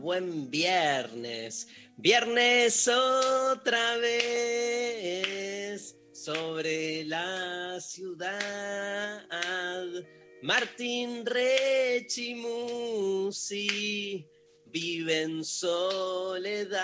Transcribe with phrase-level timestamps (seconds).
[0.00, 1.68] Buen viernes.
[1.98, 5.18] Viernes otra vez
[6.14, 9.20] sobre la ciudad.
[10.40, 12.16] Martín Rechimusi
[14.64, 16.80] vive en soledad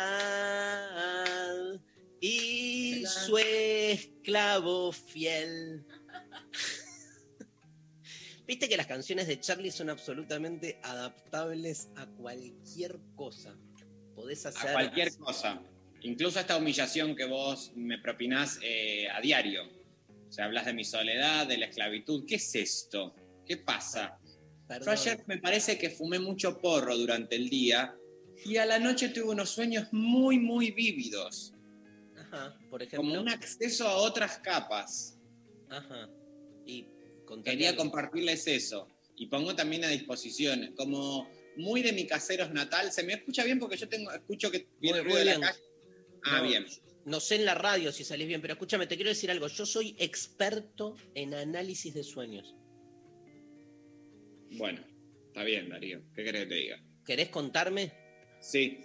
[2.20, 5.82] y su esclavo fiel.
[8.46, 13.56] Viste que las canciones de Charlie son absolutamente adaptables a cualquier cosa.
[14.14, 14.70] Podés hacer.
[14.70, 15.60] A cualquier cosa.
[16.02, 19.64] Incluso esta humillación que vos me propinás eh, a diario.
[20.28, 22.24] O sea, hablas de mi soledad, de la esclavitud.
[22.26, 23.14] ¿Qué es esto?
[23.44, 24.18] ¿Qué pasa?
[24.22, 24.88] Yo Perdón.
[24.90, 27.96] ayer me parece que fumé mucho porro durante el día
[28.44, 31.54] y a la noche tuve unos sueños muy, muy vívidos.
[32.16, 33.08] Ajá, por ejemplo.
[33.08, 35.18] Como un acceso a otras capas.
[35.68, 36.08] Ajá.
[36.64, 36.88] Y
[37.44, 37.82] Quería algo.
[37.82, 38.88] compartirles eso.
[39.16, 42.92] Y pongo también a disposición, como muy de mi caseros natal.
[42.92, 43.58] ¿Se me escucha bien?
[43.58, 45.58] Porque yo tengo, escucho que viene ruido de la calle.
[46.24, 46.66] Ah, No, bien.
[47.06, 49.46] No sé en la radio si salís bien, pero escúchame, te quiero decir algo.
[49.46, 52.54] Yo soy experto en análisis de sueños.
[54.58, 54.84] Bueno,
[55.28, 56.02] está bien, Darío.
[56.14, 56.82] ¿Qué querés que te diga?
[57.04, 57.92] ¿Querés contarme?
[58.40, 58.80] Sí.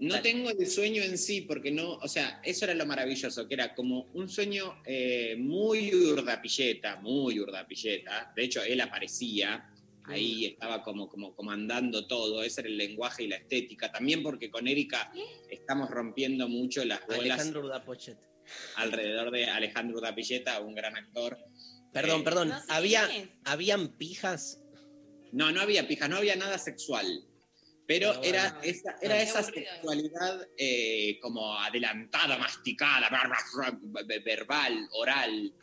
[0.00, 0.22] No Dale.
[0.22, 3.74] tengo el sueño en sí, porque no, o sea, eso era lo maravilloso, que era
[3.74, 8.32] como un sueño eh, muy urdapilleta, muy urdapilleta.
[8.36, 9.68] De hecho, él aparecía,
[10.04, 13.90] ahí estaba como, como comandando todo, ese era el lenguaje y la estética.
[13.90, 15.10] También porque con Erika
[15.50, 18.18] estamos rompiendo mucho las bolas Alejandro Urdapochet.
[18.76, 21.38] alrededor de Alejandro Urdapilleta, un gran actor.
[21.92, 22.48] Perdón, Eh, perdón.
[22.50, 23.08] No sé había.
[23.44, 24.60] ¿Habían pijas?
[25.32, 27.24] No, no había pijas, no había nada sexual.
[27.88, 28.64] Pero era bueno.
[28.64, 33.08] esa, era esa sexualidad eh, como adelantada, masticada,
[34.24, 35.54] verbal, oral,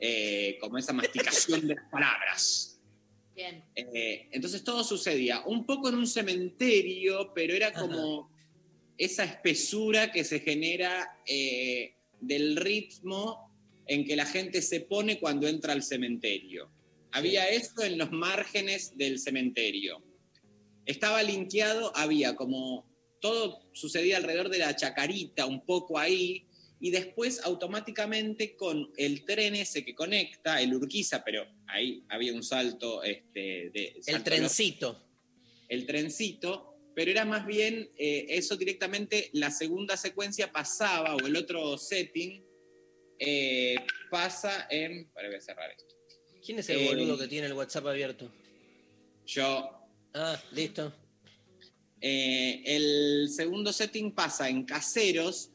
[0.00, 2.80] eh, como esa masticación de las palabras.
[3.36, 3.62] Bien.
[3.76, 8.32] Eh, entonces todo sucedía un poco en un cementerio, pero era como
[8.98, 13.48] esa espesura que se genera eh, del ritmo
[13.86, 16.68] en que la gente se pone cuando entra al cementerio.
[17.12, 20.02] Había eso en los márgenes del cementerio.
[20.86, 22.88] Estaba linkeado, había como
[23.20, 26.46] todo sucedía alrededor de la chacarita, un poco ahí,
[26.80, 32.42] y después automáticamente con el tren ese que conecta, el Urquiza, pero ahí había un
[32.42, 33.92] salto este, de...
[33.96, 35.06] El salto trencito.
[35.68, 41.36] el trencito, pero era más bien eh, eso directamente, la segunda secuencia pasaba, o el
[41.36, 42.42] otro setting,
[43.18, 43.76] eh,
[44.10, 45.10] pasa en...
[45.12, 45.94] Para voy a cerrar esto.
[46.42, 48.32] ¿Quién es el Eh, boludo que tiene el WhatsApp abierto?
[49.26, 49.76] Yo...
[50.14, 50.92] Ah, listo.
[52.00, 55.50] eh, el segundo setting pasa en caseros,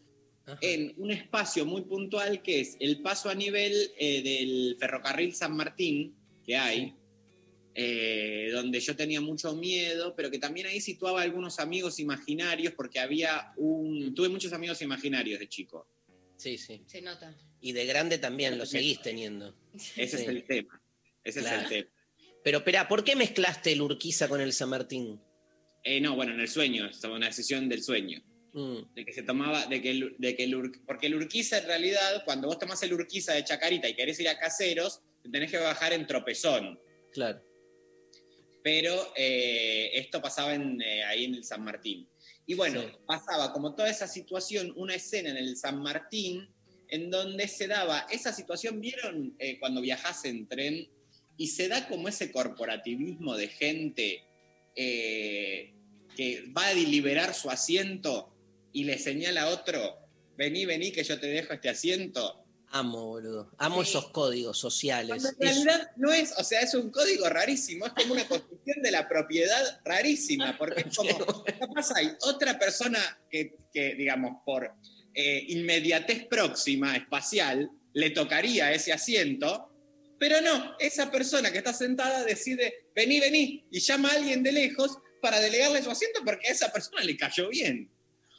[0.45, 0.57] Ajá.
[0.61, 5.55] en un espacio muy puntual que es el paso a nivel eh, del ferrocarril San
[5.55, 6.93] Martín que hay,
[7.73, 12.99] eh, donde yo tenía mucho miedo, pero que también ahí situaba algunos amigos imaginarios, porque
[12.99, 14.13] había un...
[14.13, 15.87] Tuve muchos amigos imaginarios de chico.
[16.37, 16.83] Sí, sí.
[16.85, 17.35] Se nota.
[17.59, 19.55] Y de grande también lo seguís teniendo.
[19.73, 20.23] Ese Sí.
[20.23, 20.79] es el tema.
[21.23, 21.57] Ese Claro.
[21.57, 21.89] es el tema.
[22.45, 25.19] Pero espera, ¿por qué mezclaste el Urquiza con el San Martín?
[25.83, 28.21] Eh, no, bueno, en el sueño, es una decisión del sueño.
[28.53, 31.57] Mm, De que se tomaba, de que, el, de que el Ur- porque el Urquiza
[31.57, 35.29] en realidad, cuando vos tomás el Urquiza de Chacarita y querés ir a Caseros, te
[35.29, 36.79] tenés que bajar en Tropezón.
[37.11, 37.41] claro.
[38.63, 42.07] pero eh, esto pasaba en, eh, ahí en el San Martín.
[42.47, 42.87] Y bueno, Sí.
[43.07, 46.47] pasaba como toda esa situación, una escena en el San Martín,
[46.89, 50.87] en donde se daba esa situación, ¿vieron eh, cuando viajás en tren?
[51.37, 54.23] Y se da como ese corporativismo de gente
[54.75, 55.73] eh,
[56.15, 58.33] que va a liberar su asiento
[58.71, 59.97] y le señala a otro,
[60.37, 62.41] vení, vení, que yo te dejo este asiento.
[62.71, 63.51] Amo, boludo.
[63.57, 63.89] Amo Sí.
[63.89, 65.09] esos códigos sociales.
[65.09, 68.81] Cuando en realidad no es, o sea, es un código rarísimo, es como una construcción
[68.81, 72.99] de la propiedad rarísima, porque es como, capaz hay otra persona
[73.29, 74.73] que, que, digamos, por
[75.13, 79.69] eh, inmediatez próxima, espacial, le tocaría ese asiento,
[80.19, 84.51] pero no, esa persona que está sentada decide, vení, vení, y llama a alguien de
[84.51, 87.89] lejos para delegarle su asiento porque a esa persona le cayó bien.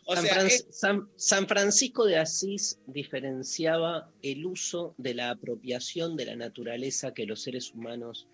[0.09, 5.31] O San, sea, Fran- es- San- San Francisco de Asís diferenciaba el uso de la
[5.31, 8.27] apropiación de la naturaleza que los seres humanos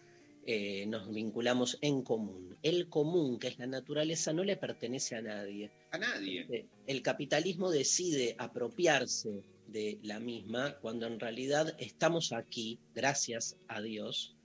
[0.45, 2.59] eh, nos vinculamos en común.
[2.63, 5.71] El común, que es la naturaleza, no le pertenece a nadie.
[5.93, 6.47] a nadie.
[6.51, 9.43] Eh, El capitalismo decide apropiarse
[9.73, 14.37] de la misma cuando en realidad estamos aquí, gracias a Dios,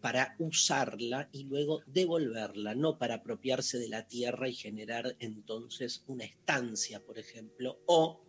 [0.00, 6.24] para usarla y luego devolverla, no para apropiarse de la tierra y generar entonces una
[6.24, 8.22] estancia, por ejemplo, o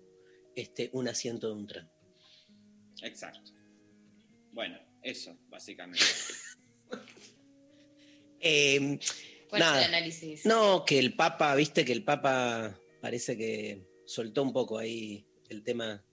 [0.56, 1.92] este, un asiento de un tren.
[3.04, 3.52] Exacto.
[4.52, 6.04] Bueno, eso, básicamente.
[8.40, 9.00] Eh,
[9.50, 9.82] ¿Cuál Nada.
[9.82, 10.46] es el análisis?
[10.46, 15.64] no, que el Papa, viste que el Papa parece que soltó un poco ahí el
[15.64, 16.04] tema.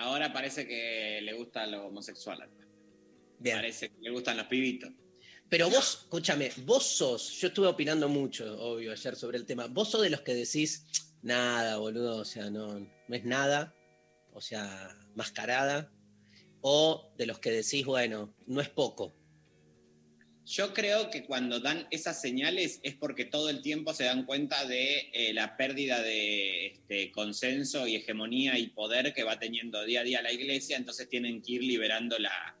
[0.00, 2.48] Ahora parece que le gusta lo homosexual.
[3.38, 3.56] Bien.
[3.56, 4.90] Parece que le gustan los pibitos.
[5.50, 9.66] Pero vos, escúchame, vos sos, yo estuve opinando mucho, obvio, ayer sobre el tema.
[9.66, 10.86] Vos sos de los que decís,
[11.22, 13.74] nada, boludo, o sea, no, no es nada,
[14.32, 15.92] o sea, mascarada,
[16.60, 19.19] o de los que decís, bueno, no es poco.
[20.50, 24.66] Yo creo que cuando dan esas señales es porque todo el tiempo se dan cuenta
[24.66, 30.00] de eh, la pérdida de este, consenso y hegemonía y poder que va teniendo día
[30.00, 32.58] a día la iglesia, entonces tienen que ir liberando la,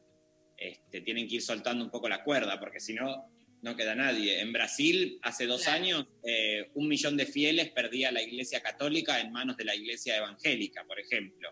[0.56, 3.28] este, tienen que ir soltando un poco la cuerda, porque si no,
[3.60, 4.38] no queda nadie.
[4.38, 5.82] En Brasil, hace dos Claro.
[5.82, 10.16] años, eh, un millón de fieles perdía la iglesia católica en manos de la iglesia
[10.16, 11.48] evangélica, por ejemplo.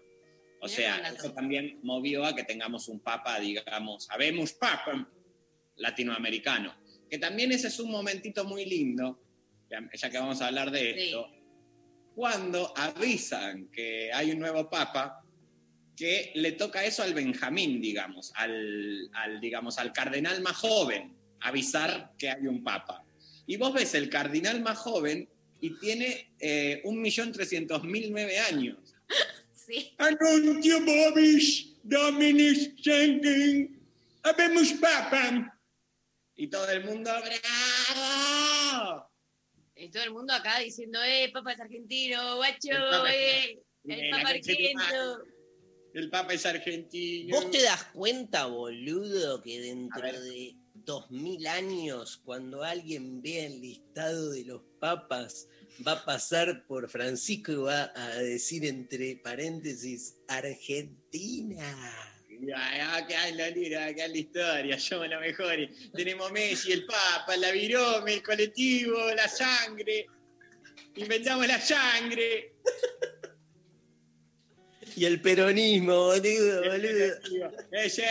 [0.61, 5.09] O sea, eso también movió a que tengamos un papa, digamos, habemos papa
[5.79, 6.75] latinoamericano.
[7.11, 9.19] Que también ese es un momentito muy lindo,
[9.71, 11.01] ya, que vamos a hablar de Sí.
[11.01, 11.31] esto,
[12.15, 15.23] cuando avisan que hay un nuevo papa,
[15.97, 22.13] que le toca eso al Benjamín, digamos, al, al, digamos, al cardenal más joven, avisar
[22.19, 23.05] que hay un papa.
[23.47, 25.29] Y vos ves el cardenal más joven
[25.61, 28.77] y tiene eh, 1.300.009 años.
[29.69, 29.93] Sí.
[29.99, 33.79] Anuncio Bobish, Dominis Schengen,
[34.23, 35.58] habemos papa.
[36.41, 39.11] Y todo el mundo, ¡bravo!
[39.75, 43.63] Y todo el mundo acá diciendo, eh, papá es argentino, guacho, El Papa es- eh,
[43.85, 45.25] el tu argento.
[45.95, 47.35] El papa es argentino.
[47.35, 53.61] ¿Vos te das cuenta, boludo, que dentro de dos mil años, cuando alguien vea el
[53.61, 55.49] listado de los papas,
[55.85, 61.67] va a pasar por Francisco y va a decir entre paréntesis, Argentina?
[63.07, 65.71] Qué hay la lira, qué hay la historia, somos los mejores.
[65.93, 70.07] Tenemos Messi, el Papa, la virome, el colectivo, la sangre.
[70.97, 72.55] Inventamos la sangre.
[74.97, 77.15] Y el peronismo, boludo, boludo.
[77.73, 78.03] Eh, sí,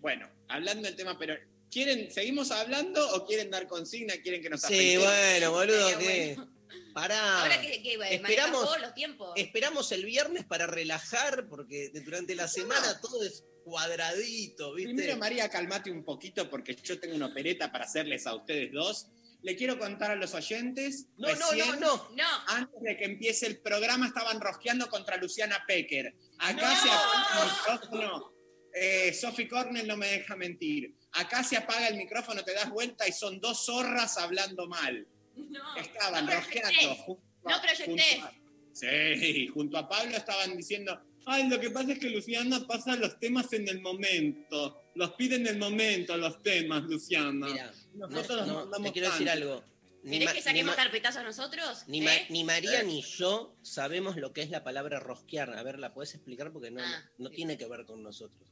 [0.00, 1.36] Bueno, hablando del tema, pero
[1.70, 4.14] ¿quieren, ¿seguimos hablando o quieren dar consigna?
[4.22, 6.34] ¿Quieren que nos Sí, bueno, boludo, ¿qué?
[6.36, 6.52] bueno.
[6.94, 7.42] Pará.
[7.42, 9.32] Ahora que, que bueno, Esperamos- los tiempos.
[9.36, 14.92] Esperamos el viernes para relajar, porque durante la semana todo es cuadradito, ¿viste?
[14.94, 19.08] Primero, María, calmate un poquito porque yo tengo una opereta para hacerles a ustedes dos.
[19.42, 21.06] Le quiero contar a los oyentes.
[21.16, 21.96] No, no, no, no.
[22.14, 26.14] No, Antes de que empiece el programa estaban rosqueando contra Luciana Pecker.
[26.38, 26.82] Acá ¡No!
[26.82, 28.32] se apaga el micrófono.
[28.74, 30.94] Eh, Sophie Cornell no me deja mentir.
[31.12, 35.06] Acá se apaga el micrófono, te das vuelta y son dos zorras hablando mal.
[35.36, 35.76] no.
[35.76, 36.94] Estaban No rosqueando.
[36.96, 37.86] junto No proyectés.
[37.86, 38.34] junto a-
[38.72, 43.18] Sí, junto a Pablo estaban diciendo, ay, lo que pasa es que Luciana pasa los
[43.18, 44.82] temas en el momento.
[44.94, 47.46] Los pide en el momento los temas, Luciana.
[47.46, 49.62] Mira, Nosotros no, no te quiero decir algo.
[50.02, 51.84] Ni, ¿Querés que saquemos Ma- carpetazos nosotros?
[51.86, 52.26] ni Ma- ¿Eh?
[52.30, 55.50] ni María ni yo sabemos lo que es la palabra rosquear.
[55.58, 56.52] A ver, ¿la puedes explicar?
[56.52, 57.36] Porque no, Ah, no sí.
[57.36, 58.48] tiene que ver con nosotros.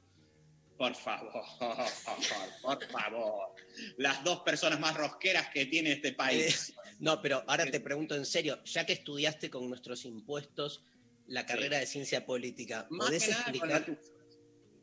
[0.77, 1.33] Por favor,
[2.63, 3.49] por favor.
[3.97, 6.73] Las dos personas más rosqueras que tiene este país.
[7.01, 10.83] No, pero ahora te pregunto en serio, ya que estudiaste con nuestros impuestos
[11.29, 13.99] la carrera de ciencia política, Más ¿podés que nada con la explicar,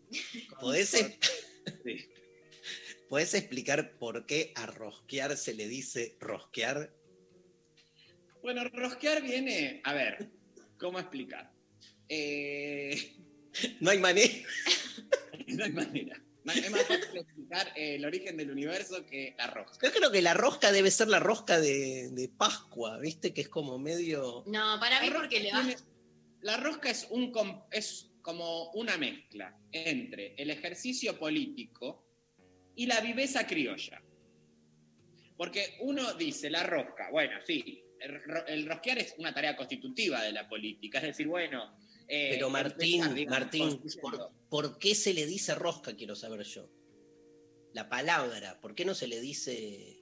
[0.10, 0.60] tuya.
[0.60, 1.20] podés, e-
[1.84, 2.06] Sí.
[3.10, 6.94] podés explicar por qué a rosquear se le dice rosquear?
[8.42, 9.82] Bueno, rosquear viene.
[9.84, 10.30] A ver,
[10.78, 11.52] ¿cómo explicar?
[12.10, 13.16] Eh,
[13.82, 14.34] No hay manera.
[15.48, 16.22] no hay manera.
[16.54, 19.88] Es más fácil explicar eh, el origen del universo que la rosca.
[19.88, 23.34] Yo creo que la rosca debe ser la rosca de, de Pascua, ¿viste?
[23.34, 24.44] Que es como medio...
[24.46, 25.62] No, para mí La porque le va.
[25.64, 25.78] tiene-
[26.46, 32.06] La rosca es, un, com- es como una mezcla entre el ejercicio político
[32.76, 34.00] y la viveza criolla.
[35.36, 40.22] Porque uno dice, la rosca, bueno, sí, el, ro- el rosquear es una tarea constitutiva
[40.22, 43.82] de la política, es decir, bueno, eh, Pero Martín, empezar, Martín.
[44.00, 45.96] ¿por, por qué se le dice rosca?
[45.96, 46.70] Quiero saber yo.
[47.74, 49.98] La palabra, ¿por qué no se le dice,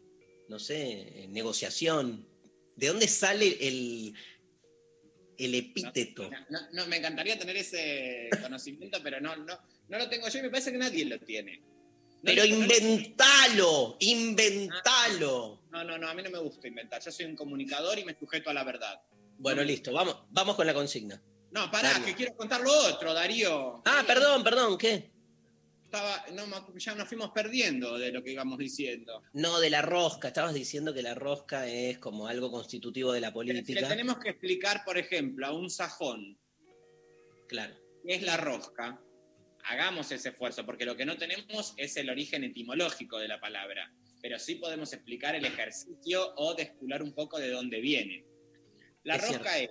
[0.50, 2.28] no sé, negociación?
[2.76, 4.14] ¿De dónde sale el,
[5.38, 6.30] el epíteto?
[6.30, 9.58] No, no, no, me encantaría tener ese conocimiento, pero no, no,
[9.90, 11.62] no lo tengo yo y me parece que nadie lo tiene.
[12.24, 15.62] Pero no le- inventalo, inventalo.
[15.72, 17.02] No, no, no, a mí no me gusta inventar.
[17.04, 19.02] Yo soy un comunicador y me sujeto a la verdad.
[19.38, 21.22] Bueno, listo, vamos, vamos con la consigna.
[21.52, 22.06] No, pará, Dale.
[22.06, 23.82] que quiero contar lo otro, Darío.
[23.86, 25.12] Ah, perdón, perdón, ¿qué?
[25.94, 29.22] Estaba, no, ya nos fuimos perdiendo de lo que íbamos diciendo.
[29.34, 30.30] No, de la rosca.
[30.30, 33.88] Estabas diciendo que la rosca es como algo constitutivo de la si le política.
[33.88, 36.36] tenemos que explicar, por ejemplo, a un sajón
[37.48, 37.76] Claro.
[38.04, 39.00] qué es la rosca,
[39.66, 43.94] hagamos ese esfuerzo, porque lo que no tenemos es el origen etimológico de la palabra,
[44.20, 48.26] pero sí podemos explicar el ejercicio o descular un poco de dónde viene.
[49.04, 49.70] La Es rosca es,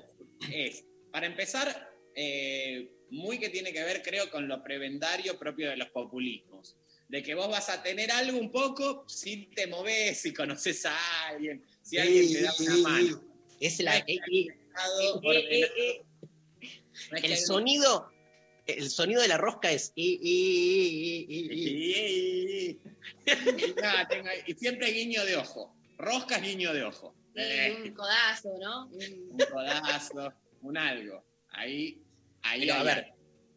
[0.52, 5.76] es, para empezar, eh, muy que tiene que ver, creo, con lo prebendario propio de
[5.76, 6.76] los populismos.
[7.08, 11.26] De que vos vas a tener algo un poco si te movés, si conoces a
[11.28, 13.22] alguien, si alguien te da una mano.
[13.60, 14.48] Es la, No es que eh, eh,
[15.22, 16.02] eh, eh, eh,
[17.10, 18.10] no es que el sonido,
[18.66, 19.92] el sonido de la rosca es.
[19.94, 20.12] Y,
[23.80, 25.74] nada, tengo- y siempre guiño de ojo.
[25.98, 27.14] Roscas guiño de ojo.
[27.34, 28.86] Y Eh, un codazo, ¿no?
[28.88, 31.24] Un codazo, un algo.
[31.50, 32.00] Ahí,
[32.42, 32.60] ahí.
[32.62, 33.12] Pero a ver,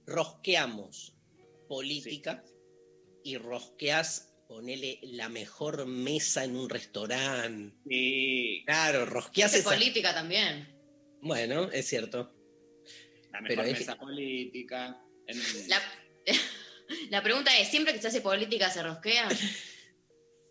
[0.05, 1.15] rosqueamos
[1.67, 2.43] política
[3.23, 7.75] y rosqueas, ponele la mejor mesa en un restaurante.
[7.89, 9.69] Sí, Claro, rosqueas Hace esa.
[9.71, 10.67] política también.
[11.21, 12.31] Bueno, es cierto.
[13.31, 15.01] la Pero mejor es- mesa política.
[15.27, 15.81] en- La,
[17.09, 19.27] la pregunta es, ¿siempre que se hace política se rosquea?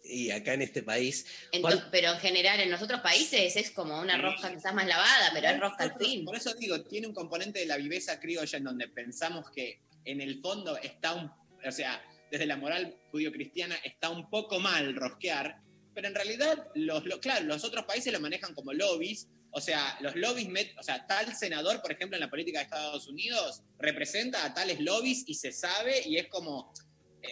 [0.07, 1.25] Y acá en este país.
[1.51, 4.75] En ¿Cuál- to- pero en general en los otros países es como una rosca quizás
[4.75, 6.25] más lavada, pero es rosca al fin.
[6.27, 10.21] Por eso digo, tiene un componente de la viveza criolla en donde pensamos que en
[10.21, 11.31] el fondo está un.
[11.67, 15.57] O sea, desde la moral judío-cristiana está un poco mal rosquear,
[15.95, 19.29] pero en realidad, los, lo- claro, los otros países lo manejan como lobbies.
[19.57, 22.65] O sea, los lobbies, met- o sea, tal senador, por ejemplo, en la política de
[22.65, 26.75] Estados Unidos, representa a tales lobbies y se sabe, y es como,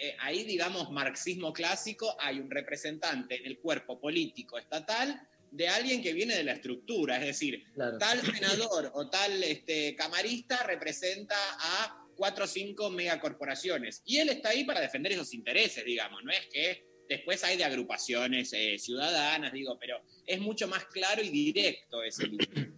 [0.00, 5.20] eh, ahí, digamos, marxismo clásico, hay un representante en el cuerpo político estatal
[5.50, 7.98] de alguien que viene de la estructura, es decir, Claro.
[7.98, 14.02] tal senador o tal este, camarista representa a cuatro o cinco megacorporaciones.
[14.06, 17.64] Y él está ahí para defender esos intereses, digamos, no es que después hay de
[17.64, 22.30] agrupaciones eh, ciudadanas, digo, pero es mucho más claro y directo ese.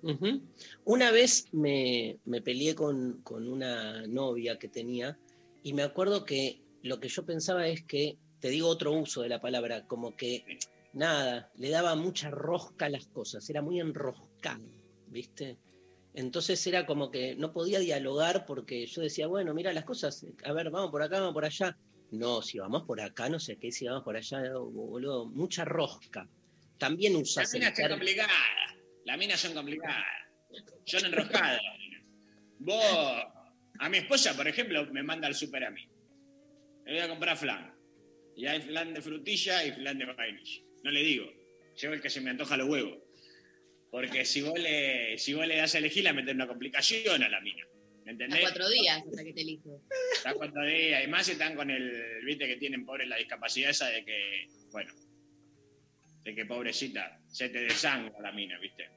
[0.85, 5.17] Una vez me, me peleé con, con una novia que tenía
[5.63, 9.31] y me acuerdo que lo que yo pensaba es que, te digo otro uso de
[9.31, 10.45] la palabra, como que
[10.93, 14.65] nada, le daba mucha rosca a las cosas, era muy enroscado,
[15.09, 15.57] ¿viste?
[16.13, 20.53] Entonces era como que no podía dialogar porque yo decía, bueno, mira las cosas, a
[20.53, 21.77] ver, vamos por acá, vamos por allá.
[22.11, 26.29] No, si vamos por acá, no sé qué, si vamos por allá, boludo, mucha rosca.
[26.79, 28.33] También Las usas el minas son ter- complicadas,
[29.05, 30.05] las minas son complicadas,
[30.85, 31.61] son enroscadas.
[32.59, 33.25] Vos,
[33.81, 35.89] a mi esposa, por ejemplo, me manda al super a mí.
[36.85, 37.75] Le voy a comprar flan.
[38.37, 40.63] Y hay flan de frutilla y flan de vainilla.
[40.83, 41.33] No le digo,
[41.81, 42.99] llevo el que se me antoja los huevos.
[43.91, 47.29] Porque si vos le, si vos le das a elegir, la metes una complicación a
[47.29, 47.65] la mina.
[48.05, 48.41] ¿Me entendés?
[48.41, 49.81] cuatro días hasta que te elijo.
[50.13, 50.99] Está cuatro días.
[50.99, 54.93] Además están con el, viste que tienen pobres la discapacidad esa de que, bueno,
[56.25, 58.91] de que pobrecita, se te desangra la mina, viste.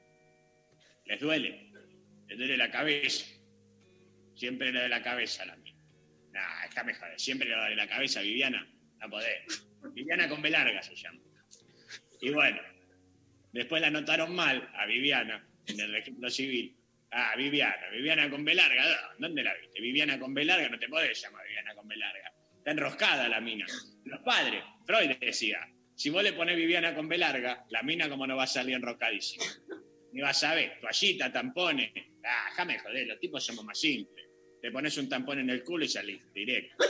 [1.06, 1.70] Les duele,
[2.26, 3.24] les duele la cabeza.
[4.34, 5.67] Siempre le de la cabeza a la mina.
[6.32, 8.66] Nah, déjame joder, siempre le de la cabeza a Viviana,
[9.00, 9.66] no podés.
[9.94, 11.20] Viviana con B larga se llama.
[12.20, 12.60] Y bueno,
[13.52, 16.76] después la notaron mal a Viviana en el registro civil.
[17.10, 18.62] Ah, Viviana, Viviana con B no,
[19.18, 19.80] ¿dónde la viste?
[19.80, 22.32] Viviana con B no te podés llamar Viviana con B larga.
[22.58, 23.66] Está enroscada la mina.
[24.04, 28.26] Los padres, Freud decía, si vos le ponés Viviana con B larga, la mina como
[28.26, 29.44] no va a salir enroscadísima.
[30.12, 31.92] Ni vas a ver, toallita, tampones.
[32.24, 34.27] Ah, déjame joder, los tipos somos más simples.
[34.60, 36.84] Te pones un tampón en el culo y salís, directo.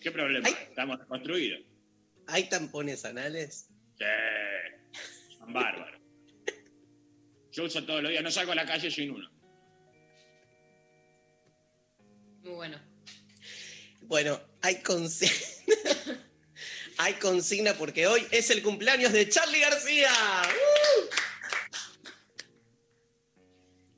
[0.00, 0.48] ¿Qué problema?
[0.48, 1.60] Estamos construidos.
[2.26, 3.68] ¿Hay tampones anales?
[3.98, 4.04] Sí,
[5.38, 6.00] son bárbaros.
[7.52, 9.28] Yo uso todos los días, no salgo a la calle sin uno.
[12.42, 12.80] Muy bueno.
[14.02, 15.34] Bueno, hay consigna.
[16.98, 20.10] hay consigna porque hoy es el cumpleaños de Charlie García.
[20.10, 21.27] ¡Uh!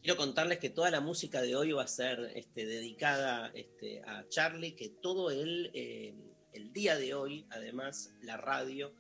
[0.03, 4.27] Quiero contarles que toda la música de hoy va a ser este, dedicada este, a
[4.29, 6.15] Charlie, que todo el, eh,
[6.55, 8.95] el día de hoy, además, la radio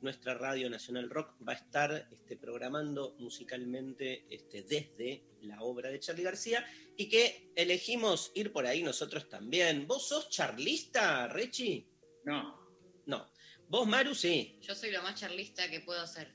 [0.00, 6.00] nuestra radio Nacional Rock va a estar este, programando musicalmente este, desde la obra de
[6.00, 6.64] Charlie García
[6.96, 9.86] y que elegimos ir por ahí nosotros también.
[9.86, 11.86] ¿Vos sos charlista, Rechi?
[12.24, 12.58] No.
[13.06, 13.30] No.
[13.68, 14.14] ¿Vos, Maru?
[14.14, 14.58] Sí.
[14.60, 16.34] Yo soy lo más charlista que puedo ser.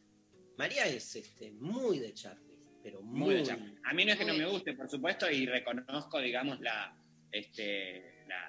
[0.57, 2.44] María es este, muy de Charlie,
[2.85, 3.51] pero muy, Muy de.
[3.83, 6.95] A mí no es que no me guste, por supuesto, y reconozco, digamos, la,
[7.31, 8.47] este, la,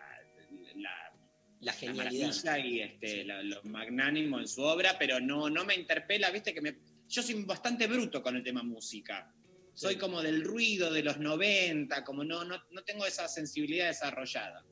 [0.75, 1.13] la, la
[1.61, 2.29] la genialidad.
[2.45, 3.25] maravilla y este, Sí.
[3.25, 6.77] lo, lo magnánimo en su obra, pero no, no me interpela, viste que me,
[7.09, 9.33] yo soy bastante bruto con el tema música.
[9.73, 9.99] Soy Sí.
[10.01, 14.65] como del ruido de los 90, como no, no, no tengo esa sensibilidad desarrollada.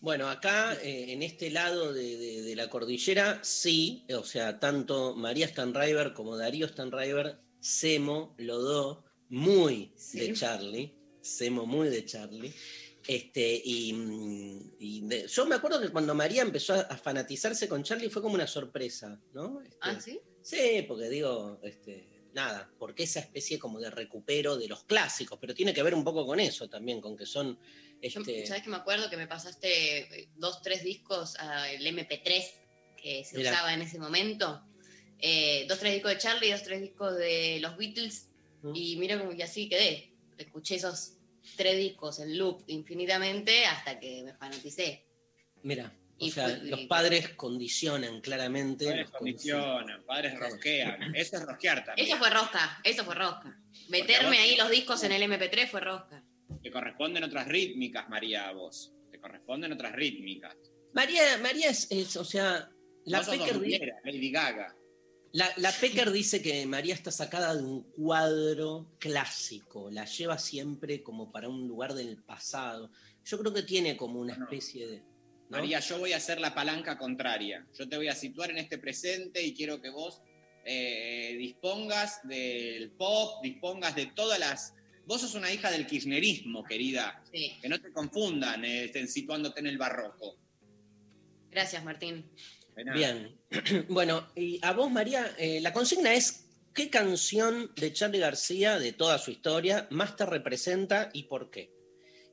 [0.00, 5.16] Bueno, acá eh, en este lado de, de- de la cordillera, sí, o sea, tanto
[5.16, 10.20] María Stanriver como Darío Stanriver, Semo, Lodó, muy Sí.
[10.20, 12.52] de Charlie, Semo muy de Charlie.
[13.06, 17.68] Este, y, mm, y de- yo me acuerdo que cuando María empezó a, a fanatizarse
[17.68, 19.60] con Charlie fue como una sorpresa, ¿no?
[19.62, 20.20] Este, ¿Ah, sí?
[20.42, 25.54] Sí, porque digo, este, nada, porque esa especie como de recupero de los clásicos, pero
[25.54, 27.58] tiene que ver un poco con eso también, con que son...
[28.02, 32.44] Yo, Este, ¿Sabes que me acuerdo que me pasaste eh, dos, tres discos al MP3
[32.96, 33.52] que se Mirá.
[33.52, 34.62] usaba en ese momento?
[35.20, 38.28] Eh, dos, tres discos de Charlie, dos, tres discos de los Beatles.
[38.62, 38.72] ¿Mm?
[38.74, 40.12] Y mira como que así quedé.
[40.36, 41.14] Escuché esos
[41.56, 45.04] tres discos en loop infinitamente hasta que me fanaticé.
[45.62, 48.84] Mira, o Y sea, fue- los y- padres condicionan claramente.
[48.86, 49.64] Padres los condicionan.
[49.70, 51.00] condicionan, padres rosquean.
[51.16, 52.06] Eso es rosquear también.
[52.08, 53.60] Eso fue rosca, eso fue rosca.
[53.88, 56.22] Meterme vos- ahí los discos en el MP3 fue rosca.
[56.62, 58.92] Te corresponden otras rítmicas, María, a vos.
[59.10, 60.56] Te corresponden otras rítmicas.
[60.94, 62.68] María, María es, es, o sea,
[63.04, 63.56] la Pecker,
[64.04, 64.74] Lady Gaga.
[65.32, 71.02] La, la Pecker dice que María está sacada de un cuadro clásico, la lleva siempre
[71.02, 72.90] como para un lugar del pasado.
[73.24, 74.98] Yo creo que tiene como una especie de...
[75.50, 75.58] ¿no?
[75.58, 77.66] María, yo voy a hacer la palanca contraria.
[77.78, 80.22] Yo te voy a situar en este presente y quiero que vos
[80.64, 84.74] eh, dispongas del pop, dispongas de todas las...
[85.04, 87.22] Vos sos una hija del kirchnerismo, querida.
[87.30, 87.52] Sí.
[87.60, 90.36] Que no te confundan eh, estén situándote en el barroco.
[91.50, 92.30] Gracias, Martín.
[92.94, 93.37] Bien.
[93.88, 98.92] bueno, y a vos, María, eh, la consigna es, ¿qué canción de Charlie García, de
[98.92, 101.72] toda su historia, más te representa y por qué?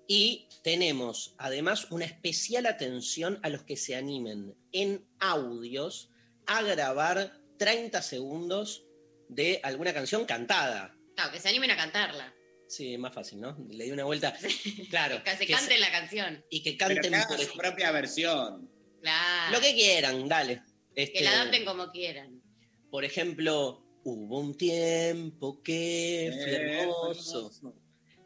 [0.08, 6.12] Y tenemos además una especial atención a los que se animen en audios
[6.46, 8.86] a grabar 30 segundos
[9.30, 10.96] de alguna canción cantada.
[11.16, 12.34] Claro, que se animen a cantarla.
[12.68, 13.58] Sí, más fácil, ¿no?
[13.70, 14.36] Le di una vuelta.
[14.90, 15.24] Claro.
[15.24, 16.44] Que se que cante la canción.
[16.50, 18.70] y que Pero canten por su propia versión.
[19.02, 19.52] Claro.
[19.52, 20.64] lo que quieran, dale.
[20.96, 22.42] Que Este, la adapten como quieran.
[22.90, 27.52] Por ejemplo, hubo un tiempo que fui Eh, hermoso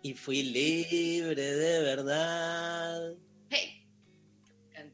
[0.04, 3.16] y fui libre de verdad.
[3.50, 3.88] Hey.
[4.72, 4.94] Can-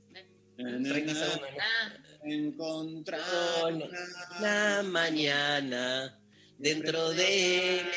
[0.57, 1.41] 30 segundos.
[1.41, 1.47] ¿no?
[1.59, 3.21] Ah, Encontrar
[4.41, 6.17] La mañana
[6.57, 7.91] dentro de mi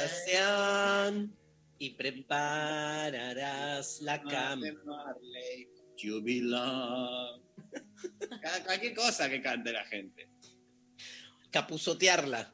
[0.00, 1.36] habitación
[1.78, 4.66] y prepararás la cama.
[5.98, 7.42] You belong.
[8.40, 10.28] Cada- Cualquier cosa que cante la gente.
[11.50, 12.52] Capuzotearla.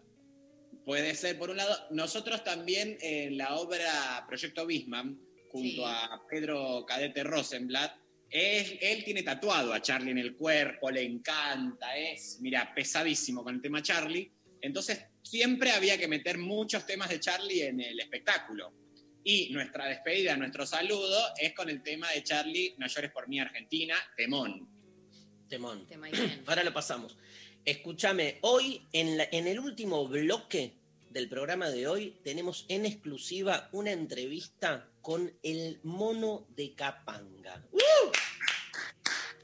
[0.85, 5.19] Puede ser, por un lado, nosotros también en la obra Proyecto Bisman,
[5.51, 5.83] junto Sí.
[5.85, 7.97] a Pedro Cadete Rosenblatt,
[8.31, 13.57] él, él tiene tatuado a Charlie en el cuerpo, le encanta, es, mira, pesadísimo con
[13.57, 14.31] el tema Charlie.
[14.63, 18.73] Entonces, siempre había que meter muchos temas de Charlie en el espectáculo.
[19.25, 23.39] Y nuestra despedida, nuestro saludo, es con el tema de Charlie, No llores por mí,
[23.41, 24.69] Argentina, Temón.
[25.51, 25.87] Temón.
[26.13, 26.43] bien.
[26.47, 27.17] Ahora lo pasamos.
[27.65, 30.73] Escúchame, hoy en, la- en el último bloque
[31.11, 37.63] del programa de hoy tenemos en exclusiva una entrevista con el mono de Capanga.
[37.73, 37.79] ¡Uh!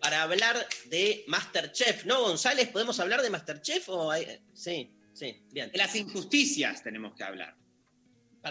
[0.00, 2.68] Para hablar de Masterchef, ¿no, González?
[2.68, 3.88] ¿Podemos hablar de Masterchef?
[3.88, 5.70] O hay- Sí, sí, bien.
[5.72, 7.56] De las injusticias tenemos que hablar.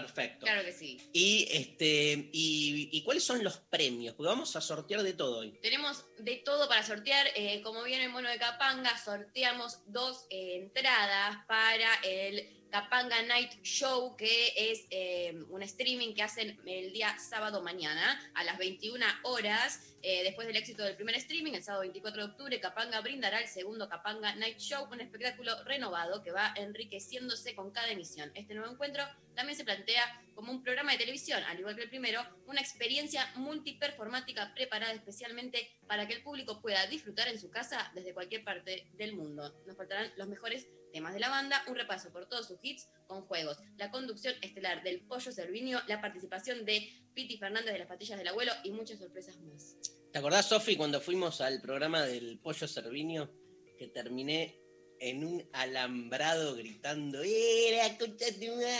[0.00, 0.44] Perfecto.
[0.44, 0.98] Claro que sí.
[1.12, 4.14] Y, este, y, ¿Y cuáles son los premios?
[4.14, 5.52] Porque vamos a sortear de todo hoy.
[5.62, 7.26] Tenemos de todo para sortear.
[7.34, 13.62] eh, como viene el mono de Capanga, sorteamos dos eh, entradas para el Capanga Night
[13.62, 19.04] Show, que es eh, un streaming que hacen el día sábado mañana a las 21
[19.22, 19.95] horas.
[20.08, 23.48] Eh, después del éxito del primer streaming, el sábado 24 de octubre, Capanga brindará el
[23.48, 28.30] segundo Capanga Night Show, un espectáculo renovado que va enriqueciéndose con cada emisión.
[28.36, 29.02] Este nuevo encuentro
[29.34, 30.04] también se plantea
[30.36, 35.76] como un programa de televisión, al igual que el primero, una experiencia multiperformática preparada especialmente
[35.88, 39.60] para que el público pueda disfrutar en su casa desde cualquier parte del mundo.
[39.66, 43.22] Nos faltarán los mejores temas de la banda, un repaso por todos sus hits con
[43.22, 48.18] juegos, la conducción estelar del Pollo Servinio, la participación de Piti Fernández de las Patillas
[48.18, 49.95] del Abuelo y muchas sorpresas más.
[50.16, 53.30] ¿Te acordás, Sofi, cuando fuimos al programa del Pollo Servinio?
[53.78, 54.58] Que terminé
[54.98, 58.78] en un alambrado gritando, ¡Eh, la concha de madre!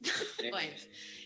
[0.50, 0.72] Bueno,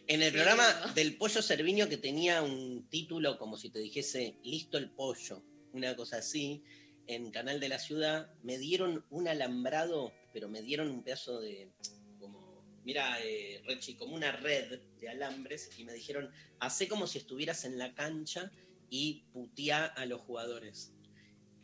[0.09, 4.77] En el programa del Pollo Cerviño que tenía un título como si te dijese Listo
[4.77, 6.65] el pollo, una cosa así,
[7.07, 11.71] en Canal de la Ciudad, me dieron un alambrado, pero me dieron un pedazo de,
[12.19, 17.19] como, mira, eh, Rechi, como una red de alambres y me dijeron, hace como si
[17.19, 18.51] estuvieras en la cancha
[18.91, 20.93] y putea a los jugadores.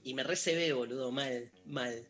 [0.02, 2.08] Y me recebé, boludo, mal, mal.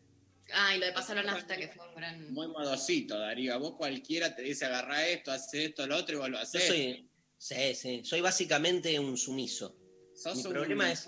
[0.53, 2.33] ah, y lo de pasar la nafta, que fue un gran.
[2.33, 3.53] Muy modosito, Darío.
[3.53, 6.43] A vos cualquiera te dice agarra esto, hace esto, lo otro y vos lo Yo
[6.43, 6.67] haces.
[6.67, 9.75] soy, sí, sí, soy básicamente un sumiso.
[10.13, 11.05] Sos mi un- problema es-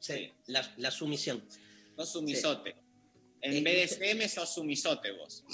[0.00, 0.32] Sí, Sí.
[0.46, 1.44] La, la sumisión.
[1.96, 2.76] sos sumisote.
[3.40, 5.44] En Eh, BDSM sos sumisote vos.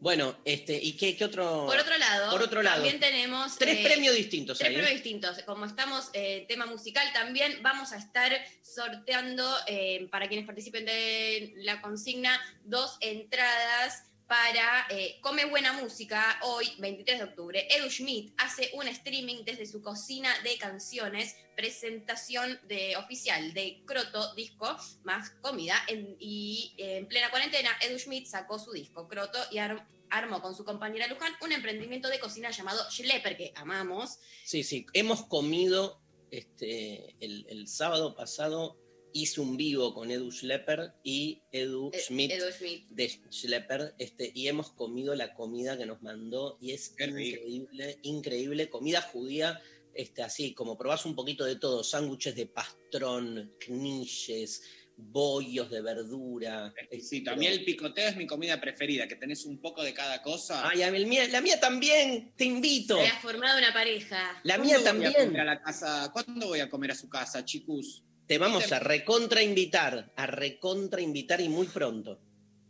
[0.00, 1.66] Bueno, este, ¿y qué, qué otro?
[1.66, 2.76] Por otro lado, Por otro lado.
[2.76, 3.58] también tenemos.
[3.58, 4.74] Tres eh, premios distintos Tres ahí.
[4.74, 4.78] ¿eh?
[4.78, 5.42] premios distintos.
[5.44, 8.32] Como estamos en tema musical, también vamos a estar
[8.62, 16.38] sorteando, eh, para quienes participen de la consigna, dos entradas para eh, Come Buena Música
[16.44, 17.66] hoy, 23 de octubre.
[17.68, 24.32] Edu Schmidt hace un streaming desde su cocina de canciones, presentación de, oficial de Croto,
[24.36, 25.74] disco más comida.
[26.20, 30.64] Y en plena cuarentena, Edu Schmidt sacó su disco Croto y ar- armó con su
[30.64, 34.20] compañera Luján un emprendimiento de cocina llamado Schlepper, que amamos.
[34.44, 34.86] Sí, sí.
[34.92, 38.78] Hemos comido este, el sábado pasado,
[39.12, 42.88] hice un vivo con Edu Schlepper y Edu Eh, Schmidt Edu Schmidt.
[42.90, 47.40] de Schlepper, este, y hemos comido la comida que nos mandó y es Qué rico.
[47.40, 48.68] increíble, increíble.
[48.70, 49.60] Comida judía,
[49.94, 54.62] este, así como probás un poquito de todo, sándwiches de pastrón, knishes,
[54.96, 56.72] bollos de verdura.
[56.76, 57.30] Exquisito.
[57.30, 60.20] este, A mí el picoteo es mi comida preferida, que tenés un poco de cada
[60.22, 60.68] cosa.
[60.68, 62.96] Ay, el mía- la mía también, te invito.
[62.98, 64.40] Se ha formado una pareja.
[64.44, 65.40] La ¿Cuándo mía a también.
[65.40, 66.10] a la casa?
[66.12, 68.04] ¿Cuándo voy a comer a su casa, chicos?
[68.30, 72.20] Te vamos a recontra invitar, a recontra invitar y muy pronto,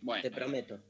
[0.01, 0.81] Bueno, te prometo.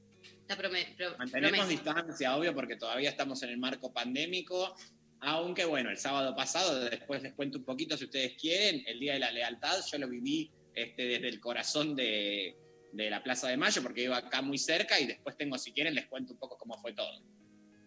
[0.46, 1.66] Prome- pro- mantenemos promesa.
[1.68, 4.76] distancia, obvio, porque todavía estamos en el marco pandémico.
[5.22, 9.14] Aunque bueno, el sábado pasado, después les cuento un poquito si ustedes quieren, el Día
[9.14, 12.56] de la Lealtad, yo lo viví este, desde el corazón de,
[12.92, 15.96] de la Plaza de Mayo, porque iba acá muy cerca y después tengo, si quieren,
[15.96, 17.11] les cuento un poco cómo fue todo.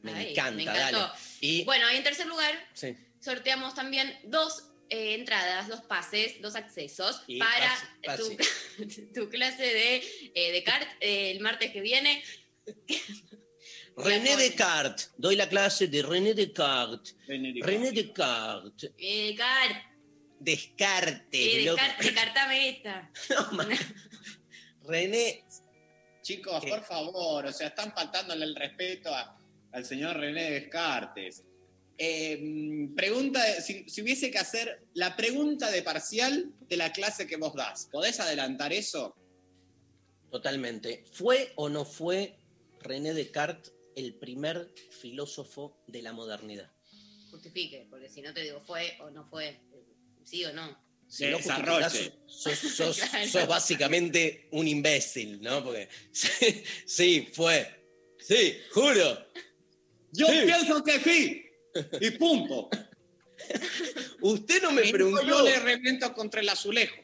[0.01, 0.97] Me Ay, encanta, me dale.
[1.39, 6.55] Y Bueno, y en tercer lugar, sí, sorteamos también dos eh, entradas, dos pases, dos
[6.55, 7.73] accesos Y para
[8.05, 8.37] pase-
[8.77, 9.95] Tu, tu clase de,
[10.35, 10.63] eh, de
[10.99, 12.23] eh, el martes que viene.
[13.95, 14.35] René.
[14.35, 17.15] Descartes, doy la clase de René Descartes.
[17.27, 19.77] René Descartes, Eh, kart,
[20.39, 21.77] Descartes, eh, loco.
[21.81, 23.11] descar- descartame esta.
[23.29, 23.69] No, man.
[24.83, 25.43] René,
[26.21, 26.69] Chicos, ¿Qué?
[26.69, 29.37] por favor, o sea, están faltándole el respeto a-
[29.73, 31.43] al señor René Descartes.
[31.97, 37.27] Eh, pregunta, de- si, si hubiese que hacer la pregunta de parcial de la clase
[37.27, 39.15] que vos das, ¿podés adelantar eso?
[40.31, 41.03] totalmente.
[41.13, 42.35] ¿Fue o no fue
[42.79, 46.71] René Descartes el primer filósofo de la modernidad?
[47.29, 49.61] Justifique, porque si no te digo fue o no fue,
[50.23, 50.75] sí o no.
[51.07, 53.27] Si no sos, sos- Claro.
[53.29, 55.63] sos básicamente un imbécil, ¿no?
[55.63, 57.67] Porque sí, sí, fue.
[58.17, 59.27] Sí, juro.
[60.13, 60.33] Yo Sí.
[60.45, 61.42] pienso que sí,
[61.99, 62.69] y punto.
[64.21, 65.21] Usted no me preguntó.
[65.25, 66.95] Yo le reviento contra el azulejo.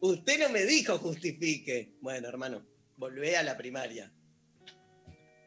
[0.00, 1.92] Usted no me dijo justifique.
[2.00, 2.64] Bueno, hermano,
[2.96, 4.12] volvé a la primaria.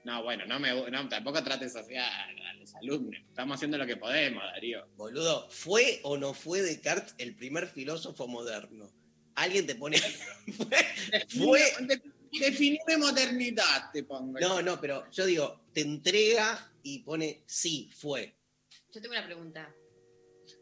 [0.03, 3.21] No, bueno, no me, no, tampoco trates así a, a los alumnos.
[3.29, 4.87] Estamos haciendo lo que podemos, Darío.
[4.97, 8.91] Boludo, ¿fue o no fue Descartes el primer filósofo moderno?
[9.35, 9.97] Alguien te pone.
[11.29, 12.01] Fue- De-
[12.39, 14.39] Definime modernidad, te pongo.
[14.39, 18.35] No, no, pero yo digo, te entrega y pone sí, fue.
[18.93, 19.73] Yo tengo una pregunta.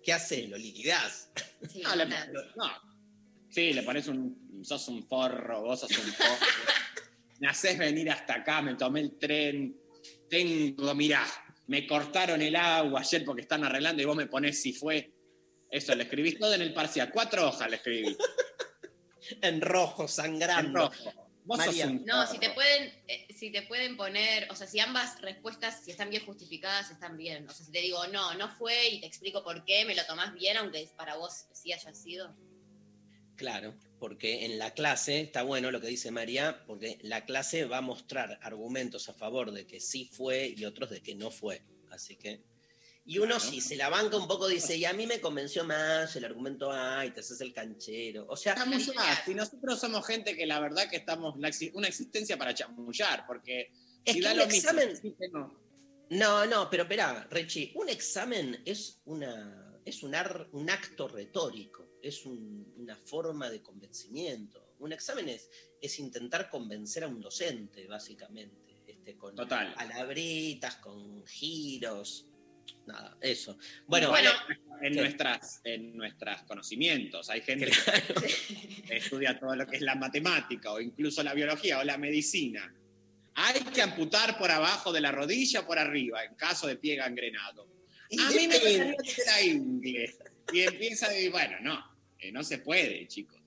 [0.03, 0.49] ¿Qué haces?
[0.49, 1.31] ¿Lo liquidás?
[1.69, 2.89] Sí, No, le- no.
[3.49, 4.59] Sí, le pones un.
[4.63, 6.45] sos un forro, vos sos un forro.
[7.39, 9.75] me haces venir hasta acá, me tomé el tren.
[10.29, 11.25] Tengo, mirá,
[11.67, 15.13] me cortaron el agua ayer porque están arreglando y vos me pones si fue.
[15.71, 17.09] Eso, le escribís todo en el parcial.
[17.11, 18.15] Cuatro hojas le escribí.
[19.41, 20.89] En rojo, En sangrando.
[20.89, 21.28] rojo.
[21.57, 21.87] María.
[21.87, 25.83] un No, si te pueden, eh, si te pueden poner, o sea, si ambas respuestas,
[25.83, 27.47] si están bien justificadas, están bien.
[27.47, 30.05] O sea, si te digo no, no fue y te explico por qué, me lo
[30.05, 32.35] tomás bien, aunque para vos sí haya sido.
[33.35, 37.77] Claro, porque en la clase, está bueno lo que dice María, porque la clase va
[37.77, 41.61] a mostrar argumentos a favor de que sí fue y otros de que no fue.
[41.89, 42.43] Así que.
[43.09, 43.39] Y uno, Claro.
[43.51, 46.71] si se la banca un poco, dice, y a mí me convenció más el argumento
[46.71, 48.27] A y te haces el canchero.
[48.29, 49.25] O sea, Estamos más.
[49.25, 53.71] Si nosotros somos gente que la verdad que estamos una existencia para chamullar, porque
[54.05, 54.95] es si que da lo mismo, examen.
[54.95, 55.59] sí que no.
[56.11, 61.97] No, no, pero espera, Rechi, un examen es una es un, ar- un acto retórico,
[62.03, 64.67] es un- una forma de convencimiento.
[64.79, 65.49] un examen es,
[65.81, 68.83] es intentar convencer a un docente, básicamente.
[68.87, 69.73] Este, con Total.
[69.73, 72.27] palabritas, con giros.
[72.85, 73.57] Nada, eso.
[73.87, 74.31] Bueno, Bueno,
[74.81, 74.99] en, ¿Qué?
[75.01, 77.29] nuestras, en nuestros conocimientos.
[77.29, 78.15] Hay gente claro.
[78.87, 82.73] que estudia todo lo que es la matemática o incluso la biología o la medicina.
[83.35, 86.95] Hay que amputar por abajo de la rodilla o por arriba en caso de pie
[86.95, 87.67] gangrenado.
[88.09, 90.15] Y A mí me gustaría que la ingle.
[90.51, 93.39] Y empieza a decir, bueno, no, eh, no se puede, chicos.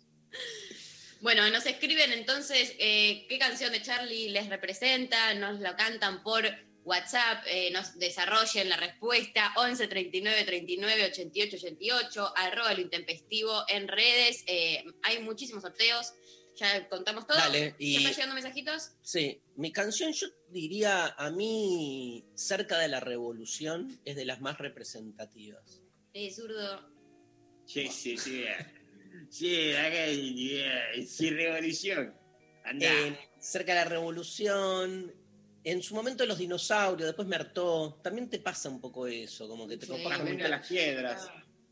[1.20, 6.44] Bueno, nos escriben entonces eh, qué canción de Charlie les representa, nos lo cantan por
[6.84, 13.88] WhatsApp, eh, nos desarrollen la respuesta 11 39 39 88 88, arroba lo intempestivo en
[13.88, 14.42] redes.
[14.46, 16.12] eh, hay muchísimos sorteos,
[16.56, 17.38] ya contamos todo.
[17.38, 18.90] Dale, ¿Ya y están llegando mensajitos?
[19.02, 24.58] sí, mi canción yo diría a mí cerca de la revolución es de las más
[24.58, 25.80] representativas.
[26.14, 26.90] Eh, zurdo.
[27.64, 28.44] Sí, sí, sí.
[29.30, 32.14] Sí, acá, eh, sí, revolución.
[32.64, 32.86] Anda.
[32.86, 35.12] Eh, cerca de la revolución,
[35.64, 38.00] en su momento los dinosaurios, después me hartó.
[38.02, 39.92] También te pasa un poco eso, como que te Sí.
[39.92, 41.30] copas con las piedras.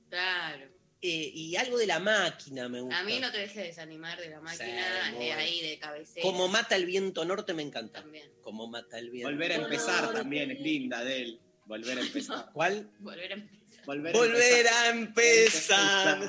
[0.09, 0.67] Claro.
[1.03, 2.99] Eh, y algo de la máquina me gusta.
[2.99, 6.23] A mí no te dejes desanimar de la máquina Sí, muy eh, ahí de cabecera.
[6.23, 8.01] Como mata el viento norte me encanta.
[8.03, 8.31] También.
[8.43, 9.31] Como mata el viento.
[9.31, 11.41] Volver a empezar también es linda de él.
[11.65, 12.51] Volver a empezar.
[12.53, 12.91] ¿Cuál?
[12.99, 13.87] Volver a empezar.
[13.87, 16.21] Volver, Volver a a empezar.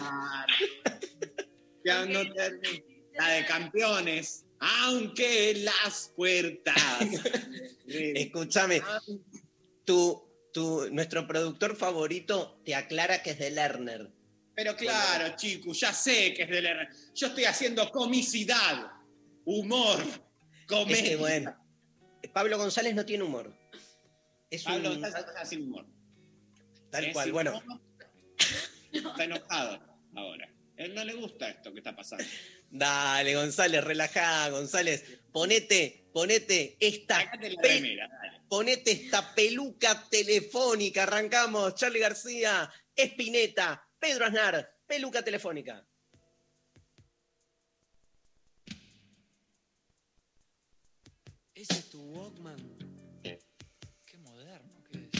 [1.83, 2.85] Ya no termina.
[3.15, 4.45] La de campeones.
[4.61, 6.75] Aunque las puertas.
[7.87, 8.81] Escúchame,
[9.83, 14.11] tu, tu, nuestro productor favorito te aclara que es de Lerner.
[14.55, 16.89] Pero claro, chicos, ya sé que es de la...
[17.15, 18.91] Yo estoy haciendo comicidad,
[19.45, 19.99] humor,
[20.67, 21.03] comedia.
[21.03, 21.55] que bueno,
[22.31, 23.57] Pablo González no tiene humor.
[24.51, 25.87] Es Pablo un, está, está sin humor.
[26.91, 27.31] tal Es cual.
[27.31, 27.81] Bueno, humor.
[28.91, 29.79] Está enojado
[30.13, 30.53] ahora.
[30.77, 32.25] A él no le gusta esto que está pasando.
[32.71, 35.03] Dale, González, relajá, González.
[35.31, 37.31] Ponete, ponete esta,
[37.61, 38.09] remera,
[38.49, 41.03] ponete esta peluca telefónica.
[41.03, 41.75] Arrancamos.
[41.75, 45.85] Charlie García, Espineta, Pedro Aznar, peluca telefónica.
[51.53, 52.57] ¿Ese es tu Walkman?
[53.23, 55.11] Qué moderno que es.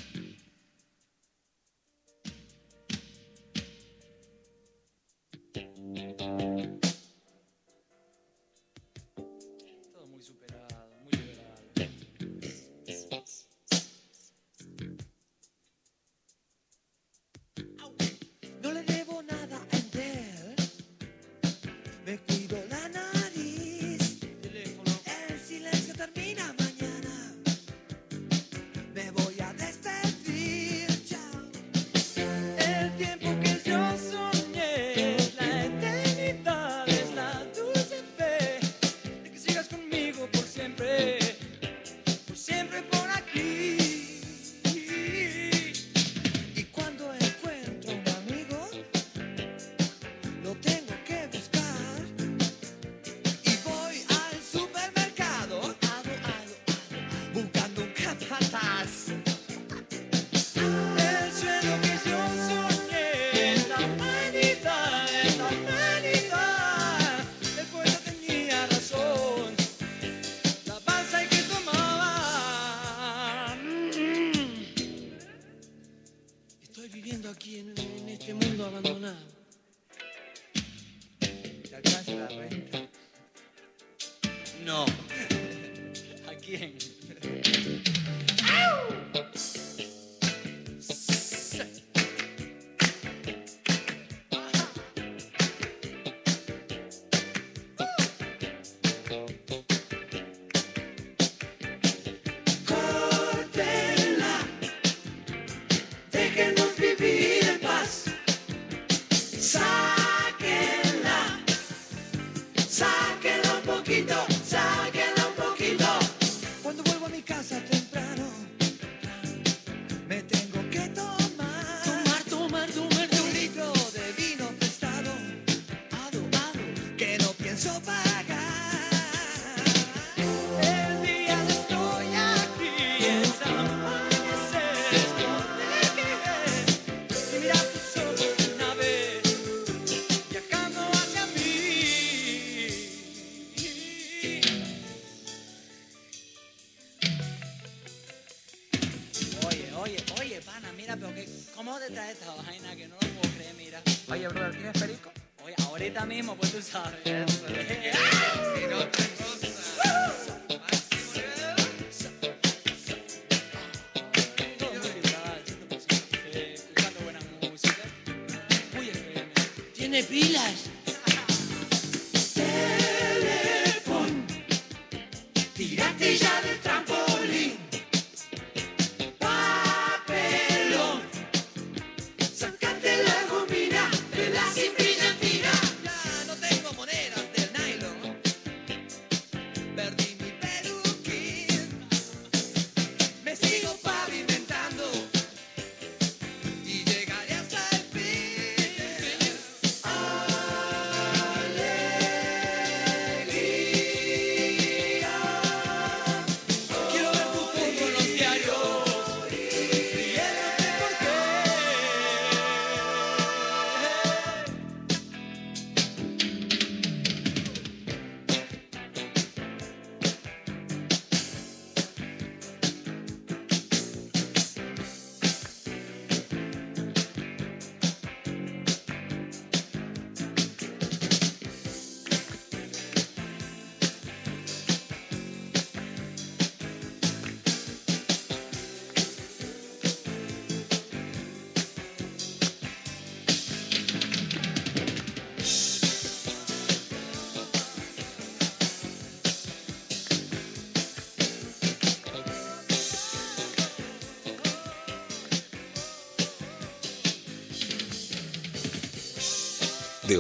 [156.74, 157.01] Mismo,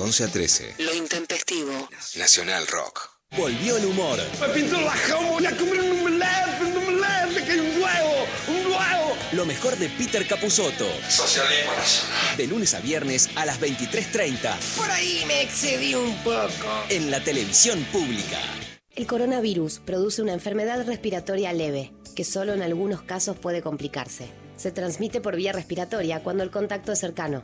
[0.02, 0.76] 11 a 13.
[0.80, 1.72] Lo intempestivo.
[2.16, 3.08] Nacional Rock.
[3.38, 4.20] Volvió el humor.
[4.42, 8.26] Me pinto la jamo, voy a comer un omelette, un omelette, que hay un huevo,
[8.48, 9.16] un huevo.
[9.34, 10.88] Lo mejor de Peter Capusotto.
[11.08, 12.38] Socialismo nacional.
[12.38, 14.58] De lunes a viernes a las 23.30.
[14.76, 16.50] Por ahí me excedí un poco.
[16.90, 18.40] En la televisión pública.
[18.96, 24.30] El coronavirus produce una enfermedad respiratoria leve, que solo en algunos casos puede complicarse.
[24.58, 27.44] Se transmite por vía respiratoria cuando el contacto es cercano.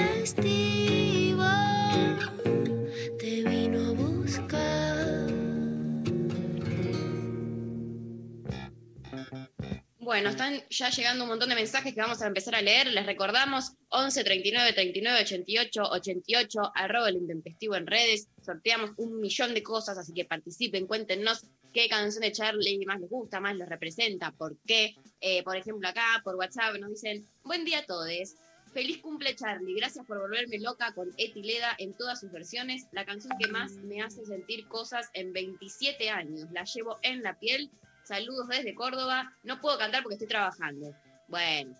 [10.21, 12.85] Bueno, están ya llegando un montón de mensajes que vamos a empezar a leer.
[12.85, 18.27] Les recordamos 11 39 39 88 88 arroba el intempestivo en redes.
[18.45, 23.09] Sorteamos un millón de cosas, así que participen, cuéntenos qué canción de Charlie más les
[23.09, 24.93] gusta, más les representa, por qué.
[25.21, 28.35] Eh, por ejemplo, acá por WhatsApp nos dicen: Buen día a todos.
[28.71, 33.35] Feliz cumple Charlie, gracias por volverme loca con Etileda en todas sus versiones, la canción
[33.39, 37.69] que más me hace sentir cosas en 27 años, la llevo en la piel,
[38.11, 40.93] saludos desde Córdoba, no puedo cantar porque estoy trabajando.
[41.29, 41.77] Bueno,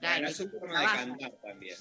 [0.00, 1.76] claro, Bueno, hay es un forma de cantar también.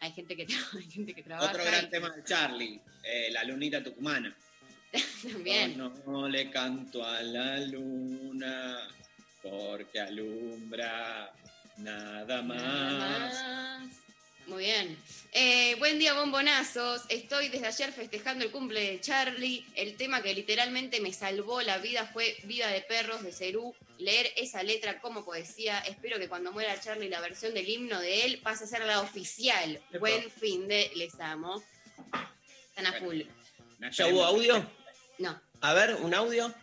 [0.00, 3.44] hay gente que, tra- hay gente que trabaja Otro gran tema de Charlie, eh, la
[3.44, 4.36] lunita tucumana.
[5.32, 5.78] también.
[5.78, 8.86] No, no le canto a la luna
[9.42, 11.32] porque alumbra
[11.78, 12.58] nada más.
[12.62, 13.90] Nada más.
[14.48, 14.96] Muy bien.
[15.32, 17.02] Eh, buen día, bombonazos.
[17.10, 19.62] Estoy desde ayer festejando el cumple de Charlie.
[19.74, 23.74] El tema que literalmente me salvó la vida fue Vida de Perros de Cerú.
[23.98, 25.80] Leer esa letra como poesía.
[25.80, 29.02] Espero que cuando muera Charlie la versión del himno de él pase a ser la
[29.02, 29.82] oficial.
[29.90, 29.98] Epa.
[29.98, 31.62] Buen fin de Les Amo.
[32.70, 33.20] Están a full.
[33.92, 34.66] ¿Ya hubo audio?
[35.18, 35.38] No.
[35.60, 36.54] A ver, un audio.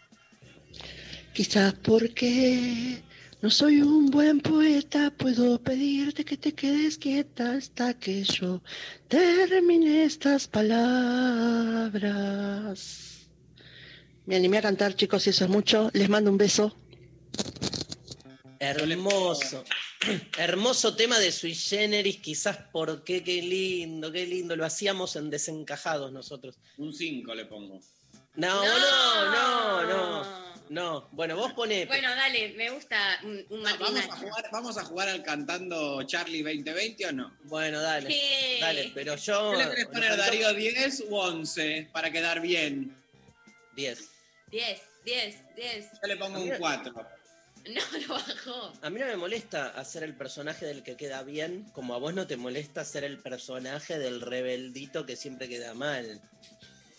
[1.34, 3.04] Quizás porque
[3.42, 8.62] no soy un buen poeta, puedo pedirte que te quedes quieta hasta que yo
[9.08, 11.96] termine estas palabras.
[14.26, 15.92] Me animé a cantar, chicos, y eso es mucho.
[15.94, 16.76] Les mando un beso.
[18.60, 19.64] Hermoso.
[20.38, 24.56] Hermoso tema de Sui Generis, quizás porque qué lindo, qué lindo.
[24.56, 26.58] Lo hacíamos en desencajados nosotros.
[26.78, 27.80] Un 5 le pongo.
[28.36, 30.24] No, no, no, no.
[30.24, 30.55] No,
[31.12, 31.88] bueno, vos ponés.
[31.88, 36.04] Bueno, dale, me gusta un, un Ah, ¿Vamos, a jugar, ¿Vamos a jugar al cantando
[36.04, 37.38] Charlie 2020 o no?
[37.44, 38.10] Bueno, dale.
[38.10, 38.60] Sí.
[38.60, 39.52] Dale, pero yo.
[39.52, 40.50] ¿Qué le querés poner, Darío?
[40.52, 42.96] ¿10 u 11 para quedar bien?
[43.76, 44.10] 10.
[44.52, 45.92] 10, 10, 10.
[46.02, 46.58] Yo le pongo un Mira.
[46.58, 46.94] 4.
[46.94, 48.74] No, lo bajó.
[48.82, 52.14] A mí no me molesta hacer el personaje del que queda bien, como a vos
[52.14, 56.22] no te molesta ser el personaje del rebeldito que siempre queda mal.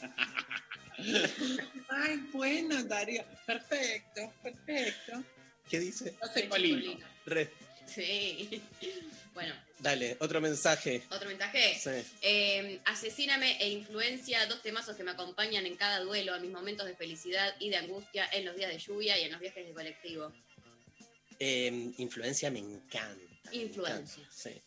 [1.88, 3.24] Ay, bueno, Darío.
[3.46, 5.22] Perfecto, perfecto.
[5.68, 6.14] ¿Qué dice?
[6.20, 6.98] Yo soy Colino.
[7.26, 7.50] Re.
[7.86, 8.62] Sí.
[9.36, 11.02] Bueno, Dale, otro mensaje.
[11.10, 11.78] otro mensaje.
[11.78, 11.90] Sí.
[12.22, 16.86] Eh, asesíname e influencia, dos temazos que me acompañan en cada duelo, a mis momentos
[16.86, 19.74] de felicidad y de angustia, en los días de lluvia y en los viajes de
[19.74, 20.32] colectivo.
[21.38, 23.50] Eh, influencia me encanta.
[23.50, 24.22] me Influencia.
[24.22, 24.62] encanta, Sí.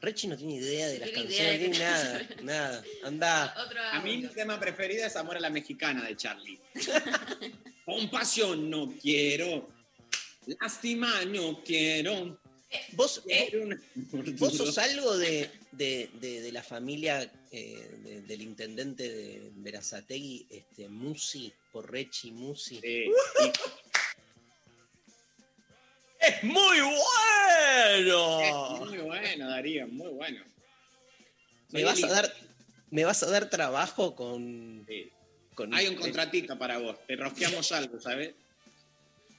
[0.00, 2.84] Rechi no tiene idea de No las tiene canciones, ni nada, nada.
[3.04, 3.54] Anda.
[3.66, 6.58] Otro A mí mi tema preferido es Amor a la Mexicana de Charlie.
[7.84, 9.68] Compasión no quiero.
[10.46, 12.38] Lástima no quiero.
[12.92, 13.80] ¿Vos, Quiero una-
[14.38, 20.46] vos sos algo de, de- de- de la familia eh, de- del intendente de Verazategui,
[20.48, 22.80] este, Musi, por Rechi Musi?
[22.80, 23.10] Sí.
[26.20, 28.76] ¡Es muy bueno!
[28.86, 30.44] Muy bueno, Darío, muy bueno.
[31.70, 32.34] ¿Me vas, a dar,
[32.90, 34.84] ¿Me vas a dar trabajo con...?
[34.88, 35.10] Sí.
[35.54, 38.34] con Hay un este- contratito para vos, te rosqueamos algo, ¿sabes?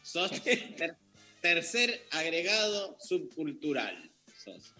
[0.04, 0.96] Sos ter-
[1.42, 4.10] tercer agregado subcultural.
[4.44, 4.74] Sos.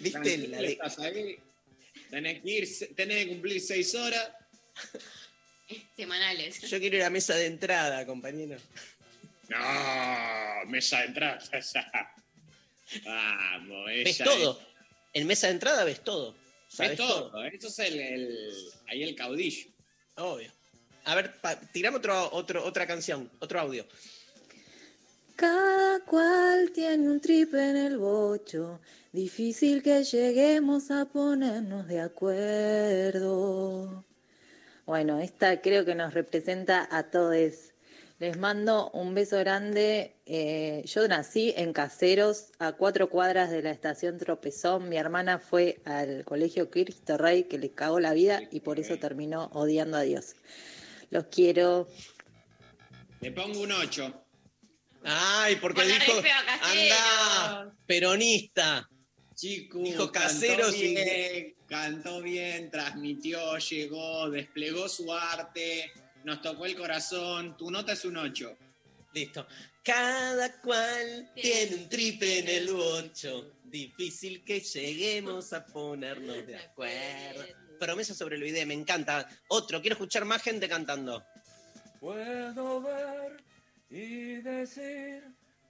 [0.00, 0.10] ¿Viste?
[0.12, 1.38] Tranquilo, La de- estás ahí,
[2.10, 4.30] tenés que, ir, tenés que cumplir seis horas.
[5.96, 6.60] Semanales.
[6.62, 8.56] Yo quiero ir a mesa de entrada, compañero.
[9.48, 11.38] No, mesa de entrada.
[13.04, 14.60] Vamos, ella Ves es- todo.
[15.12, 16.34] En mesa de entrada ves todo.
[16.78, 17.30] Ves todo.
[17.30, 17.44] todo.
[17.46, 18.54] Eso es el, el-
[18.88, 19.66] ahí el caudillo.
[20.16, 20.50] Obvio.
[21.04, 23.86] A ver, pa- tirame otro, otro, otra canción, otro audio.
[25.36, 28.80] Cada cual tiene un trip en el bocho,
[29.12, 34.04] difícil que lleguemos a ponernos de acuerdo.
[34.86, 37.72] Bueno, esta creo que nos representa a todos.
[38.18, 40.16] Les mando un beso grande.
[40.24, 44.88] Eh, yo nací en Caseros, a cuatro cuadras de la estación Tropezón.
[44.88, 48.98] Mi hermana fue al colegio Cristo Rey, que le cagó la vida y por eso
[48.98, 50.34] terminó odiando a Dios.
[51.10, 51.88] Los quiero.
[53.20, 54.22] Le pongo un 8.
[55.04, 56.12] Ay, porque Con dijo,
[56.62, 58.88] anda, peronista.
[59.34, 65.92] Chico, Dijo cantó caseros y- bien, cantó bien, transmitió, llegó, desplegó su arte,
[66.26, 67.56] nos tocó el corazón.
[67.56, 68.58] Tu nota es un 8.
[69.14, 69.46] Listo.
[69.82, 73.52] Cada cual tiene un tripe en el bocho.
[73.64, 77.44] Difícil que lleguemos a ponernos de acuerdo.
[77.78, 79.28] Promesa sobre el video, me encanta.
[79.48, 81.24] Otro, quiero escuchar más gente cantando.
[82.00, 83.36] Puedo ver
[83.88, 85.22] y decir,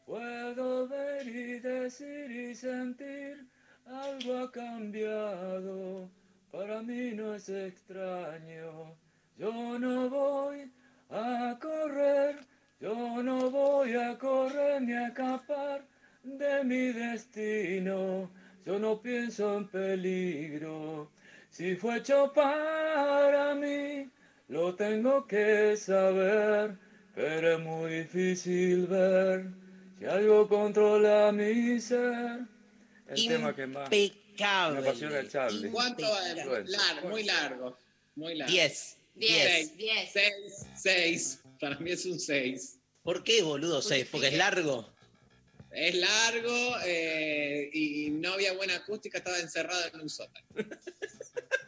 [0.06, 3.46] puedo ver y decir y sentir,
[3.84, 6.10] algo ha cambiado,
[6.50, 8.96] para mí no es extraño.
[9.38, 10.70] Yo no voy
[11.10, 12.38] a correr,
[12.80, 15.84] yo no voy a correr ni a escapar
[16.22, 18.30] de mi destino,
[18.64, 21.10] yo no pienso en peligro.
[21.50, 24.08] Si fue hecho para mí,
[24.48, 26.76] lo tengo que saber,
[27.14, 29.46] pero es muy difícil ver
[29.98, 32.40] si algo controla mi ser.
[33.08, 34.78] El tema que más me Impecable.
[34.80, 35.70] apasiona el Charlie.
[35.70, 36.06] ¿Cuánto?
[36.64, 37.78] Largo, muy largo.
[38.16, 38.52] Muy largo.
[38.52, 38.95] 10.
[39.16, 40.10] 10, 10.
[40.12, 40.32] 6,
[40.76, 41.40] 6.
[41.60, 42.78] Para mí es un 6.
[43.02, 43.82] ¿Por qué, boludo?
[43.82, 44.08] 6?
[44.10, 44.92] Porque es largo.
[45.70, 50.46] Es largo eh, y no había buena acústica, estaba encerrado en un sótano.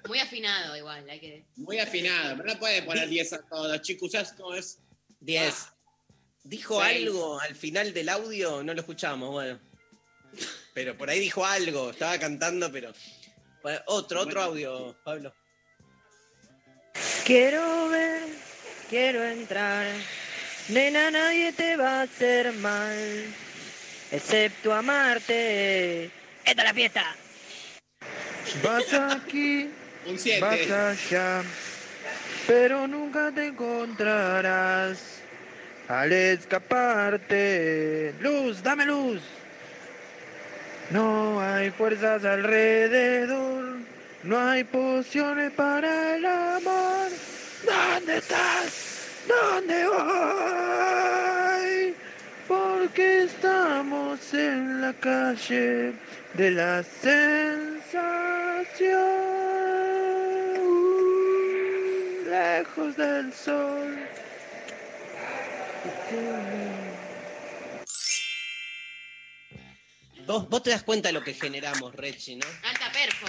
[0.08, 1.46] Muy afinado igual, hay que...
[1.56, 3.82] Muy afinado, pero no puede poner 10 a todos.
[3.82, 4.78] Chicos, ¿sabes cómo es?
[5.20, 5.54] 10.
[6.44, 6.96] Dijo Seis.
[6.96, 9.60] algo al final del audio, no lo escuchamos, bueno.
[10.72, 12.92] Pero por ahí dijo algo, estaba cantando, pero.
[13.86, 15.34] Otro, otro audio, Pablo.
[17.28, 18.22] Quiero ver,
[18.88, 19.84] quiero entrar.
[20.70, 23.26] Nena, nadie te va a hacer mal,
[24.10, 26.06] excepto amarte.
[26.46, 27.04] Esta es la fiesta.
[28.64, 29.68] Vas aquí,
[30.06, 30.40] Un 7.
[30.40, 31.42] vas allá,
[32.46, 35.20] pero nunca te encontrarás.
[35.86, 37.34] Al escaparte,
[38.20, 39.20] luz, dame luz.
[40.88, 43.80] No hay fuerzas alrededor,
[44.22, 47.10] no hay pociones para el amor.
[47.64, 48.98] ¿Dónde estás?
[49.26, 49.98] ¿Dónde voy?
[52.46, 55.92] Porque estamos en la calle
[56.34, 57.28] de la sensación,
[60.58, 63.98] uh, lejos del sol.
[70.26, 72.46] Vos, vos te das cuenta de lo que generamos, Rechi, ¿no?
[72.62, 73.26] Alta perfo.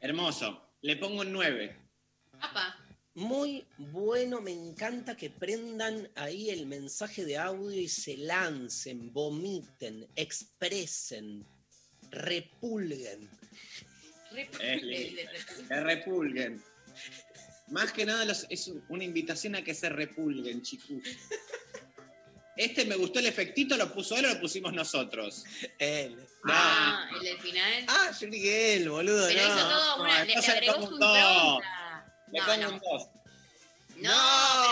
[0.00, 0.62] Hermoso.
[0.82, 1.76] Le pongo un 9.
[2.40, 2.76] Apa.
[3.14, 10.06] Muy bueno, me encanta que prendan ahí el mensaje de audio y se lancen, vomiten,
[10.14, 11.44] expresen,
[12.12, 13.28] repulguen.
[14.60, 15.22] Es lindo.
[15.68, 16.62] Que repulguen.
[17.68, 20.88] Más que nada los- es un- una invitación a que se repulguen, chicos.
[22.56, 25.44] Este me gustó el efectito, ¿lo puso él o lo pusimos nosotros?
[25.78, 26.16] Él.
[26.44, 27.84] Ah, el del final.
[27.88, 29.26] Ah, yo que él, boludo.
[29.28, 29.54] Pero no.
[29.56, 31.16] hizo todo una, le, agregó su dos.
[31.18, 32.04] impronta.
[32.30, 32.68] Le No, pongo no.
[32.70, 33.08] un 2.
[34.00, 34.10] No,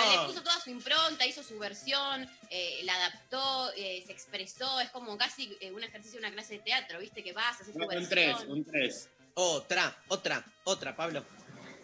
[0.06, 4.78] pero le puso toda su impronta, hizo su versión, eh, la adaptó, eh, se expresó,
[4.78, 7.24] es como casi eh, un ejercicio de una clase de teatro, ¿viste?
[7.24, 8.08] Que vas, haces tu un versión.
[8.08, 9.08] 3, un 3.
[9.34, 11.24] Otra, otra, otra, Pablo.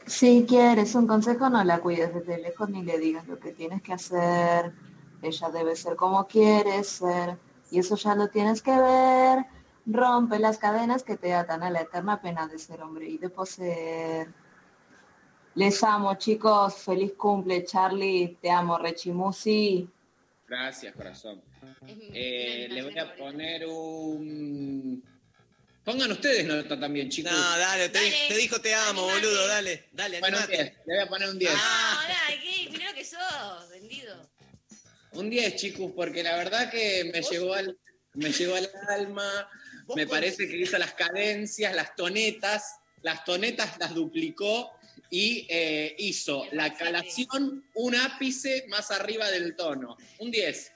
[0.07, 3.83] Si quieres un consejo, no la cuides desde lejos ni le digas lo que tienes
[3.83, 4.73] que hacer.
[5.21, 7.37] Ella debe ser como quieres ser.
[7.71, 9.45] Y eso ya lo tienes que ver.
[9.87, 13.29] Rompe las cadenas que te atan a la eterna pena de ser hombre y de
[13.31, 14.29] poseer.
[15.55, 16.75] Les amo, chicos.
[16.77, 18.39] Feliz cumple, Charlie.
[18.41, 19.89] Te amo, Rechimusi.
[20.49, 21.43] Gracias, corazón.
[21.87, 25.03] Eh, le voy a poner un.
[25.85, 27.33] Pongan usteres nota también, chicos.
[27.33, 29.27] No, dale, te, Dale, te dijo te amo, animate.
[29.27, 30.63] boludo, dale, dale, Bueno, un animate.
[30.63, 30.87] 10.
[30.87, 31.53] Le voy a poner un 10.
[31.53, 31.97] favoritas.
[31.97, 32.85] No, dale, ¿qué?
[32.87, 34.31] Lo que sos, vendido.
[35.15, 37.77] Un 10, chicos, porque la verdad que me llegó al,
[38.15, 39.49] me llegó al alma.
[39.95, 42.77] Me parece que hizo las cadencias, las tonetas.
[43.03, 44.71] Las tonetas las duplicó
[45.11, 49.97] y eh, hizo la calación un ápice más arriba del tono.
[50.19, 50.73] Un 10.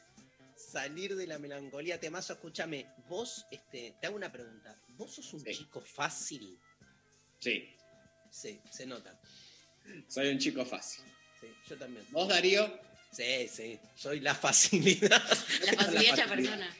[0.57, 4.77] Salir de la melancolía, temazo, escúchame, vos, este, te hago una pregunta.
[4.97, 5.53] ¿Vos sos un Sí.
[5.55, 6.59] chico fácil?
[7.39, 7.73] Sí,
[8.31, 9.19] Sí, se nota.
[10.09, 11.05] soy un chico fácil.
[11.41, 12.05] Sí, yo también.
[12.11, 12.81] ¿Vos, Darío?
[13.13, 15.23] Sí, sí, soy la facilidad.
[15.65, 16.29] La facilidad hecha facilidad.
[16.29, 16.77] persona.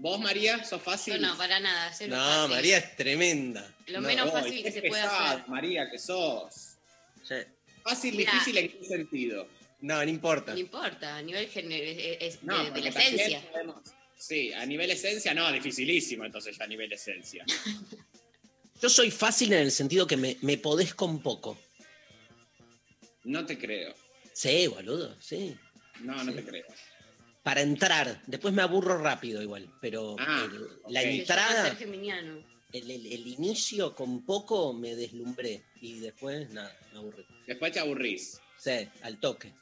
[0.00, 1.14] ¿Vos, María, sos fácil?
[1.14, 1.90] Yo no, para nada.
[2.08, 2.50] No, fácil.
[2.56, 3.70] María es tremenda.
[3.88, 5.46] Lo No, menos fácil que se puede hacer.
[5.46, 6.76] María, que sos.
[7.22, 7.34] sí.
[7.82, 8.32] Fácil, Mirá.
[8.32, 9.48] difícil, ¿en qué sentido?
[9.80, 10.52] No, no importa.
[10.52, 13.50] No importa, a nivel es, No, de, de porque la también esencia.
[13.50, 13.82] podemos-
[14.18, 17.44] Sí, a nivel esencia, no, dificilísimo, entonces ya a nivel esencia.
[18.82, 21.58] Yo soy fácil en el sentido que me, me podés con poco.
[23.24, 23.94] No te creo.
[24.32, 25.56] Sí, boludo, sí.
[26.00, 26.36] No, no Sí.
[26.38, 26.66] te creo.
[27.42, 30.90] Para entrar, después me aburro rápido igual, pero Ah, el- ok.
[30.90, 31.76] la entrada,
[32.72, 37.24] el, el- el inicio con poco me deslumbré y después nada, me aburrí.
[37.46, 38.40] Después te aburrís.
[38.58, 39.52] Sí, al toque.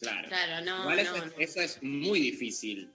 [0.00, 0.28] Claro.
[0.28, 1.38] Claro, no, Igual eso, no, es, no.
[1.38, 2.90] eso es muy difícil.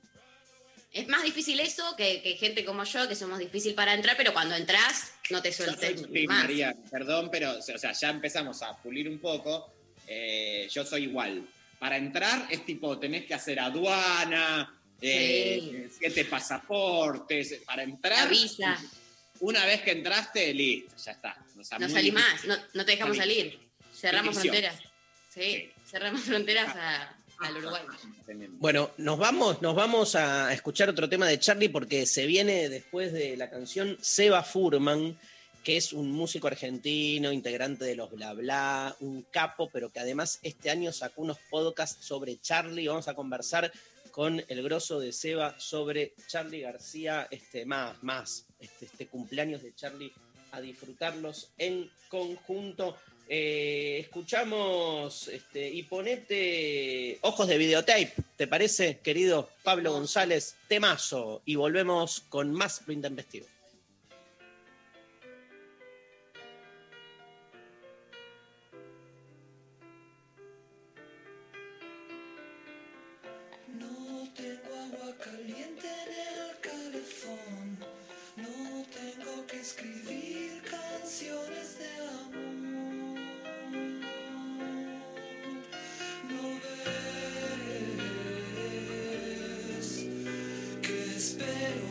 [0.91, 4.33] Es más difícil eso que, que gente como yo, que somos difícil para entrar, pero
[4.33, 6.43] cuando entras no te sueltes sí, más.
[6.43, 9.71] María, perdón, pero o sea, ya empezamos a pulir un poco.
[10.07, 11.47] Eh, yo soy igual.
[11.85, 17.61] Para entrar es tipo, tenés que hacer aduana, eh, siete pasaportes.
[17.63, 18.75] Para entrar, La visa.
[19.41, 21.37] una vez que entraste, listo, ya está.
[21.59, 22.13] O sea, No salí difícil.
[22.13, 23.59] más, no, no te dejamos salir.
[23.93, 24.79] Cerramos fronteras.
[25.31, 27.83] Sí, cerramos fronteras a- al Uruguay.
[28.53, 33.13] Bueno, nos vamos, nos vamos a escuchar otro tema de Charlie porque se viene después
[33.13, 35.19] de la canción Seba Furman,
[35.65, 40.39] que es un músico argentino, integrante de los Bla Bla, un capo, pero que además
[40.43, 42.87] este año sacó unos podcasts sobre Charlie.
[42.87, 43.71] Vamos a conversar
[44.11, 49.73] con el grosso de Seba sobre Charlie García, este, más, más, este, este cumpleaños de
[49.73, 50.13] Charlie,
[50.51, 52.95] a disfrutarlos en conjunto.
[53.27, 60.57] Eh, escuchamos este, y ponete ojos de videotape, ¿te parece, querido Pablo González?
[60.67, 61.41] Temazo.
[61.43, 63.47] Y volvemos con más Lo Intempestivo.
[79.65, 83.17] Escribir canciones de amor.
[86.29, 86.43] No
[89.79, 89.89] ves
[90.83, 91.89] que espero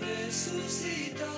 [0.00, 1.28] resucitar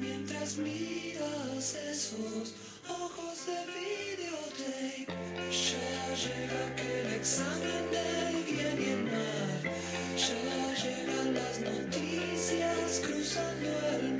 [0.00, 2.46] mientras miras esos
[2.88, 5.06] ojos de videotape.
[5.68, 9.62] Ya llega aquel examen del bien y el mal.
[10.16, 10.46] Ya
[10.82, 13.68] llegan las noticias cruzando
[14.00, 14.15] el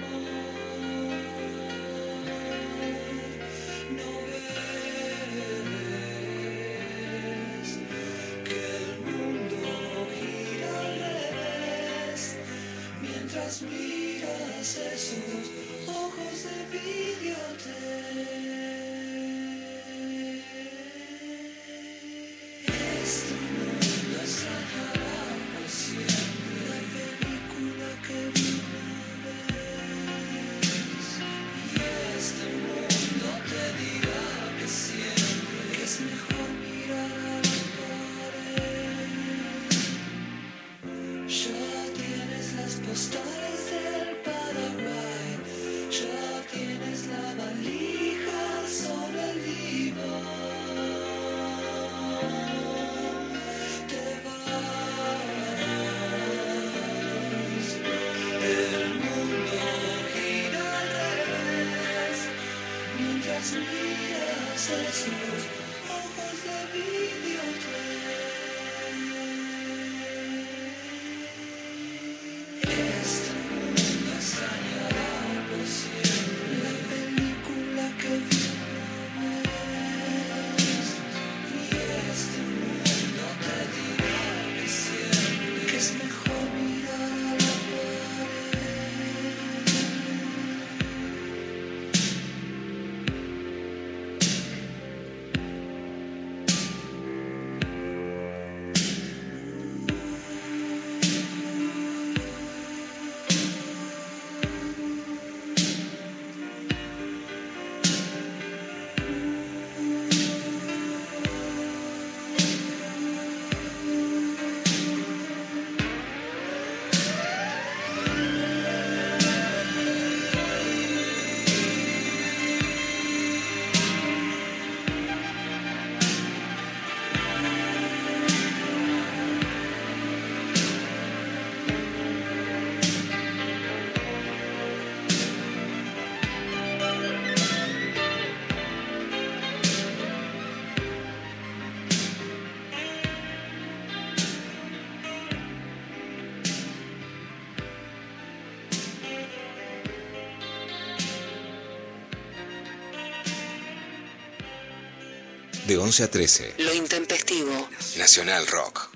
[155.66, 156.54] De 11 a 13.
[156.58, 157.68] Lo intempestivo.
[157.98, 158.88] Nacional Rock.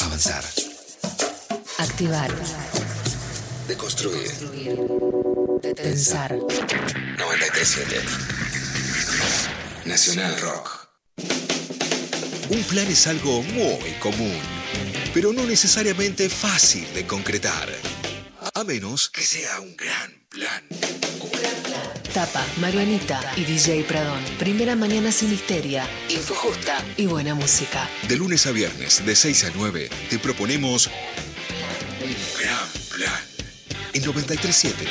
[0.00, 0.44] Avanzar.
[1.78, 2.30] Activar.
[3.66, 4.30] Deconstruir.
[5.74, 6.36] Pensar.
[6.36, 8.02] 937.
[9.86, 10.88] Nacional Rock.
[12.50, 14.38] Un plan es algo muy común,
[15.14, 17.74] pero no necesariamente fácil de concretar.
[18.52, 20.17] A menos que sea un gran
[22.18, 22.26] plan.
[22.26, 24.22] Tapa, Marianita y DJ Pradón.
[24.38, 27.88] Primera mañana sin histeria, info justa y buena música.
[28.08, 30.88] De lunes a viernes, de 6 a 9, te proponemos
[32.00, 33.20] un gran plan.
[33.92, 34.84] En 937.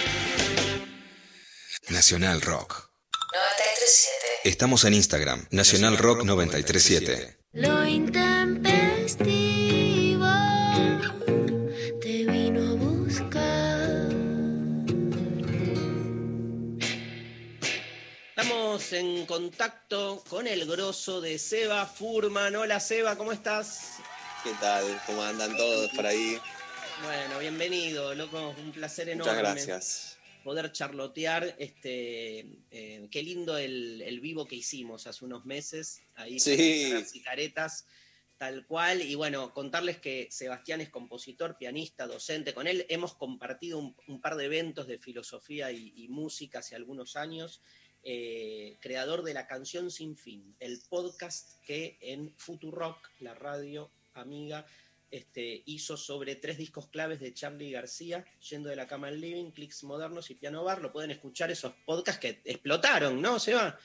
[1.90, 2.90] Nacional Rock.
[3.34, 4.50] 937.
[4.50, 7.38] Estamos en Instagram, Nacional Rock 937.
[20.98, 22.56] Grosso de Seba Furman.
[22.56, 23.98] Hola Seba, ¿cómo estás?
[24.44, 24.84] ¿Qué tal?
[25.06, 26.40] ¿Cómo andan todos por ahí?
[27.04, 28.56] Bueno, bienvenido, loco.
[28.58, 29.32] Un placer enorme.
[29.32, 29.38] Muchas
[29.68, 30.18] gracias.
[30.44, 32.40] Poder charlotear, este,
[32.72, 36.90] eh, qué lindo el, el vivo que hicimos hace unos meses, ahí Sí.
[36.92, 37.86] con y caretas,
[38.38, 39.04] tal cual.
[39.04, 42.56] Y bueno, contarles que Sebastián es compositor, pianista, docente.
[42.56, 46.76] Con él hemos compartido un, un par de eventos de filosofía y, y música hace
[46.76, 47.62] algunos años.
[48.10, 54.66] Eh, creador de La Canción Sin Fin, el podcast que en Futurock, la radio amiga,
[55.12, 59.52] este, hizo sobre tres discos claves de Charlie García, Yendo de la cama al living,
[59.52, 60.82] Clicks modernos y Piano Bar.
[60.82, 63.78] Lo pueden escuchar esos podcasts que explotaron, ¿no, Seba?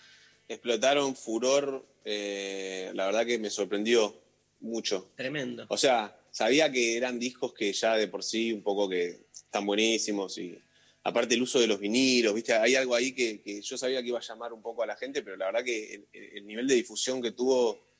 [0.48, 4.16] Explotaron furor, eh, la verdad que me sorprendió
[4.60, 5.10] mucho.
[5.16, 5.66] Tremendo.
[5.68, 9.66] O sea, sabía que eran discos que ya de por sí un poco que están
[9.66, 10.56] buenísimos y
[11.04, 12.52] aparte el uso de los vinilos, ¿viste?
[12.54, 14.96] Hay algo ahí que, que yo sabía que iba a llamar un poco a la
[14.96, 17.90] gente, pero la verdad que el, el nivel de difusión que tuvo,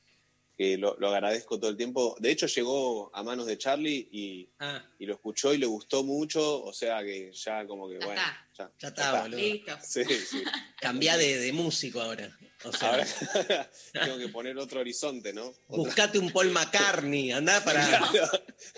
[0.57, 2.15] que lo, lo agradezco todo el tiempo.
[2.19, 6.03] De hecho, llegó a manos de Charlie y, Ah, y lo escuchó y le gustó
[6.03, 8.21] mucho, o sea que ya como que, bueno,
[8.57, 9.37] ya, ya está, boludo.
[9.39, 9.77] Listo.
[9.83, 10.43] Sí, sí.
[10.79, 12.37] Cambiá de, de músico ahora.
[12.65, 13.05] O sea, Ahora
[14.05, 15.47] tengo que poner otro horizonte, ¿no?
[15.47, 17.83] Otra- buscate un Paul McCartney, andá para.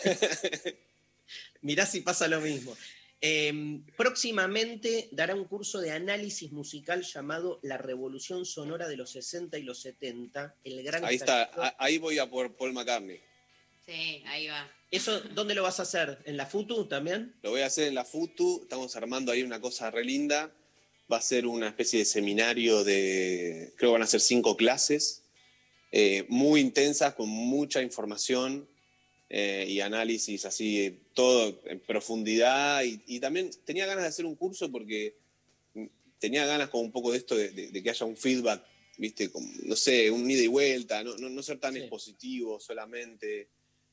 [1.61, 2.75] Mirá si pasa lo mismo.
[3.21, 9.57] Eh, próximamente dará un curso de análisis musical llamado La Revolución Sonora de los 60
[9.57, 10.55] y los 70.
[10.63, 13.21] El gran Ahí está, ahí voy a por Paul McCartney.
[13.85, 14.69] Sí, ahí va.
[14.91, 16.19] ¿Eso dónde lo vas a hacer?
[16.25, 17.35] ¿En la FUTU también?
[17.41, 20.51] Lo voy a hacer en la FUTU, estamos armando ahí una cosa re linda.
[21.11, 25.21] Va a ser una especie de seminario de, creo que van a ser cinco clases,
[25.91, 28.67] eh, muy intensas, con mucha información
[29.37, 32.83] eh, y análisis así, eh, todo en profundidad.
[32.85, 35.15] Y, y también tenía ganas de hacer un curso porque
[36.19, 38.63] tenía ganas como un poco de esto, de, de- de que haya un feedback,
[38.97, 39.29] ¿viste?
[39.29, 43.49] Como, no sé, un ida y vuelta, no, no- no ser tan expositivo solamente,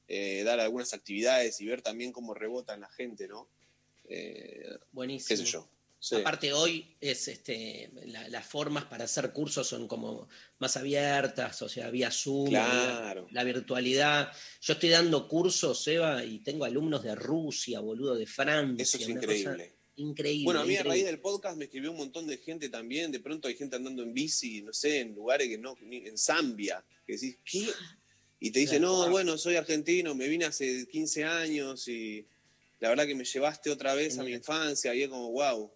[0.07, 3.49] eh, dar algunas actividades y ver también cómo rebota en la gente, ¿no?
[4.09, 5.26] Eh, Buenísimo.
[5.28, 5.68] qué sé yo.
[6.05, 6.16] Sí.
[6.16, 10.28] Aparte hoy es este, la- las formas para hacer cursos son como
[10.59, 13.28] más abiertas, o sea, vía Zoom, Claro.
[13.30, 14.32] la, la virtualidad.
[14.62, 18.82] Yo estoy dando cursos, Eva, y tengo alumnos de Rusia, boludo, de Francia.
[18.82, 19.76] Eso es increíble.
[19.94, 20.44] Increíble.
[20.44, 20.90] Bueno, a mí a increíble.
[20.90, 23.12] raíz del podcast me escribió un montón de gente también.
[23.12, 26.84] De pronto hay gente andando en bici, no sé, en lugares que no, en Zambia,
[27.07, 27.68] que decís, ¿qué?
[28.40, 32.26] Y te dice, no, bueno, soy argentino, me vine hace 15 años y
[32.80, 35.70] la verdad que me llevaste otra vez a mi infancia y es como, wow.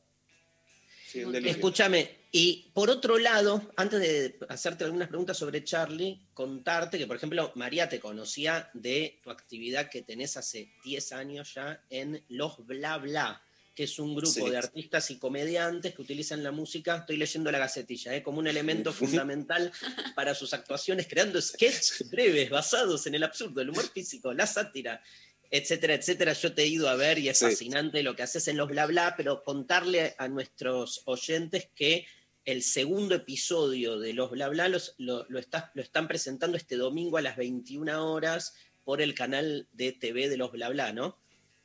[1.07, 1.23] Sí.
[1.45, 7.17] Escúchame, y por otro lado, antes de hacerte algunas preguntas sobre Charlie, contarte que, por
[7.17, 12.67] ejemplo, María te conocía de tu actividad que tenés hace 10 años ya en Los
[12.67, 13.43] Bla Bla,
[13.75, 14.51] que es un grupo Sí.
[14.51, 18.23] de artistas y comediantes que utilizan la música, estoy leyendo la gacetilla, ¿eh?
[18.23, 19.71] como un elemento fundamental
[20.15, 25.03] para sus actuaciones, creando sketches breves basados en el absurdo, el humor físico, la sátira,
[25.51, 26.33] etcétera, etcétera.
[26.33, 27.47] Yo te he ido a ver y es Sí.
[27.47, 32.07] fascinante lo que haces en los bla bla, pero contarle a nuestros oyentes que
[32.45, 37.23] el segundo episodio de los bla bla los- lo, lo están presentando este domingo a
[37.23, 41.19] las 21 horas por el canal de TV de los bla bla, ¿no?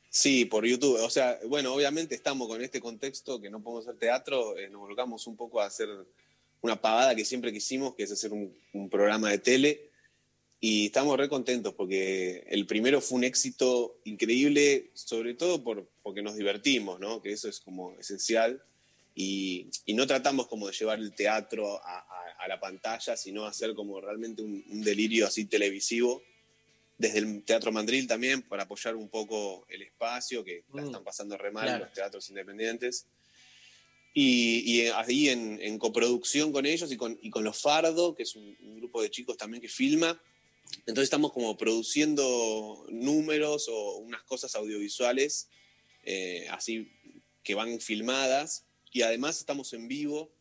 [0.10, 1.00] Sí, por YouTube.
[1.04, 4.82] O sea, bueno, obviamente estamos con este contexto que no podemos hacer teatro, eh, nos
[4.82, 5.88] volcamos un poco a hacer
[6.62, 9.91] una pavada que siempre quisimos, que es hacer un, un programa de tele.
[10.64, 16.22] Y estamos re contentos porque el primero fue un éxito increíble, sobre todo por, porque
[16.22, 17.20] nos divertimos, ¿no?
[17.20, 18.62] Que eso es como esencial.
[19.16, 23.46] Y, y no tratamos como de llevar el teatro a, a- a la pantalla, sino
[23.46, 26.24] hacer como realmente un, un delirio así televisivo
[26.98, 31.04] desde el Teatro Mandril también para apoyar un poco el espacio, que la Mm, están
[31.04, 31.86] pasando re mal claro.
[31.86, 33.08] los teatros independientes.
[34.14, 38.24] Y, y ahí en, en coproducción con ellos y con, y con Los Fardo, que
[38.24, 40.22] es un, un grupo de chicos también que filma.
[40.80, 45.50] Entonces estamos como produciendo números o unas cosas audiovisuales
[46.04, 46.92] eh, así
[47.44, 50.32] que van filmadas y además estamos en vivo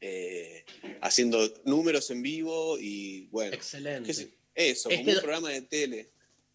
[0.00, 0.64] eh,
[1.00, 3.54] haciendo números en vivo y bueno.
[3.54, 4.10] Excelente.
[4.54, 6.10] Eso, como Este un do- programa de tele.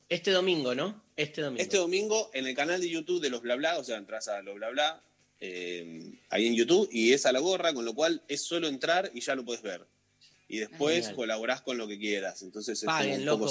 [0.10, 1.04] Este domingo, ¿no?
[1.16, 1.62] Este domingo.
[1.62, 4.42] Este domingo en el canal de YouTube de los bla bla, o sea, entras a
[4.42, 5.04] los bla bla,
[5.40, 9.12] eh, ahí en YouTube, y es a la gorra, con lo cual es solo entrar
[9.14, 9.86] y ya lo puedes ver.
[10.48, 11.16] Y después Genial.
[11.16, 12.42] colaborás con lo que quieras.
[12.42, 13.46] Entonces es Paguen, un loco.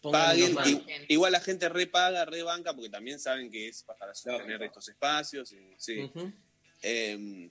[0.00, 0.54] poco Paguen.
[0.54, 0.68] más.
[1.08, 5.52] igual la gente repaga, rebanca, porque también saben que es para sostener estos espacios.
[5.52, 6.10] y- sí.
[6.82, 7.50] Eh,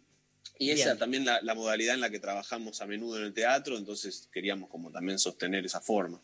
[0.57, 0.97] y esa Bien.
[0.97, 4.69] también la, la modalidad en la que trabajamos a menudo en el teatro, entonces queríamos
[4.69, 6.21] como también sostener esa forma.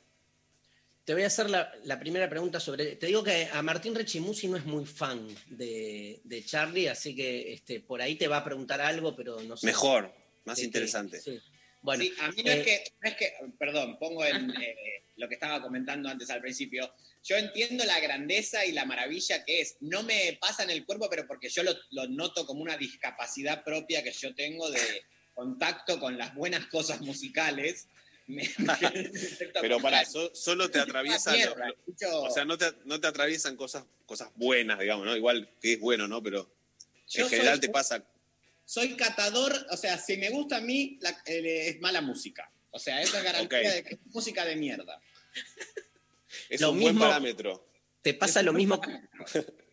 [1.06, 2.96] Te voy a hacer la, la primera pregunta sobre.
[2.96, 7.54] Te digo que a Martín Rechimusi no es muy fan de, de Charlie, así que
[7.54, 9.68] este, por ahí te va a preguntar algo, pero no sé.
[9.68, 10.12] Mejor,
[10.46, 11.22] más de interesante.
[11.22, 11.40] Sí.
[11.86, 14.76] Bueno, Sí, a mí no, eh, es que, no es que, perdón, pongo en eh,
[15.16, 16.92] lo que estaba comentando antes al principio.
[17.24, 19.78] Yo entiendo la grandeza y la maravilla que es.
[19.80, 23.64] No me pasa en el cuerpo, pero porque yo lo, lo noto como una discapacidad
[23.64, 27.88] propia que yo tengo de contacto con las buenas cosas musicales.
[29.62, 31.36] Pero para solo te atraviesan.
[31.36, 35.16] Mierda, lo- escucho- o sea, no te, no te atraviesan cosas, cosas buenas, digamos, ¿no?
[35.16, 36.22] Igual que es bueno, ¿no?
[36.24, 36.50] Pero
[37.08, 38.04] Yo en general soy- te pasa.
[38.66, 42.52] Soy catador, o sea, si me gusta a mí, la- eh, es mala música.
[42.72, 45.00] O sea, esa es garantía de que es música de mierda.
[46.50, 47.68] Es Lo un buen mismo- parámetro.
[48.02, 48.82] te pasa lo mismo.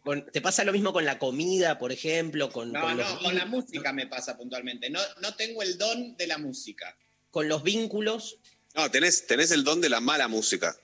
[0.02, 3.22] Con, te pasa lo mismo con la comida, por ejemplo, con, No, con no, los,
[3.22, 4.90] con la música me pasa puntualmente.
[4.90, 6.96] No, no tengo el don de la música.
[7.30, 8.38] con los vínculos.
[8.74, 10.76] No, tenés, tenés el don de la mala música.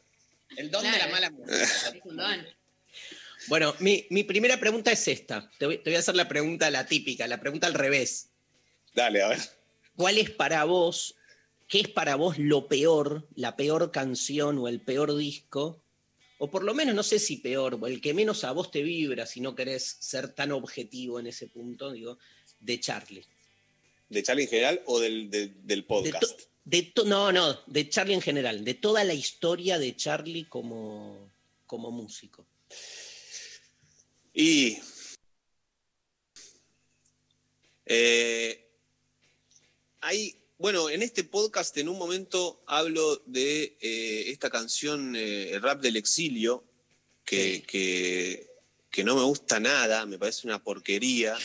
[0.57, 1.57] El don de la mala música.
[1.95, 2.47] Es un don.
[3.49, 5.51] Bueno, mi, mi primera pregunta es esta.
[5.59, 8.29] Te voy, te voy a hacer la pregunta, la típica, la pregunta al revés.
[8.95, 9.39] Dale, a ver.
[9.97, 11.15] ¿Cuál es para vos,
[11.67, 15.83] qué es para vos lo peor, la peor canción o el peor disco?
[16.39, 18.83] O por lo menos, no sé si peor, o el que menos a vos te
[18.83, 22.19] vibra, si no querés ser tan objetivo en ese punto, digo,
[22.61, 23.25] de Charlie.
[24.09, 26.23] ¿De Charlie en general o del, del- De podcast?
[26.23, 30.45] to- de to- no, no, de Charlie en general, de toda la historia de Charlie
[30.45, 31.29] como,
[31.67, 32.47] como músico.
[34.39, 34.79] Y.
[37.87, 38.71] eh,
[40.01, 40.37] hay.
[40.59, 45.81] Bueno, en este podcast en un momento hablo de eh, esta canción, eh, el rap
[45.81, 46.65] del exilio,
[47.25, 48.49] que, que,
[48.91, 51.37] que no me gusta nada, me parece una porquería.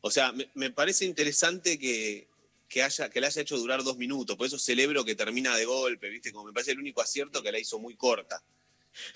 [0.00, 2.28] O sea, me, me parece interesante que,
[2.68, 5.66] que, haya, que la haya hecho durar dos minutos, por eso celebro que termina de
[5.66, 6.32] golpe, ¿viste?
[6.32, 8.42] Como me parece el único acierto que la hizo muy corta.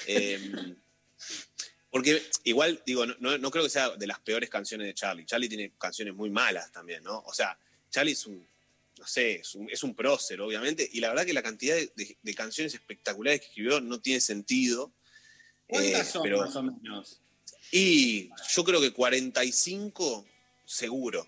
[1.91, 5.24] Porque igual, digo, no, no- no creo que sea de las peores canciones de Charlie.
[5.24, 7.20] Charlie tiene canciones muy malas también, ¿no?
[7.20, 7.59] O sea,
[7.91, 8.47] Charlie es un,
[8.99, 11.91] no sé, es un, es un prócer, obviamente, y la verdad que la cantidad de,
[11.97, 14.93] de- de canciones espectaculares que escribió no tiene sentido.
[15.66, 17.20] ¿Cuántas Eh, son pero- más o menos?
[17.70, 20.26] Y yo creo que 45
[20.64, 21.26] seguro.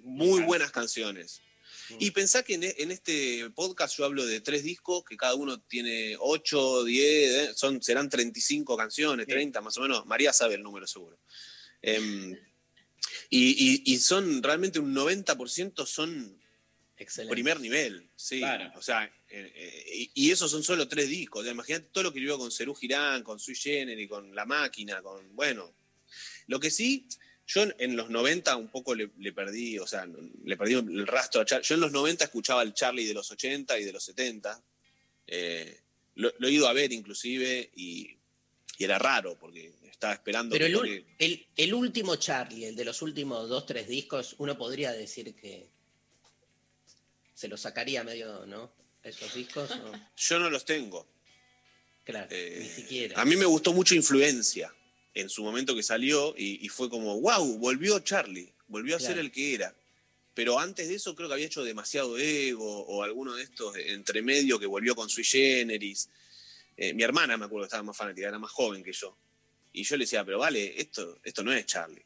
[0.00, 1.40] Muy buenas canciones.
[1.98, 5.34] Y pensá que en, e- en este podcast yo hablo de tres discos, que cada
[5.34, 10.06] uno tiene 8, 10, eh, son, serán 35 canciones, 30 más o menos.
[10.06, 11.18] María sabe el número seguro.
[11.82, 12.36] Em,
[13.30, 16.38] Y, y- y son realmente un 90% son
[16.98, 17.32] Excelente.
[17.32, 18.38] primer nivel, sí.
[18.40, 18.70] Claro.
[18.76, 21.40] O sea, eh, eh, y, y esos son solo tres discos.
[21.40, 24.44] O sea, imagínate todo lo que vivió con Cerú Girán, con Sui Generis, con La
[24.44, 25.34] Máquina, con.
[25.34, 25.74] Bueno.
[26.48, 27.06] Lo que sí,
[27.52, 30.06] yo en, los 90 un poco le, le perdí, o sea,
[30.44, 31.66] le perdí el rastro a Charlie.
[31.66, 34.62] Yo en los 90 escuchaba al Charlie de los 80 y de los 70.
[35.26, 35.80] Eh,
[36.14, 38.16] lo, lo he ido a ver inclusive y,
[38.78, 42.76] y era raro porque estaba esperando Pero que el, toque- el- el último Charlie, el
[42.76, 45.66] de los últimos dos, tres discos, uno podría decir que
[47.34, 48.70] se lo sacaría medio, ¿no?
[49.02, 49.92] Esos discos, ¿no?
[50.16, 51.06] Yo no los tengo.
[52.04, 53.20] Claro, Eh, ni siquiera.
[53.20, 54.72] A mí me gustó mucho Influencia
[55.14, 59.18] en su momento que salió y, y fue como, wow, volvió Charlie, volvió a ser
[59.18, 59.74] el que era.
[60.34, 63.92] Pero antes de eso creo que había hecho demasiado ego o alguno de estos de-
[63.92, 66.08] entre medio que volvió con Sui Generis.
[66.76, 69.16] Eh, mi hermana me acuerdo que estaba más fanática, era más joven que yo.
[69.72, 72.04] Y yo le decía, pero vale, esto, esto no es Charlie.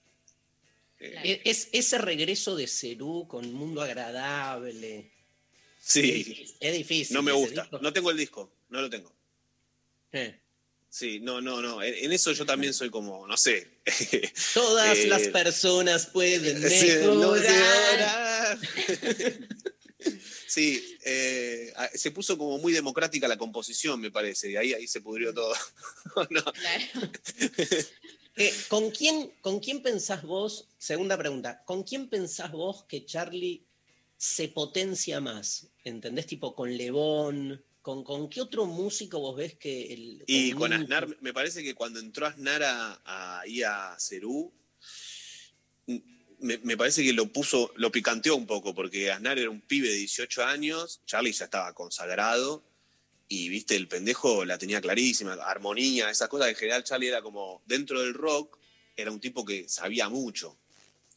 [0.98, 5.10] Eh, E- Es, ese regreso de Cerú con Mundo Agradable.
[5.78, 7.14] sí, Es difícil.
[7.14, 7.62] no me gusta.
[7.62, 7.78] disco.
[7.80, 9.14] No tengo el disco, no lo tengo.
[10.12, 10.40] Eh.
[10.94, 11.82] Sí, no, no, no.
[11.82, 13.80] En, eso yo también soy como, no sé.
[14.54, 18.58] Todas Eh, las personas pueden mejorar.
[20.46, 25.00] Sí, eh, se puso como muy democrática la composición, me parece, y ahí, ahí se
[25.00, 25.52] pudrió todo.
[26.30, 26.44] No.
[28.36, 30.68] Eh, ¿con, quién, ¿Con quién pensás vos?
[30.78, 31.64] Segunda pregunta.
[31.64, 33.64] ¿Con quién pensás vos que Charlie
[34.16, 35.66] se potencia más?
[35.82, 36.26] ¿Entendés?
[36.26, 37.64] Tipo con Lebón.
[37.84, 40.24] ¿Con, con qué otro músico vos ves que el.
[40.26, 40.82] Y con Nico?
[40.84, 44.50] Aznar, me parece que cuando entró Aznar a, a- ahí a Cerú,
[46.38, 49.90] me, me parece que lo puso, lo picanteó un poco, porque Aznar era un pibe
[49.90, 52.64] de 18 años, Charlie ya estaba consagrado,
[53.28, 56.48] y viste, el pendejo la tenía clarísima, armonía, esas cosas.
[56.48, 58.58] En general, Charlie era como, dentro del rock,
[58.96, 60.58] era un tipo que sabía mucho,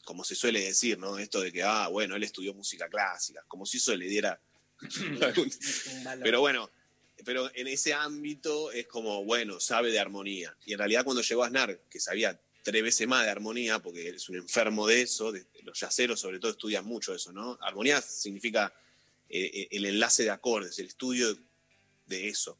[0.04, 1.16] como se suele decir, ¿no?
[1.18, 4.38] Esto de que, ah, bueno, él estudió música clásica, como si eso le diera.
[6.22, 6.70] pero bueno,
[7.24, 10.56] pero en ese ámbito es como, bueno, sabe de armonía.
[10.64, 14.28] Y en realidad cuando llegó Aznar, que sabía tres veces más de armonía, porque es
[14.28, 17.58] un enfermo de eso, de- los yaceros sobre todo estudian mucho eso, ¿no?
[17.62, 18.72] Armonía significa
[19.28, 21.36] eh, eh, el enlace de acordes, el estudio
[22.06, 22.58] de eso.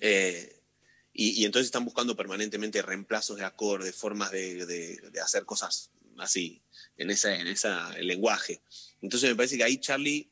[0.00, 0.56] Eh,
[1.12, 5.90] y, y entonces están buscando permanentemente reemplazos de acordes, formas de, de- de hacer cosas
[6.18, 6.60] así,
[6.96, 8.62] en ese en esa, el lenguaje.
[9.02, 10.28] Entonces me parece que ahí Charlie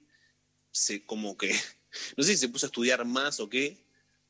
[0.71, 1.49] se como que,
[2.17, 3.77] no sé si se puso a estudiar más o qué,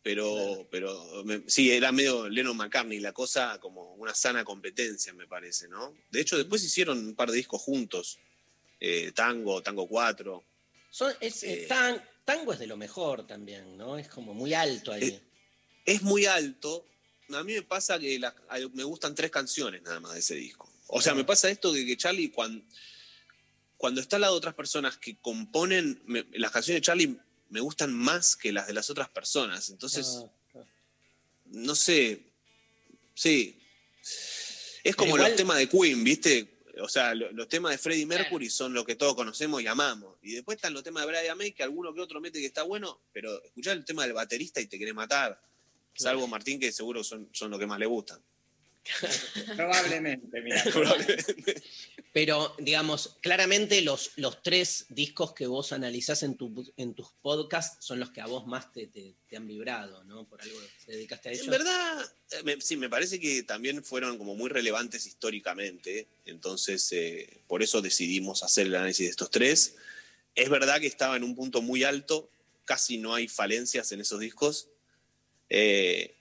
[0.03, 5.27] pero, pero me- sí, era medio Lennon McCartney, la cosa como una sana competencia, me
[5.27, 5.95] parece, ¿no?
[6.11, 8.19] De hecho, después hicieron un par de discos juntos,
[8.81, 10.45] eh, Tango, Tango 4.
[10.91, 11.67] Son- es, eh, Eh.
[11.67, 13.99] tan- tango es de lo mejor también, ¿no?
[13.99, 15.21] Es como muy alto ahí.
[15.85, 16.85] es muy alto.
[17.35, 18.35] A mí me pasa que la-
[18.75, 20.71] me gustan tres canciones nada más de ese disco.
[20.87, 22.63] O sea, me pasa esto de que Charlie, cuando,
[23.79, 27.19] cuando está al lado de otras personas que componen, me- las canciones de Charlie
[27.49, 29.71] me gustan más que las de las otras personas.
[29.71, 30.25] Entonces,
[30.55, 30.65] Ah,
[31.47, 32.21] no sé.
[33.15, 33.59] Sí.
[34.85, 36.59] Es como igual- los temas de Queen, ¿viste?
[36.81, 40.17] O sea, lo- los temas de Freddie Mercury son lo que todos conocemos y amamos.
[40.23, 42.63] Y después están los temas de Brian May, que alguno que otro mete que está
[42.63, 45.41] bueno, pero escuchar el tema del baterista y te querés matar.
[45.95, 48.23] Salvo Martín, que seguro son, son lo que más le gustan.
[49.57, 50.65] Probablemente, mira.
[52.13, 57.85] Pero, digamos, claramente los, los tres discos que vos analizás en, tu, en tus podcasts
[57.85, 60.25] son los que a vos más te, te- te han vibrado, ¿no?
[60.27, 61.45] Por algo que te dedicaste a ellos.
[61.45, 66.91] En verdad, eh, me- sí, me parece que también fueron como muy relevantes históricamente, entonces
[66.93, 69.77] eh, por eso decidimos hacer el análisis de estos tres.
[70.35, 72.31] Es verdad que estaba en un punto muy alto,
[72.65, 74.69] casi no hay falencias en esos discos,
[75.51, 76.15] eh,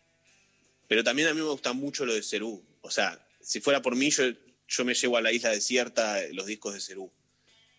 [0.87, 2.63] pero también a mí me gusta mucho lo de Cerú.
[2.81, 4.23] O sea, si fuera por mí, yo,
[4.67, 7.11] yo me llevo a la isla desierta eh, los discos de Cerú.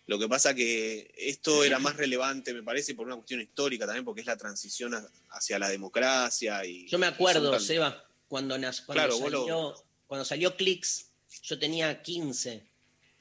[0.05, 4.03] Lo que pasa que esto era más relevante, me parece, por una cuestión histórica también,
[4.05, 6.65] porque es la transición a- hacia la democracia.
[6.65, 11.11] Y, Yo me acuerdo, tan- Seba, cuando, nas- cuando Claro, lo- salió, cuando salió Clicks,
[11.43, 12.67] yo tenía 15.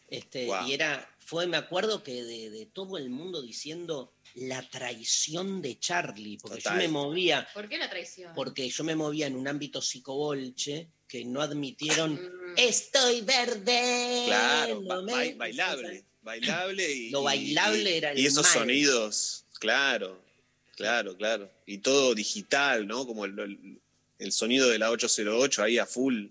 [0.08, 0.66] Este, Wow.
[0.66, 5.78] Y era, fue, me acuerdo que de, de todo el mundo diciendo la traición de
[5.78, 6.74] Charlie, porque Total.
[6.74, 8.32] yo me movía, ¿Por qué la traición?
[8.34, 12.54] porque yo me movía en un ámbito psicobolche que no admitieron Mm.
[12.56, 14.22] estoy verde.
[14.26, 18.44] Claro, no ba- me- ba- bailable, bailable y, Lo bailable y- era el y esos
[18.44, 18.52] mal.
[18.54, 20.22] sonidos, claro,
[20.76, 23.06] claro, claro, y todo digital, ¿no?
[23.06, 23.80] Como el, el-
[24.18, 26.26] el sonido de la 808 ahí a full,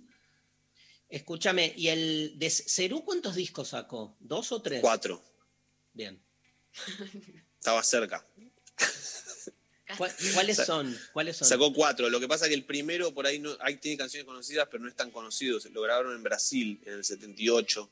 [1.09, 4.17] Escúchame, ¿y el de Cerú cuántos discos sacó?
[4.19, 4.81] ¿Dos o tres?
[4.81, 5.23] cuatro,
[5.93, 6.21] Bien.
[7.67, 8.25] estaba cerca.
[9.97, 10.97] ¿Cuál- ¿Cuáles son?
[11.11, 11.47] ¿Cuáles son?
[11.47, 14.67] Sacó cuatro, lo que pasa que el primero por ahí no, ahí tiene canciones conocidas,
[14.71, 17.89] pero no es tan conocido, lo grabaron en Brasil en el 78.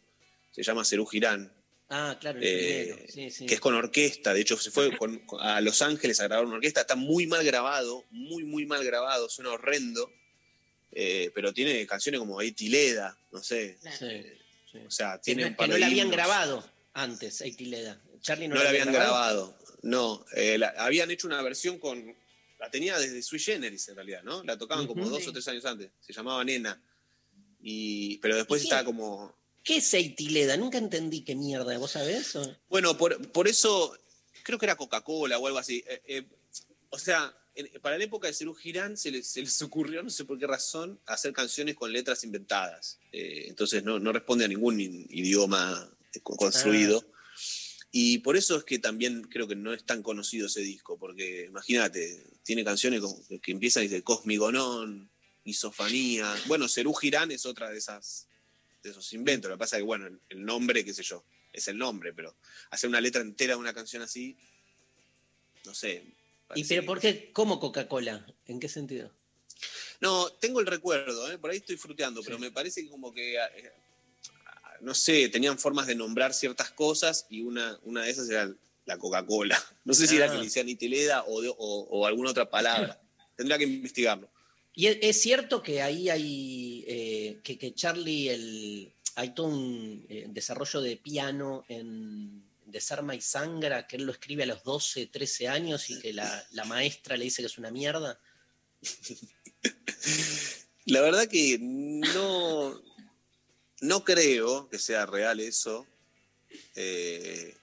[0.51, 1.51] se llama Cerú Girán,
[1.89, 3.11] Ah, claro, el eh, primero.
[3.13, 3.45] Sí, sí.
[3.45, 4.33] que es con orquesta.
[4.33, 6.81] De hecho, se fue con- a Los Ángeles a grabar una orquesta.
[6.81, 10.09] Está muy mal grabado, muy, muy mal grabado, suena horrendo.
[10.97, 13.77] eh, pero tiene canciones como Eitileda, no sé.
[13.99, 14.23] Sí,
[14.71, 14.77] sí.
[14.87, 17.99] O sea, Que tiene no, un que no de la habían grabado antes, Eitileda.
[18.21, 19.57] Charlie no, No la habían grabado.
[19.85, 22.15] No, eh, la- habían hecho una versión con.
[22.59, 24.43] La tenía desde Sui Generis en realidad, ¿no?
[24.43, 25.29] La tocaban como dos Sí.
[25.29, 25.91] o tres años antes.
[25.99, 26.81] Se llamaba Nena.
[27.61, 29.35] Y, pero después ¿Y estaba como.
[29.63, 30.57] ¿Qué es Eitileda?
[30.57, 32.35] Nunca entendí qué mierda, ¿vos sabés?
[32.35, 32.55] o?
[32.69, 33.97] Bueno, por, por eso
[34.43, 35.83] creo que era Coca-Cola o algo así.
[35.87, 36.23] Eh, eh,
[36.89, 40.09] o sea, en- para la época de Cerú Girán se les, se les ocurrió, no
[40.09, 42.99] sé por qué razón, hacer canciones con letras inventadas.
[43.11, 45.91] Eh, entonces no, no responde a ningún idioma
[46.23, 47.05] co- construido.
[47.97, 51.45] Y por eso es que también creo que no es tan conocido ese disco, porque
[51.45, 53.01] imagínate, tiene canciones
[53.41, 55.09] que empiezan y dice Cosmigonón,
[55.45, 56.35] Isofanía.
[56.47, 58.27] Bueno, Cerú Girán es otra de esas
[58.83, 59.47] de esos inventos.
[59.47, 61.23] Lo que pasa es que, bueno, el, nombre, qué sé yo,
[61.53, 62.35] es el nombre, pero
[62.69, 64.35] hacer una letra entera de una canción así,
[65.63, 66.03] no sé.
[66.53, 67.31] ¿Y pero por qué?
[67.31, 68.25] ¿Cómo Coca-Cola?
[68.45, 69.09] ¿En qué sentido?
[70.01, 71.37] No, tengo el recuerdo, ¿eh?
[71.37, 73.71] por ahí estoy fruteando, pero me parece que como que, eh,
[74.85, 78.53] no sé, tenían formas de nombrar ciertas cosas y una, una de esas era
[78.85, 79.61] la Coca-Cola.
[79.83, 80.31] No sé si era Ah.
[80.31, 83.01] que le decían Itileda o, de- o, o alguna otra palabra.
[83.35, 84.29] Tendría que investigarlo.
[84.75, 90.05] Y es, es cierto que ahí hay, eh, que, que Charlie, el, hay todo un
[90.09, 95.07] eh, desarrollo de piano en Desarma y Sangra, que él lo escribe a los 12,
[95.07, 98.19] 13 años y que la, la maestra le dice que es una mierda.
[100.85, 102.79] La verdad que no,
[103.81, 105.85] no creo que sea real eso.
[106.75, 107.55] Eh,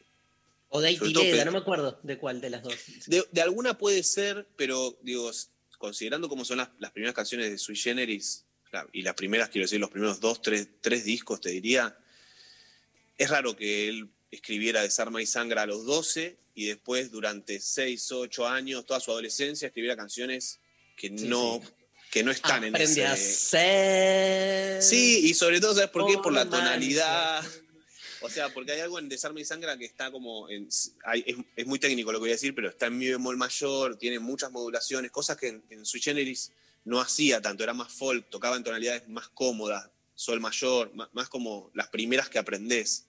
[0.68, 2.74] O de que- no me acuerdo de cuál de las dos.
[3.06, 5.30] De, de alguna puede ser, pero digo,
[5.78, 8.44] considerando cómo son las, las primeras canciones de Sui Generis,
[8.92, 11.94] y las primeras, quiero decir, los primeros dos, tres, tres discos, te diría,
[13.18, 18.10] es raro que él escribiera Desarma y Sangra a los 12 y después durante 6,
[18.12, 20.58] 8 años, toda su adolescencia, escribiera canciones
[20.96, 21.60] que Sí, no,
[22.12, 23.34] Que no están en Aprende a ese...
[23.34, 24.82] ser.
[24.82, 26.18] Sí, y sobre todo, ¿sabes por qué?
[26.18, 27.42] Por la tonalidad.
[28.20, 30.48] O sea, porque hay algo en Desarme y Sangra que está como.
[30.50, 30.68] En,
[31.04, 33.38] hay- es, es muy técnico lo que voy a decir, pero está en mi bemol
[33.38, 36.52] mayor, tiene muchas modulaciones, cosas que en, en Sui Generis
[36.84, 41.30] no hacía tanto, era más folk, tocaba en tonalidades más cómodas, sol mayor, más, más
[41.30, 43.06] como las primeras que aprendés.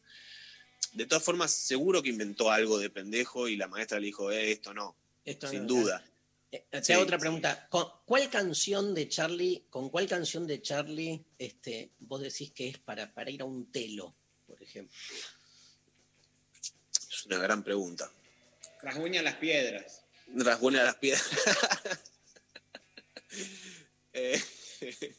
[0.93, 4.51] De todas formas, seguro que inventó algo de pendejo y la maestra le dijo, eh,
[4.51, 4.95] esto no,
[5.25, 6.05] Esto sin no, duda.
[6.53, 7.21] Eh, Te Sí, hago otra sí.
[7.21, 7.67] pregunta.
[7.69, 12.77] ¿Con cuál canción de Charlie, con cuál canción de Charlie este, vos decís que es
[12.77, 14.95] para, para ir a un telo, por ejemplo?
[17.09, 18.11] Es una gran pregunta.
[18.83, 20.03] Rasguña las piedras.
[20.27, 21.23] Rasguña las piedras.
[24.15, 24.39] Eh,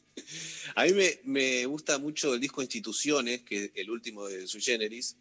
[0.76, 4.62] a mí me, me gusta mucho el disco Instituciones, que es el último de Sui
[4.62, 5.16] Generis,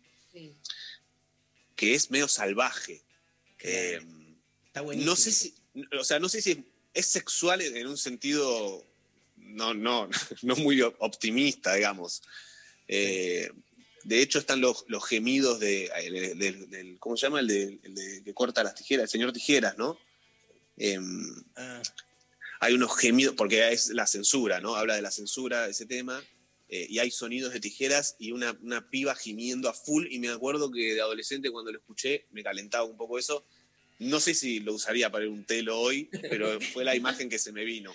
[1.75, 3.01] que es medio salvaje.
[3.61, 3.99] Eh,
[4.67, 5.09] Está buenísimo.
[5.11, 5.55] no sé si,
[5.99, 6.63] o sea, no sé si
[6.93, 8.85] es sexual en un sentido
[9.37, 10.09] no, no,
[10.41, 12.21] no muy optimista, digamos.
[12.87, 13.49] Eh,
[14.03, 15.89] de hecho, están los, los gemidos de,
[16.35, 17.39] del- ¿cómo se llama?
[17.39, 19.97] El, de, el de que corta las tijeras, el señor Tijeras, ¿no?
[20.77, 21.81] Em, Ah,
[22.59, 24.75] hay unos gemidos, porque es la censura, ¿no?
[24.75, 26.21] Habla de la censura, ese tema,
[26.69, 30.29] eh, y hay sonidos de tijeras y una, una piba gimiendo a full, y me
[30.29, 33.45] acuerdo que de adolescente cuando lo escuché me calentaba un poco eso.
[33.99, 37.51] No sé si lo usaría para un telo hoy, pero fue la imagen que se
[37.51, 37.93] me vino.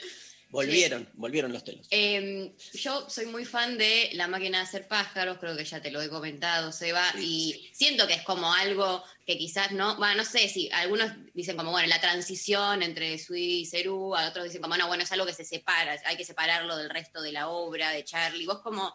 [0.51, 1.87] volvieron, volvieron los telos.
[1.91, 5.91] Eh, yo soy muy fan de La máquina de hacer pájaros, creo que ya te
[5.91, 10.25] lo he comentado, Seba, y siento que es como algo que quizás no, bueno, no
[10.25, 14.63] sé si algunos dicen como, bueno, la transición entre Sui y Cerú, a otros dicen
[14.63, 17.49] como, no, bueno, es algo que se separa, hay que separarlo del resto de la
[17.51, 18.47] obra de Charlie.
[18.47, 18.95] ¿Vos como,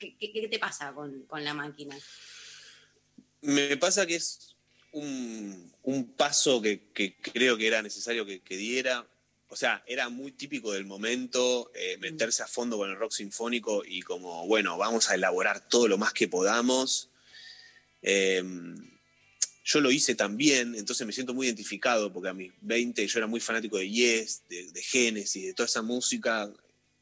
[0.00, 1.96] qué, qué- qué te pasa con, con la máquina?
[3.40, 4.47] Me pasa que es
[4.92, 9.06] un, un paso que, que creo que era necesario que, que diera.
[9.50, 13.82] O sea, era muy típico del momento eh, meterse a fondo con el rock sinfónico
[13.86, 17.10] y como, bueno, vamos a elaborar todo lo más que podamos.
[18.02, 18.42] Eh,
[19.64, 23.26] yo lo hice también, entonces me siento muy identificado porque a mis 20 yo era
[23.26, 26.50] muy fanático de Yes, de, de Genesis, de toda esa música.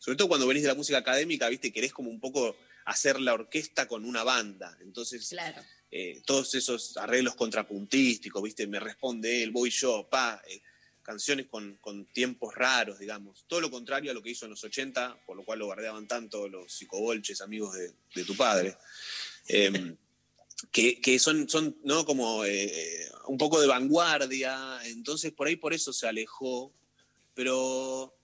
[0.01, 2.57] Sobre todo cuando venís de la música académica, viste, querés como un poco
[2.87, 4.77] hacer la orquesta con una banda.
[4.81, 5.63] Entonces, Claro.
[5.91, 8.67] eh, todos esos arreglos contrapuntísticos, ¿viste?
[8.67, 10.61] Me responde él, voy yo, pa, eh,
[11.03, 13.45] canciones con, con tiempos raros, digamos.
[13.47, 16.07] Todo lo contrario a lo que hizo en los 80, por lo cual lo bardeaban
[16.09, 18.77] tanto los psicobolches, amigos de, de tu padre.
[19.49, 19.95] Eh,
[20.73, 22.05] que, que son, son ¿no?
[22.07, 26.73] como eh, un poco de vanguardia, entonces por ahí por eso se alejó,
[27.35, 28.17] pero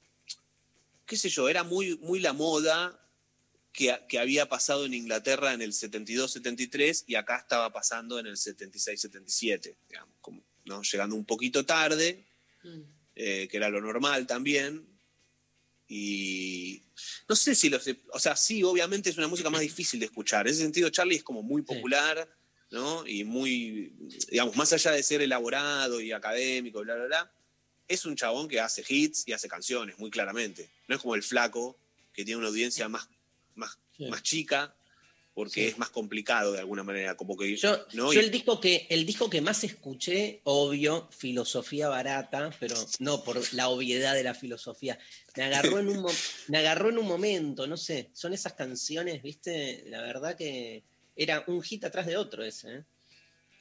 [1.04, 2.98] qué sé yo, era muy, muy la moda
[3.72, 8.36] que, que había pasado en Inglaterra en el 72-73 y acá estaba pasando en el
[8.36, 10.82] 76-77, digamos, como, ¿no?
[10.82, 12.24] llegando un poquito tarde,
[13.14, 14.86] eh, que era lo normal también.
[15.88, 16.82] Y
[17.28, 17.84] no sé si los.
[18.12, 20.46] O sea, sí, obviamente es una música más difícil de escuchar.
[20.46, 22.26] En ese sentido, Charlie es como muy popular,
[22.70, 23.06] ¿no?
[23.06, 23.92] Y muy.
[24.30, 27.32] Digamos, más allá de ser elaborado y académico, bla, bla, bla,
[27.88, 30.70] es un chabón que hace hits y hace canciones, muy claramente.
[30.88, 31.78] No es como el Flaco,
[32.14, 33.06] que tiene una audiencia más,
[33.98, 34.74] más, más chica,
[35.34, 35.66] porque Sí.
[35.68, 37.16] es más complicado de alguna manera.
[37.16, 37.56] Como que.
[37.56, 38.12] Yo, ¿no?
[38.12, 43.40] yo el disco que el disco que más escuché, obvio, filosofía barata, pero no por
[43.54, 44.98] la obviedad de la filosofía.
[45.36, 46.06] Me agarró en un
[46.48, 49.84] me agarró en un momento, no sé, son esas canciones, ¿viste?
[49.88, 50.84] La verdad que
[51.16, 52.84] era un hit atrás de otro ese, ¿eh?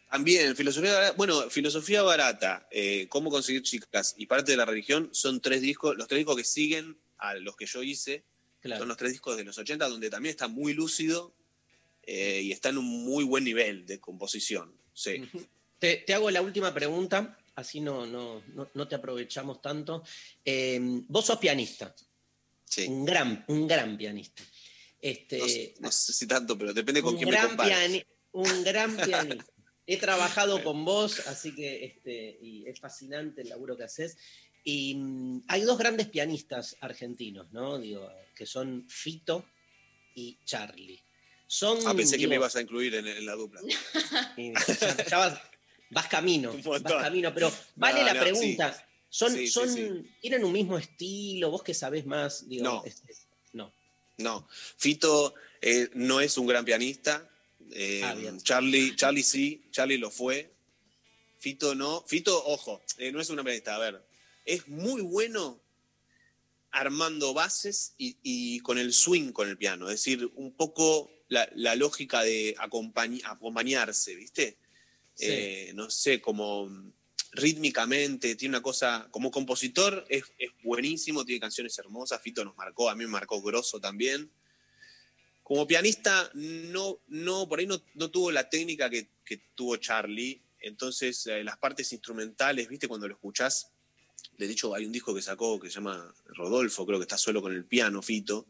[0.10, 5.08] También, filosofía barata, bueno, filosofía barata, eh, cómo conseguir chicas y parte de la religión
[5.14, 8.26] son tres discos, los tres discos que siguen a los que yo hice,
[8.64, 11.34] son los tres discos de los 80, donde también está muy lúcido
[12.04, 14.74] eh, y está en un muy buen nivel de composición.
[14.94, 15.24] Sí.
[15.80, 20.04] Te, te hago la última pregunta, así no, no, no, no te aprovechamos tanto.
[20.46, 21.96] Eh, vos sos pianista.
[22.88, 24.44] Un gran, un gran pianista.
[25.02, 28.06] Este, No, sé- no sé si tanto, pero depende con quién me compares.
[28.32, 29.46] un gran pianista.
[29.88, 34.18] He trabajado con vos, así que este, y es fascinante el laburo que haces.
[34.64, 37.78] Y mm, hay dos grandes pianistas argentinos, ¿no?
[37.80, 39.46] Digo, que son Fito
[40.16, 41.02] y Charlie.
[41.48, 43.62] Son, Ah, pensé que me ibas a incluir en, en la dupla.
[44.38, 45.40] y ya, ya vas,
[45.90, 48.74] vas camino, vas camino, pero vale No, la no, pregunta.
[48.74, 48.82] sí.
[49.10, 49.90] Son, Sí, son, sí.
[50.22, 51.52] ¿Tienen un mismo estilo?
[51.52, 52.48] ¿Vos que sabés más?
[52.48, 52.84] Digo, No.
[52.86, 53.14] este,
[53.54, 53.74] no.
[54.18, 54.48] No,
[54.78, 57.28] Fito eh, no es un gran pianista.
[57.74, 58.16] eh, Ah.
[58.44, 60.54] Charlie, Charlie sí, Charlie lo fue.
[61.40, 62.04] Fito no.
[62.08, 63.76] Fito, ojo, eh, no es un pianista.
[63.76, 64.02] A ver,
[64.46, 65.62] es muy bueno
[66.72, 69.90] armando bases y, y con el swing con el piano.
[69.90, 74.58] Es decir, un poco la, la lógica de acompañ- acompañarse, ¿viste?
[75.14, 75.26] Sí.
[75.28, 76.70] Eh, no sé, como
[77.34, 82.90] rítmicamente, tiene una cosa, como compositor es, es buenísimo, tiene canciones hermosas, Fito nos marcó,
[82.90, 84.30] a mí me marcó grosso también.
[85.44, 90.42] Como pianista, no, no, por ahí no, no tuvo la técnica que, que tuvo Charlie,
[90.60, 93.72] entonces eh, las partes instrumentales, viste, cuando lo escuchás,
[94.48, 97.42] de hecho hay un disco que sacó que se llama Rodolfo, creo que está solo
[97.42, 98.48] con el piano, Fito,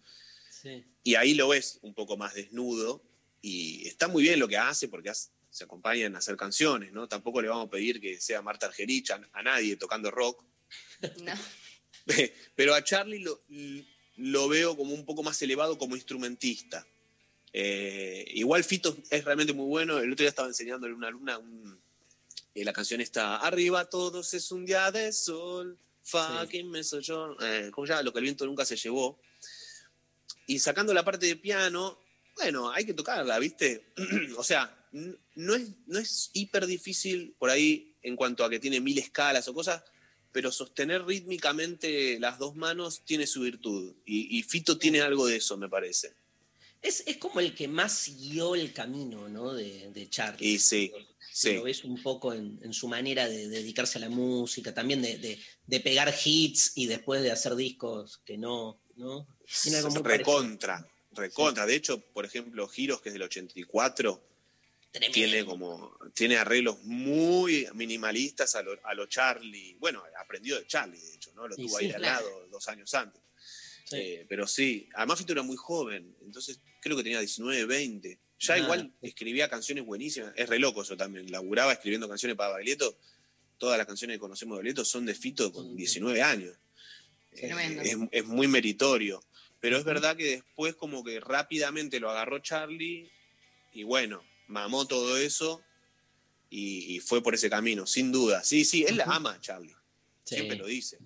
[0.61, 0.83] Sí.
[1.03, 3.01] y ahí lo ves un poco más desnudo
[3.41, 7.07] y está muy bien lo que hace porque hace- se acompañan a hacer canciones, ¿no?
[7.07, 10.43] Tampoco le vamos a pedir que sea Marta Argerich a, a nadie tocando rock,
[11.23, 11.33] No.
[12.55, 13.43] pero a Charlie lo,
[14.17, 16.85] lo veo como un poco más elevado como instrumentista.
[17.53, 21.37] Eh, igual Fito es realmente muy bueno, el otro día estaba enseñándole a una alumna
[21.37, 21.80] un-
[22.55, 27.69] la canción está Arriba todos es un día de sol, fucking me soy yo, eh,
[27.71, 28.03] ¿cómo se llama?
[28.03, 29.19] Lo que el viento nunca se llevó
[30.47, 31.97] y sacando la parte de piano,
[32.35, 33.93] bueno, hay que tocarla, ¿viste?
[34.37, 38.81] o sea, no es, no es hiper difícil por ahí en cuanto a que tiene
[38.81, 39.83] mil escalas o cosas,
[40.31, 43.95] pero sostener rítmicamente las dos manos tiene su virtud.
[44.05, 46.13] Y, y Fito tiene algo de eso, me parece.
[46.81, 49.53] Es, es como el que más siguió el camino, ¿no?
[49.53, 50.47] De, de Charlie.
[50.47, 50.91] Y sí,
[51.31, 51.53] sí.
[51.55, 55.17] Lo ves un poco en, en su manera de dedicarse a la música, también de,
[55.17, 59.27] de- de pegar hits y después de hacer discos que no, ¿no?
[60.03, 61.65] Recontra, recontra.
[61.65, 64.27] De hecho, por ejemplo, Giros, que es del 84,
[65.13, 69.75] tiene como tiene arreglos muy minimalistas a lo, a lo Charlie.
[69.79, 71.47] Bueno, aprendió de Charlie, de hecho, ¿no?
[71.47, 73.21] Lo tuvo sí, ahí al lado dos años antes.
[73.93, 78.19] Eh, pero sí, además Fito era muy joven, entonces creo que tenía 19, 20.
[78.41, 80.33] Ya igual escribía canciones buenísimas.
[80.35, 81.31] Es re loco eso también.
[81.31, 82.97] Laburaba escribiendo canciones para Baglietto.
[83.59, 86.57] Todas las canciones que conocemos de Baglietto son de Fito con 19 años.
[87.33, 87.81] Eh, Tremendo.
[87.83, 89.23] es, es muy meritorio.
[89.59, 93.11] Pero es verdad que después como que rápidamente lo agarró Charlie
[93.73, 95.61] y bueno, mamó todo eso
[96.49, 98.43] y, y fue por ese camino, sin duda.
[98.43, 99.75] Sí, sí, él la ama a Charlie.
[100.23, 100.35] Sí.
[100.35, 100.97] Siempre lo dice.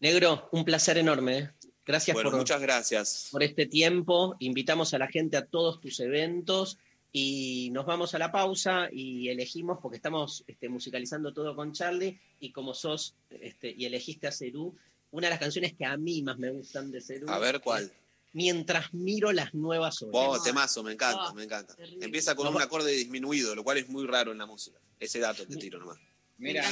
[0.00, 1.38] Negro, un placer enorme.
[1.38, 1.50] ¿eh?
[1.88, 3.28] Gracias Bueno, por, muchas gracias.
[3.32, 4.36] por este tiempo.
[4.40, 6.76] Invitamos a la gente a todos tus eventos
[7.12, 12.20] y nos vamos a la pausa y elegimos, porque estamos este, musicalizando todo con Charlie,
[12.40, 14.76] y como sos este, y elegiste a Cerú,
[15.12, 17.26] una de las canciones que a mí más me gustan de Cerú.
[17.30, 17.84] A ver cuál.
[17.84, 17.92] es
[18.34, 20.14] Mientras miro las nuevas olas.
[20.14, 21.74] Oh, temazo, me encanta, Ah, me encanta.
[21.74, 22.04] terrible.
[22.04, 24.78] Empieza con un acorde disminuido, lo cual es muy raro en la música.
[25.00, 25.98] Ese dato te tiro nomás.
[26.36, 26.62] Mira,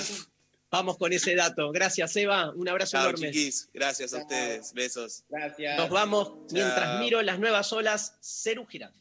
[0.76, 1.72] Vamos con ese dato.
[1.72, 2.52] Gracias, Eva.
[2.54, 3.30] Un abrazo Chao, enorme.
[3.30, 3.70] chiquis.
[3.72, 4.74] Gracias a ustedes.
[4.74, 5.24] Besos.
[5.30, 5.78] gracias.
[5.78, 8.18] Nos vamos mientras miro las nuevas olas.
[8.20, 8.92] Cerú Girán.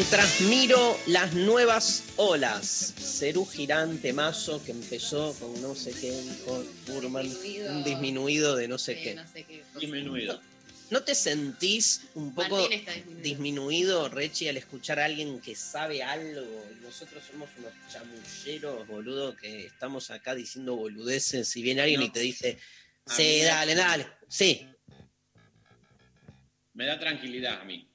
[0.00, 6.64] Mientras miro las nuevas olas, Cerú Girante Mazo, que empezó con no sé qué, dijo
[6.86, 7.70] Burman, Disminuido.
[7.76, 9.14] un disminuido de no sé Sí, qué.
[9.16, 9.62] no sé qué.
[9.78, 10.40] Disminuido.
[10.88, 13.20] ¿No te sentís un poco disminuido.
[13.22, 16.64] disminuido, Rechi, al escuchar a alguien que sabe algo?
[16.72, 21.54] Y nosotros somos unos chamulleros, boludo, que estamos acá diciendo boludeces.
[21.58, 22.06] Y viene alguien No.
[22.06, 22.58] y te dice,
[23.06, 24.06] sí, dale, dale.
[24.28, 24.66] Sí.
[26.72, 27.86] Me da tranquilidad a mí.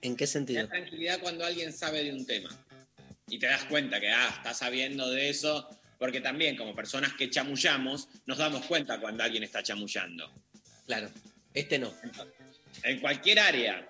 [0.00, 0.62] ¿En qué sentido?
[0.62, 2.50] da tranquilidad cuando alguien sabe de un tema.
[3.28, 5.68] Y te das cuenta que, ah, está sabiendo de eso.
[5.98, 10.32] Porque también, como personas que chamullamos, nos damos cuenta cuando alguien está chamullando.
[10.86, 11.10] Claro.
[11.52, 11.92] Este no.
[12.84, 13.88] En cualquier área.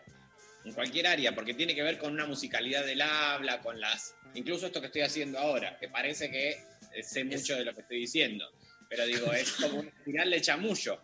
[0.65, 4.15] En cualquier área, porque tiene que ver con una musicalidad del habla, con las.
[4.35, 6.51] Incluso esto que estoy haciendo ahora, que parece que
[6.95, 8.51] eh, sé mucho de lo que estoy diciendo.
[8.89, 11.01] Pero digo, es como un final de chamullo.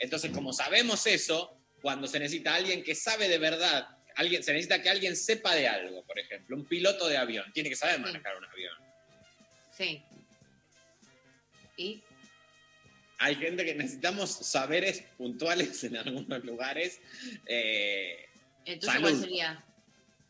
[0.00, 3.88] Entonces, como sabemos eso, cuando se necesita alguien que sabe de verdad,
[4.20, 7.68] alguien, se necesita que alguien sepa de algo, por ejemplo, un piloto de avión, tiene
[7.70, 8.74] que saber manejar un avión.
[9.76, 10.02] Sí.
[11.76, 12.02] ¿Y?
[13.18, 17.00] Hay gente que necesitamos saberes puntuales en algunos lugares.
[17.46, 18.26] eh,
[18.64, 19.08] ¿El tuyo Salud.
[19.10, 19.64] cuál sería?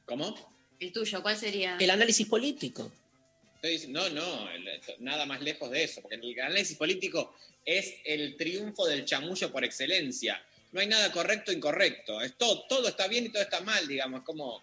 [0.06, 0.54] ¿Cómo?
[0.78, 1.76] ¿El tuyo cuál sería?
[1.78, 2.92] El análisis político.
[3.56, 7.34] Estoy diciendo, no, no, el- nada más lejos de eso, porque el análisis político
[7.64, 10.42] es el triunfo del chamullo por excelencia.
[10.72, 12.20] No hay nada correcto o incorrecto.
[12.20, 14.62] Es todo, todo está bien y todo está mal, digamos, como.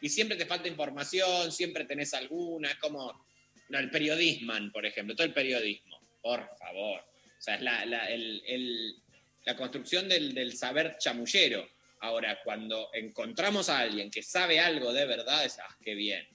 [0.00, 3.24] Y siempre te falta información, siempre tenés alguna, es como.
[3.68, 7.00] No, el periodismo, por ejemplo, todo el periodismo, por favor.
[7.00, 8.96] O sea, es la, la- el- el-
[9.44, 11.68] la construcción del, del saber chamullero.
[12.00, 16.26] Ahora, cuando encontramos a alguien que sabe algo de verdad, es, ah, qué bien.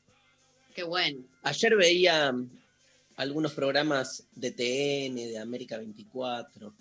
[0.76, 1.24] Qué bueno.
[1.44, 2.50] Ayer veía mm,
[3.18, 6.74] algunos programas de TN, de América 24.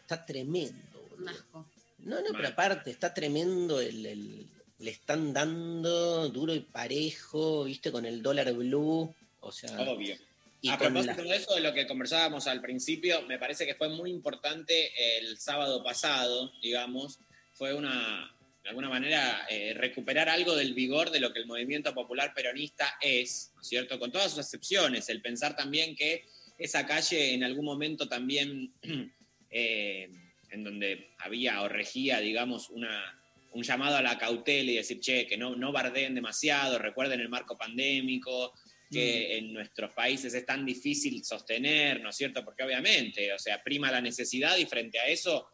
[0.00, 0.95] Está tremendo.
[1.18, 1.66] Un asco.
[1.98, 4.46] No, no, pero aparte, está tremendo el, el-
[4.78, 9.80] le están dando duro y parejo, viste, con el dólar blue, o sea...
[9.80, 10.16] Obvio.
[10.60, 13.74] Y a propósito la- de eso, de lo que conversábamos al principio, me parece que
[13.74, 17.18] fue muy importante el sábado pasado, digamos,
[17.54, 21.94] fue una, de alguna manera, eh, recuperar algo del vigor de lo que el movimiento
[21.94, 23.98] popular peronista es, ¿no es cierto?
[23.98, 26.26] Con todas sus excepciones, el pensar también que
[26.58, 28.72] esa calle en algún momento también,
[29.50, 30.10] eh,
[30.56, 33.22] en donde había o regía, digamos, una,
[33.52, 37.28] un llamado a la cautela y decir, che, que no, no bardeen demasiado, recuerden el
[37.28, 38.52] marco pandémico,
[38.90, 42.44] que en nuestros países es tan difícil sostener, ¿no es cierto?
[42.44, 45.48] Porque obviamente, o sea, prima la necesidad y frente a eso,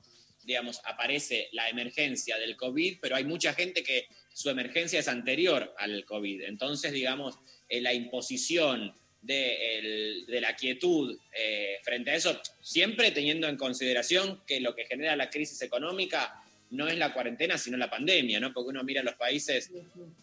[0.44, 5.74] digamos, aparece la emergencia del COVID, pero hay mucha gente que su emergencia es anterior
[5.78, 6.42] al COVID.
[6.42, 7.38] Entonces, digamos,
[7.68, 8.92] eh, la imposición
[9.22, 15.16] de, la quietud eh, frente a eso, siempre teniendo en consideración que lo que genera
[15.16, 18.52] la crisis económica no es la cuarentena, sino la pandemia, ¿no?
[18.52, 19.70] Porque uno mira los países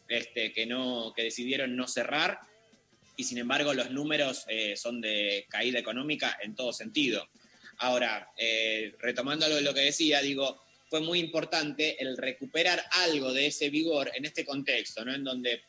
[0.08, 2.40] este, que, no, que decidieron no cerrar
[3.16, 7.28] y sin embargo los números eh, son de caída económica en todo sentido.
[7.78, 13.70] Ahora, eh, retomando lo que decía, digo, fue muy importante el recuperar algo de ese
[13.70, 15.14] vigor en este contexto, ¿no?
[15.14, 15.62] En donde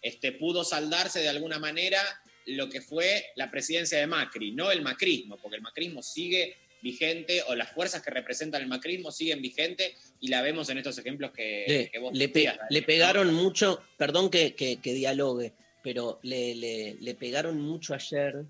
[0.00, 2.00] este, pudo saldarse de alguna manera
[2.48, 7.42] lo que fue la presidencia de Macri, no el macrismo, porque el macrismo sigue vigente
[7.48, 11.32] o las fuerzas que representan el macrismo siguen vigentes y la vemos en estos ejemplos
[11.32, 15.52] que, Le, que vos le decías, le pegaron mucho, perdón que, que- que dialogue,
[15.82, 18.44] pero le, le- pegaron mucho ayer,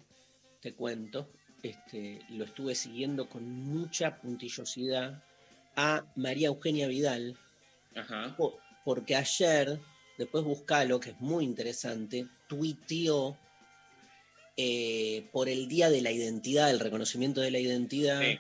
[0.61, 1.31] te cuento,
[1.63, 5.23] este, lo estuve siguiendo con mucha puntillosidad
[5.77, 7.37] a María Eugenia Vidal,
[7.97, 8.35] Ajá.
[8.37, 9.79] po- porque ayer,
[10.19, 13.39] después buscalo, que es muy interesante, tuiteó
[14.61, 18.39] eh, por el Día de la Identidad, el reconocimiento de la identidad, Sí.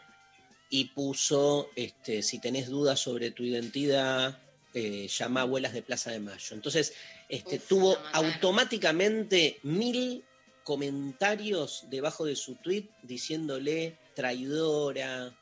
[0.69, 4.37] y puso, este, si tenés dudas sobre tu identidad,
[4.75, 6.55] eh, llama a abuelas de Plaza de Mayo.
[6.57, 6.93] Entonces,
[7.29, 10.25] este, Uf, tuvo automáticamente mil
[10.65, 15.35] comentarios debajo de su tweet diciéndole traidora,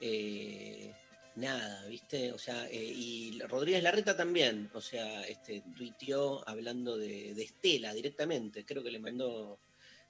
[0.00, 0.92] eh,
[1.36, 2.32] nada, ¿viste?
[2.32, 7.94] O sea, eh, y Rodríguez Larreta también, o sea, este, tuiteó hablando de, de Estela
[7.94, 9.58] directamente, creo que le mandó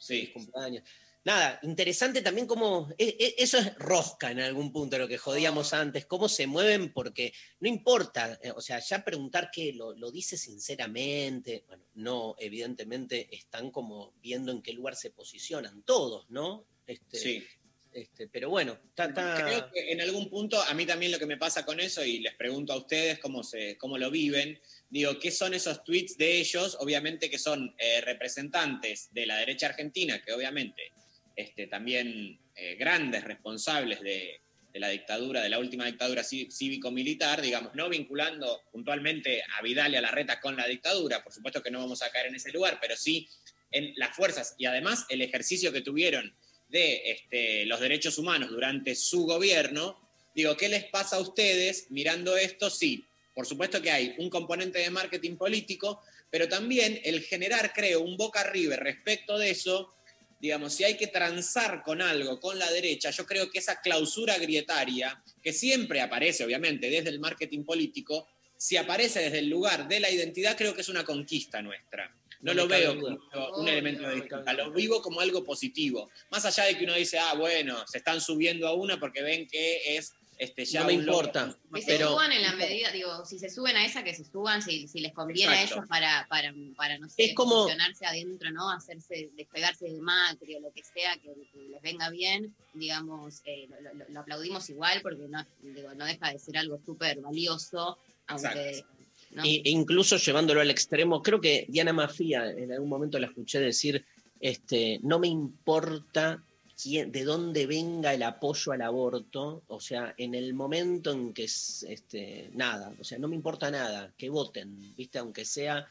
[0.00, 0.84] feliz cumpleaños.
[1.24, 5.74] Nada, interesante también cómo, e- e- eso es rosca en algún punto, lo que jodíamos
[5.74, 10.10] antes, cómo se mueven, porque no importa, eh, o sea, ya preguntar que lo, lo
[10.10, 16.66] dice sinceramente, bueno, no, evidentemente están como viendo en qué lugar se posicionan todos, ¿no?
[16.86, 17.44] Este, Sí.
[17.92, 21.26] este, pero bueno, está, está- Creo que en algún punto, a mí también lo que
[21.26, 24.58] me pasa con eso, y les pregunto a ustedes cómo, se, cómo lo viven,
[24.90, 26.76] digo, ¿qué son esos tweets de ellos?
[26.80, 30.92] Obviamente que son eh, representantes de la derecha argentina, que obviamente
[31.36, 34.40] este, también eh, grandes responsables de,
[34.74, 40.00] la dictadura, de la última dictadurací- cívico-militar, digamos, no vinculando puntualmente a Vidal y a
[40.00, 42.96] Larreta con la dictadura, por supuesto que no vamos a caer en ese lugar, pero
[42.96, 43.28] sí
[43.72, 46.32] en las fuerzas y además el ejercicio que tuvieron
[46.68, 49.98] de este, los derechos humanos durante su gobierno,
[50.34, 52.70] digo, ¿qué les pasa a ustedes mirando esto?
[52.70, 53.07] Sí,
[53.38, 58.16] por supuesto que hay un componente de marketing político, pero también el generar, creo, un
[58.16, 59.94] boca arriba respecto de eso,
[60.40, 64.36] digamos, si hay que transar con algo, con la derecha, yo creo que esa clausura
[64.38, 70.00] grietaria, que siempre aparece, obviamente, desde el marketing político, si aparece desde el lugar de
[70.00, 72.12] la identidad, creo que es una conquista nuestra.
[72.40, 76.10] No, No lo veo como un elemento no de disputa, lo vivo como algo positivo.
[76.32, 79.46] Más allá de que uno dice, ah, bueno, se están subiendo a una porque ven
[79.46, 83.24] que es este, ya no me importa, Que se pero suban en la medida, digo,
[83.26, 85.74] si se suben a esa, que se suban, si, si les conviene Exacto.
[85.74, 88.70] a ellos para, para, para no sé, Es como- posicionarse adentro, ¿no?
[88.70, 93.68] Hacerse, despegarse de Macri o lo que sea, que, que les venga bien, digamos, eh,
[93.82, 97.98] lo, lo- lo aplaudimos igual porque no, digo, no deja de ser algo súper valioso,
[98.28, 98.68] aunque...
[98.70, 98.94] Exacto.
[99.32, 99.44] ¿no?
[99.44, 103.58] E- e incluso llevándolo al extremo, creo que Diana Mafia, en algún momento la escuché
[103.60, 104.04] decir,
[104.40, 106.42] este, no me importa
[106.80, 111.44] quién, de dónde venga el apoyo al aborto, o sea, en el momento en que
[111.44, 115.88] es, este, nada, o sea, no me importa nada, que voten, viste, aunque sea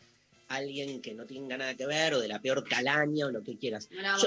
[0.48, 3.58] alguien que no tenga nada que ver o de la peor calaña o lo que
[3.58, 3.90] quieras.
[3.92, 4.18] no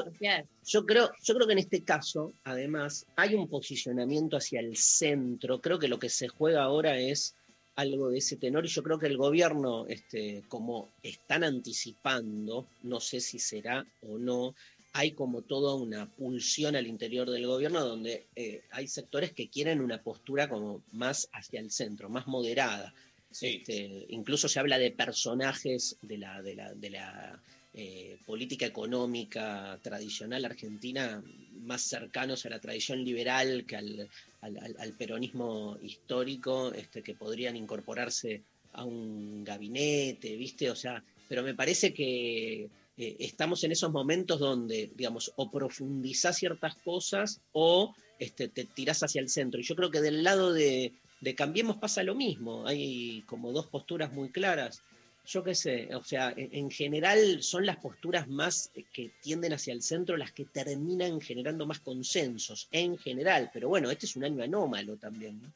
[0.65, 5.61] yo creo, yo creo que en este caso, además, hay un posicionamiento hacia el centro.
[5.61, 7.35] Creo que lo que se juega ahora es
[7.77, 13.01] algo de ese tenor y yo creo que el gobierno, este, como están anticipando, no
[13.01, 14.55] sé si será o no,
[14.93, 19.81] hay como toda una pulsión al interior del gobierno donde eh, hay sectores que quieren
[19.81, 22.93] una postura como más hacia el centro, más moderada.
[23.31, 23.59] Sí.
[23.59, 27.41] Este, incluso se habla de personajes de la, de la, de la
[27.73, 31.23] eh, política económica tradicional argentina
[31.61, 34.09] más cercanos a la tradición liberal que al,
[34.41, 38.43] al- al- al peronismo histórico, este, que podrían incorporarse
[38.73, 40.69] a un gabinete, ¿viste?
[40.69, 42.69] O sea, pero me parece que
[43.01, 49.03] eh, estamos en esos momentos donde, digamos, o profundizás ciertas cosas o este, te tirás
[49.03, 49.59] hacia el centro.
[49.59, 50.93] Y yo creo que del lado de,
[51.35, 52.67] Cambiemos pasa lo mismo.
[52.67, 54.83] Hay como dos posturas muy claras.
[55.25, 59.55] Yo qué sé, o sea, en, en general son las posturas más eh, que tienden
[59.55, 63.51] hacia el centro las que terminan generando más consensos, en general.
[63.51, 65.51] Pero bueno, este es un año anómalo también, ¿no?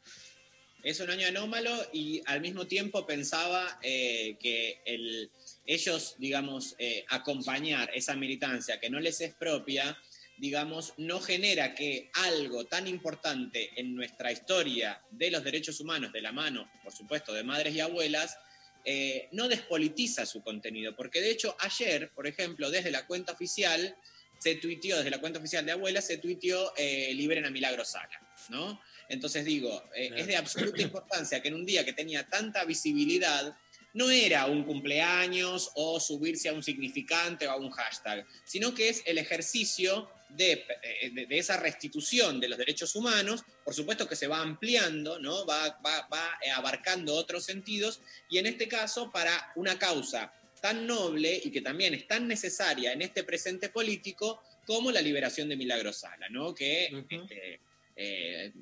[0.82, 5.30] Es un año anómalo y al mismo tiempo pensaba eh, que el,
[5.66, 9.98] ellos, digamos, eh, acompañar esa militancia que no les es propia,
[10.36, 16.22] digamos, no genera que algo tan importante en nuestra historia de los derechos humanos, de
[16.22, 18.36] la mano, por supuesto, de madres y abuelas,
[18.84, 20.94] eh, no despolitiza su contenido.
[20.94, 23.96] Porque de hecho ayer, por ejemplo, desde la cuenta oficial,
[24.38, 28.20] se tuiteó, desde la cuenta oficial de abuelas, se tuiteó eh, liberen a Milagro Sala,
[28.50, 28.78] ¿no?
[29.08, 33.56] Entonces digo, eh, es de absoluta importancia que en un día que tenía tanta visibilidad,
[33.94, 38.88] no era un cumpleaños o subirse a un significante o a un hashtag, sino que
[38.90, 44.08] es el ejercicio de, eh, de- de esa restitución de los derechos humanos, por supuesto
[44.08, 45.46] que se va ampliando, ¿no?
[45.46, 51.40] va, va- va, abarcando otros sentidos, y en este caso para una causa tan noble
[51.44, 55.92] y que también es tan necesaria en este presente político como la liberación de Milagro
[55.92, 56.52] Sala, ¿no?
[56.54, 56.88] que
[57.22, 57.60] este,
[57.96, 58.52] eh,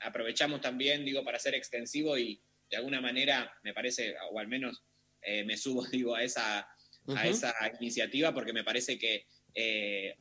[0.00, 2.38] aprovechamos también, digo, para ser extensivo y
[2.70, 4.82] de alguna manera me parece, o al menos
[5.22, 6.68] eh, me subo, digo, a esa,
[7.08, 10.16] a esa iniciativa porque me parece que eh,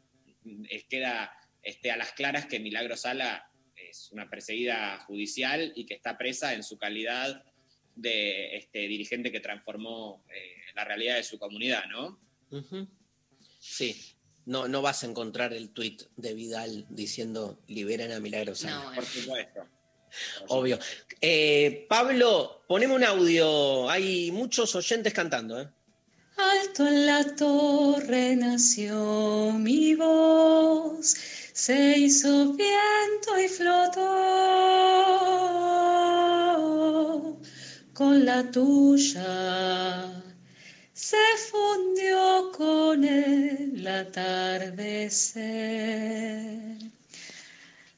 [0.89, 1.31] queda
[1.61, 6.53] este, a las claras que Milagro Sala es una perseguida judicial y que está presa
[6.53, 7.43] en su calidad
[7.95, 12.19] de este, dirigente que transformó eh, la realidad de su comunidad, ¿no?
[13.59, 14.15] Sí,
[14.45, 18.63] no, no vas a encontrar el tuit de Vidal diciendo liberen a Milagros.
[18.63, 19.67] No, Por supuesto.
[20.49, 20.79] Obvio.
[21.21, 23.89] Eh, Pablo, poneme un audio.
[23.89, 25.61] Hay muchos oyentes cantando.
[25.61, 25.67] ¿eh?
[26.37, 31.15] Alto en la torre nació mi voz,
[31.53, 34.11] se hizo viento y flotó
[37.93, 40.21] con la tuya.
[40.91, 41.17] Se
[41.49, 44.95] fundió con el atardecer.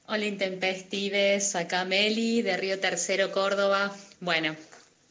[0.09, 3.93] Hola Intempestives, acá Meli de Río Tercero, Córdoba.
[4.21, 4.55] Bueno,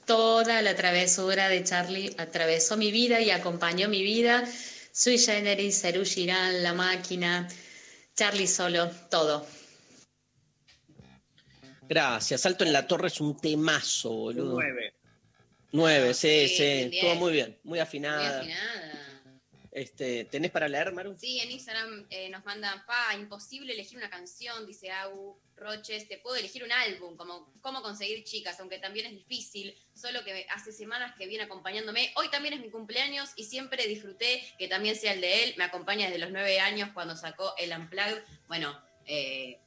[0.06, 4.48] toda la travesura de Charlie atravesó mi vida y acompañó mi vida.
[4.92, 7.46] Sui Generis, Serú Girán, La Máquina,
[8.14, 9.46] Charlie Solo, todo.
[11.82, 12.40] Gracias.
[12.40, 14.54] Salto en la torre es un temazo, boludo.
[14.54, 14.94] Nueve.
[15.72, 16.62] Nueve, sí, Sí, sí.
[16.62, 16.94] bien.
[16.94, 18.42] Estuvo muy bien, muy Muy afinada.
[19.76, 21.14] Este, ¿Tenés para leer, Maru?
[21.20, 26.16] Sí, en Instagram eh, nos mandan, pa, imposible elegir una canción, dice Agu Roches, te
[26.16, 30.72] puedo elegir un álbum, como cómo conseguir chicas, aunque también es difícil, solo que hace
[30.72, 32.10] semanas que viene acompañándome.
[32.16, 35.54] Hoy también es mi cumpleaños y siempre disfruté que también sea el de él.
[35.58, 38.22] Me acompaña desde los nueve años cuando sacó el Unplugged.
[38.48, 39.58] Bueno, eh,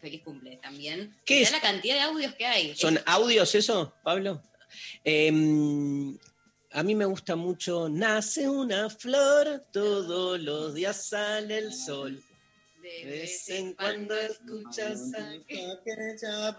[0.00, 1.12] feliz cumple también.
[1.24, 1.50] ¿Qué es?
[1.50, 2.76] la cantidad de audios que hay.
[2.76, 4.40] ¿Son Es- audios eso, Pablo?
[5.02, 6.16] Em,
[6.76, 12.22] a mí me gusta mucho Nace una flor, todos los días sale el sol.
[12.82, 16.56] De vez en cuando escuchas a...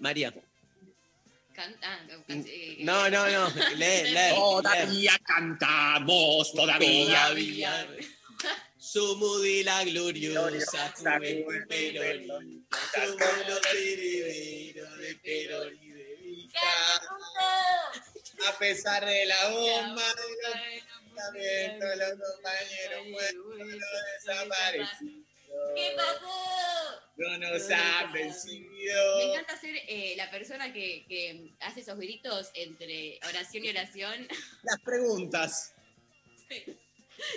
[0.00, 0.32] María.
[1.54, 3.48] Can- ah, can- eh, No, no, no.
[3.76, 4.34] Lee, lee.
[4.34, 7.04] Todavía cantamos, todavía.
[7.06, 7.86] Todavía.
[8.78, 12.78] Somos de la gloriosa juventud peronista.
[13.06, 15.89] Somos los herederos de Perón
[18.48, 20.54] A pesar de la bomba de los
[21.04, 23.78] pensamientos, los compañeros muertos
[24.24, 25.26] desaparecidos.
[25.74, 27.00] ¿Qué pasó?
[27.16, 29.18] No nos han vencido.
[29.18, 34.28] Me encanta ser eh, la persona que, que hace esos gritos entre oración y oración.
[34.62, 35.74] Las preguntas.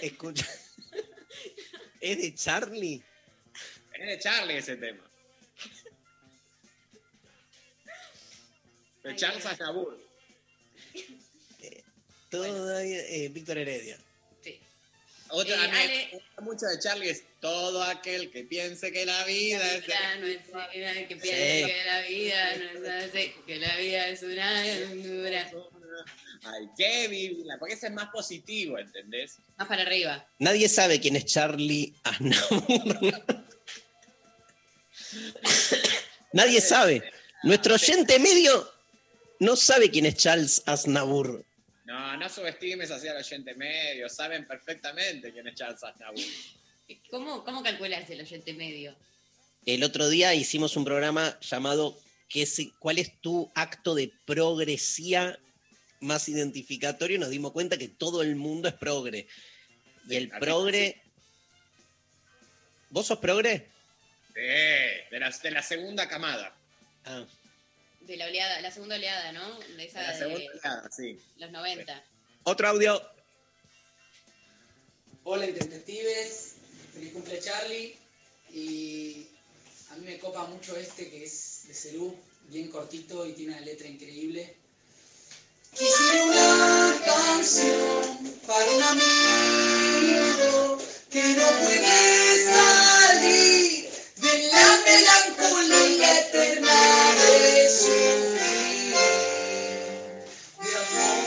[0.01, 0.47] Escucha.
[1.99, 3.03] ¿Es de Charlie?
[3.93, 5.03] Es de Charlie ese tema.
[9.03, 9.97] De Charles Aznavour.
[12.29, 12.99] Todavía.
[13.09, 13.97] eh, Víctor Heredia.
[15.29, 19.23] Otra Eh, Ale- me gusta mucho de Charlie es todo aquel que piense que la
[19.25, 20.37] vida es Ya no es
[20.73, 21.65] eh, que piense Sí.
[21.71, 25.51] que la vida no es así, que la vida es una aventura.
[26.45, 29.37] Hay que vivirla, porque ese es más positivo, ¿entendés?
[29.57, 30.27] Más para arriba.
[30.39, 32.63] Nadie sabe quién es Charlie Aznavour.
[36.33, 37.11] Nadie sabe.
[37.43, 38.71] Nuestro oyente medio
[39.43, 41.45] no sabe quién es Charles Aznavour.
[41.85, 46.23] No, no subestimes así al oyente medio, saben perfectamente quién es Charles Aznavour.
[47.09, 48.95] ¿Cómo, cómo calculas el oyente medio?
[49.65, 51.97] El otro día hicimos un programa llamado
[52.79, 55.37] cuál es tu acto de progresía
[55.99, 59.27] más identificatorio, nos dimos cuenta que todo el mundo es progre.
[60.07, 61.01] Y el progre.
[62.89, 63.69] ¿Vos sos progre?
[64.35, 66.55] Eh, de, la, de la segunda camada.
[67.05, 67.25] Ah,
[68.07, 69.59] De la oleada, la segunda oleada, ¿no?
[69.59, 71.17] De esa De la de segunda oleada, sí.
[71.37, 72.03] los 90.
[72.43, 73.01] Otro audio.
[75.23, 76.55] Hola Intempestives,
[76.93, 77.95] feliz cumple Charlie
[78.51, 79.25] y
[79.89, 82.13] a mí me copa mucho este que es de Cerú,
[82.49, 84.53] bien cortito y tiene una letra increíble.
[85.71, 90.77] Quisiera una canción para un amigo
[91.09, 93.82] que no puede salir
[94.33, 98.93] de la melancolía eterna de sufrir
[100.59, 101.23] de amor.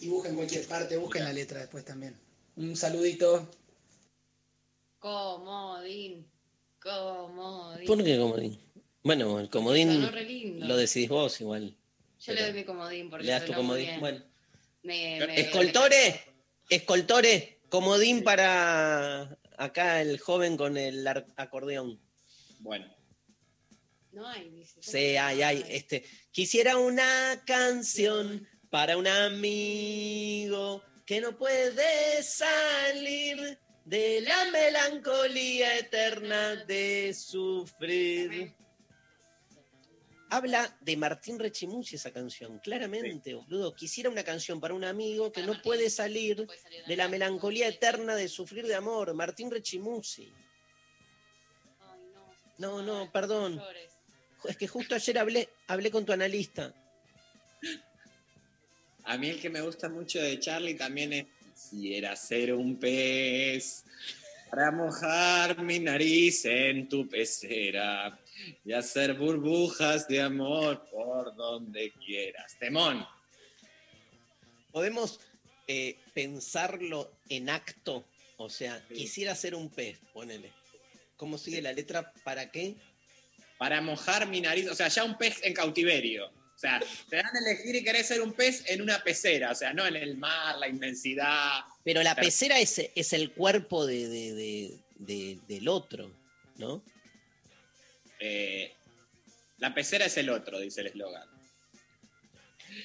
[0.00, 2.14] Y busquen cualquier parte, busquen la letra después también.
[2.56, 3.48] Un saludito.
[4.98, 6.26] Comodín.
[6.80, 7.86] Comodín.
[7.86, 8.58] ¿Por qué comodín?
[9.02, 10.66] Bueno, el comodín Sonó re lindo.
[10.66, 11.76] lo decidís vos igual.
[12.20, 13.86] Yo le doy mi comodín porque Le das tu comodín.
[13.86, 14.00] bien.
[14.00, 14.22] Bueno.
[14.82, 16.20] Me- me- Escoltore,
[16.68, 21.06] escoltore, comodín para acá el joven con el
[21.36, 22.00] acordeón.
[22.60, 22.94] Bueno.
[24.12, 24.80] No hay, dice.
[24.80, 25.64] Sí, hay, hay.
[25.68, 36.56] Este, quisiera una canción para un amigo que no puede salir de la melancolía eterna
[36.64, 38.54] de sufrir.
[40.34, 43.72] Habla de Martín Rechimusi esa canción, claramente, boludo.
[43.72, 46.48] Quisiera una canción para un amigo que no puede salir
[46.88, 49.14] de la melancolía eterna de sufrir de amor.
[49.14, 50.32] Martín Rechimusi.
[52.58, 53.62] No, no, perdón.
[54.48, 56.74] Es que justo ayer hablé, hablé con tu analista.
[59.04, 63.84] A mí el que me gusta mucho de Charlie también es Quisiera ser un pez
[64.50, 68.18] para mojar mi nariz en tu pecera
[68.64, 72.56] y hacer burbujas de amor por donde quieras.
[72.58, 73.06] Temón.
[74.72, 75.20] Podemos
[75.66, 78.04] eh, pensarlo en acto.
[78.36, 80.50] O sea, quisiera ser un pez, ponele.
[81.16, 82.12] ¿Cómo sigue la letra?
[82.24, 82.74] ¿Para qué?
[83.58, 86.26] Para mojar mi nariz, o sea, ya un pez en cautiverio.
[86.26, 89.54] O sea, te dan a elegir y querés ser un pez en una pecera, o
[89.54, 91.60] sea, no en el mar, la inmensidad.
[91.84, 96.10] Pero la pecera es, es el cuerpo de, de- de- de- del otro,
[96.56, 96.82] ¿no?
[98.26, 98.72] Eh,
[99.58, 101.28] la pecera es el otro, dice el eslogan.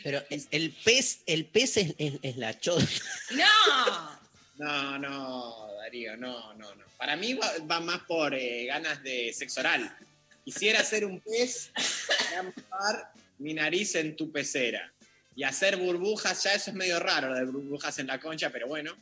[0.03, 0.21] Pero
[0.51, 2.85] el pez, el pez es, es- es la chota.
[3.31, 4.19] ¡No!
[4.57, 6.83] No, no, Darío, no, no, no.
[6.97, 9.97] Para mí va, va más por eh, ganas de sexo oral.
[10.43, 14.91] Quisiera ser un pez y mojar mi nariz en tu pecera.
[15.35, 18.93] Y hacer burbujas, ya eso es medio raro, de burbujas en la concha, pero bueno.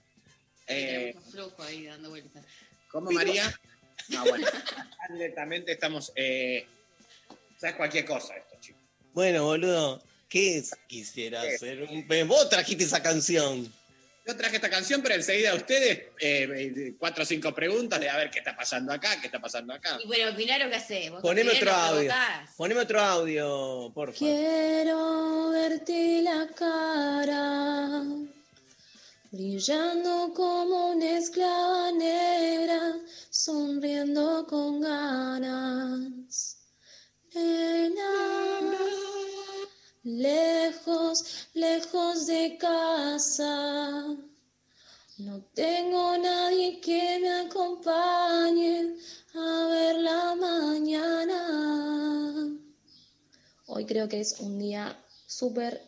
[0.68, 2.46] Eh, Tenemos un flujo ahí dando vueltas.
[2.92, 3.60] ¿Cómo, María?
[4.10, 4.48] No, bueno.
[5.10, 6.12] Directamente estamos.
[6.16, 6.66] Eh,
[7.62, 8.82] es cualquier cosa esto, chicos.
[9.14, 10.72] Bueno, boludo, ¿qué es?
[10.88, 12.28] Quisiera ser un pez.
[12.28, 13.72] Vos trajiste esa canción.
[14.28, 18.30] Yo traje esta canción, pero enseguida ustedes, eh, cuatro o cinco preguntas de a ver
[18.30, 19.98] qué está pasando acá, qué está pasando acá.
[20.04, 21.12] Y bueno, Pinaro, ¿qué haces?
[21.12, 22.12] Vos Poneme otro audio.
[22.58, 24.18] Poneme otro audio, por favor.
[24.18, 28.04] Quiero verte la cara,
[29.32, 33.00] brillando como una esclava negra,
[33.30, 36.58] sonriendo con ganas.
[37.34, 38.78] Nena,
[40.04, 44.16] lejos, lejos de casa.
[45.18, 48.96] No tengo nadie que me acompañe
[49.34, 51.40] a ver la mañana.
[53.66, 55.87] Hoy creo que es un día súper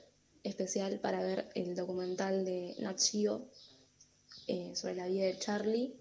[0.49, 3.49] especial para ver el documental de Nat Geo
[4.47, 5.93] eh, sobre la vida de Charlie.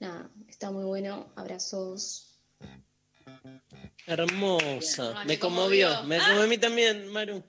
[0.00, 1.32] Nada, está muy bueno.
[1.36, 2.38] Abrazos.
[4.06, 5.02] Hermosa.
[5.12, 5.18] Bien.
[5.18, 5.88] Me me conmovió.
[5.88, 6.08] conmovió.
[6.08, 6.20] Me Ah.
[6.20, 7.42] conmovió a mí también, Maru.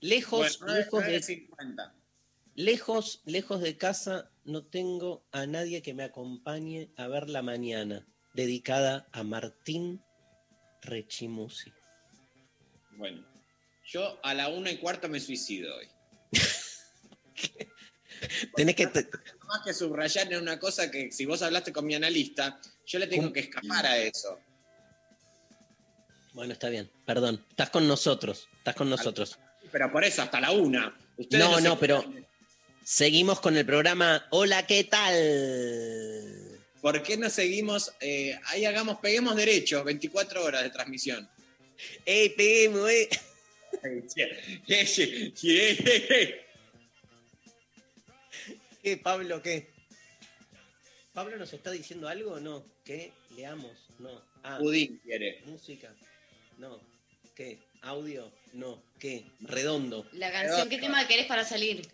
[0.00, 1.22] Lejos, Bueno, lejos de.
[1.22, 1.94] 50.
[2.56, 8.06] Lejos, lejos de casa, no tengo a nadie que me acompañe a ver la mañana,
[8.34, 10.00] dedicada a Martín
[10.82, 11.72] Rechimusi.
[12.96, 13.24] Bueno,
[13.86, 15.88] yo a la una y cuarto me suicido hoy.
[18.56, 18.86] Tenés que.
[18.86, 19.08] te-
[19.46, 23.06] Más que subrayar en una cosa que si vos hablaste con mi analista, yo le
[23.06, 24.38] tengo que escapar a eso.
[26.32, 27.44] Bueno, está bien, perdón.
[27.50, 29.38] Estás con nosotros, estás con nosotros.
[29.70, 30.96] Pero por eso, hasta la una.
[31.16, 32.04] Ustedes No, no, pero
[32.82, 35.14] seguimos con el programa Hola, ¿qué tal?
[36.80, 37.92] ¿Por qué no seguimos?
[38.00, 41.28] eh, ahí hagamos, peguemos derecho, 24 horas de transmisión.
[42.04, 43.08] ¡Ey, peguemos, eh!
[43.82, 45.34] ¿Qué,
[48.82, 49.70] ¿Qué, Pablo, qué?
[51.12, 52.64] ¿Pablo nos está diciendo algo o no?
[52.84, 53.12] ¿Qué?
[53.36, 53.72] ¿Leamos?
[53.98, 54.22] No.
[54.42, 55.40] Ah, Pudín quiere.
[55.46, 55.94] música.
[56.58, 56.80] No.
[57.34, 57.58] ¿Qué?
[57.82, 58.32] ¿Audio?
[58.52, 58.82] No.
[58.98, 59.24] ¿Qué?
[59.40, 60.06] Redondo.
[60.12, 61.86] La canción, ¿qué tema querés para salir?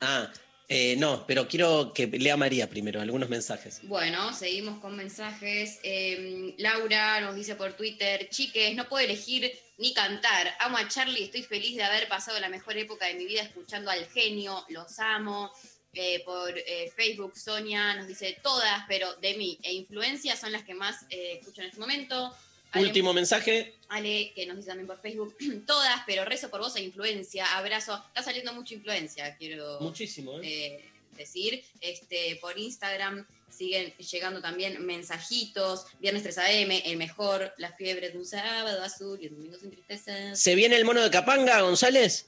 [0.00, 0.30] Ah,
[0.68, 3.80] eh, no, pero quiero que lea María primero algunos mensajes.
[3.84, 5.78] Bueno, seguimos con mensajes.
[5.82, 10.54] Eh, Laura nos dice por Twitter, chiques, no puedo elegir ni cantar.
[10.60, 13.90] Amo a Charlie, estoy feliz de haber pasado la mejor época de mi vida escuchando
[13.90, 15.50] al genio, los amo.
[15.96, 20.64] Eh, por eh, Facebook, Sonia nos dice todas, pero de mí e influencia son las
[20.64, 22.34] que más eh, escucho en este momento.
[22.74, 23.74] Ale- Último mensaje.
[23.88, 25.36] Ale, que nos dice también por Facebook,
[25.66, 27.56] todas, pero rezo por vos e influencia.
[27.56, 28.02] Abrazo.
[28.08, 30.42] Está saliendo mucha influencia, quiero Muchísimo, ¿eh?
[30.44, 31.64] eh, decir.
[31.80, 35.86] Este, por Instagram siguen llegando también mensajitos.
[36.00, 39.70] Viernes 3 AM, el mejor, la fiebre de un sábado azul y un domingo sin
[39.70, 40.34] tristeza.
[40.34, 42.26] ¿Se viene el mono de Capanga, González?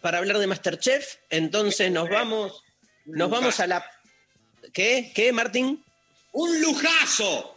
[0.00, 1.16] Para hablar de Masterchef.
[1.30, 2.62] Entonces nos vamos.
[3.04, 3.88] Nos vamos a la.
[4.72, 5.12] ¿Qué?
[5.14, 5.84] ¿Qué, Martín?
[6.32, 7.53] ¡Un lujazo!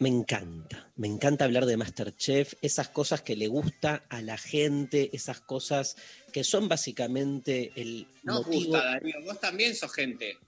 [0.00, 0.90] Me encanta.
[0.96, 5.94] Me encanta hablar de Masterchef, esas cosas que le gusta a la gente, esas cosas
[6.32, 9.16] que son básicamente el motivo gusta, Darío.
[9.26, 10.38] Vos también sos gente.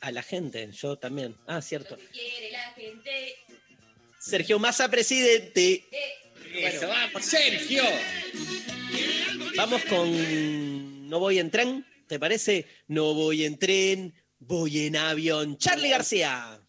[0.00, 0.70] a la gente.
[0.72, 1.36] Yo también.
[1.46, 1.98] Ah, cierto.
[2.10, 3.36] Quiere la gente.
[4.18, 5.84] Sergio Massa, presidente.
[6.54, 7.82] Eso, vamos, Sergio.
[9.56, 12.66] Vamos con No voy en tren, ¿te parece?
[12.88, 15.58] No voy en tren, voy en avión.
[15.58, 16.65] Charlie García.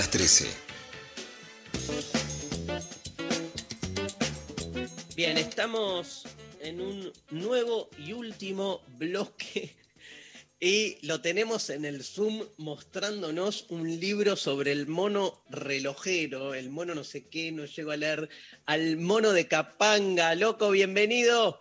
[0.00, 0.46] Las 13.
[5.14, 6.24] Bien, estamos
[6.62, 9.76] en un nuevo y último bloque
[10.60, 16.94] y lo tenemos en el Zoom mostrándonos un libro sobre el mono relojero, el mono
[16.94, 18.30] no sé qué, no llego a leer,
[18.64, 21.60] al mono de Capanga, loco, bienvenido.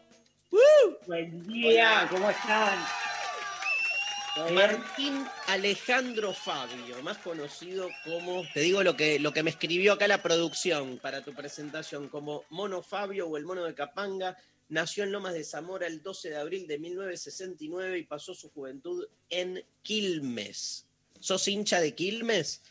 [1.05, 2.79] Buen día, ¿cómo están?
[4.53, 10.07] Martín Alejandro Fabio, más conocido como, te digo lo que, lo que me escribió acá
[10.07, 14.37] la producción para tu presentación, como Mono Fabio o el Mono de Capanga,
[14.69, 19.07] nació en Lomas de Zamora el 12 de abril de 1969 y pasó su juventud
[19.29, 20.85] en Quilmes.
[21.19, 22.61] ¿Sos hincha de Quilmes?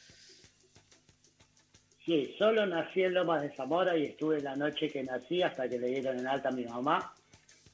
[2.05, 5.79] Sí, solo nací en Lomas de Zamora y estuve la noche que nací hasta que
[5.79, 7.13] le dieron en alta a mi mamá.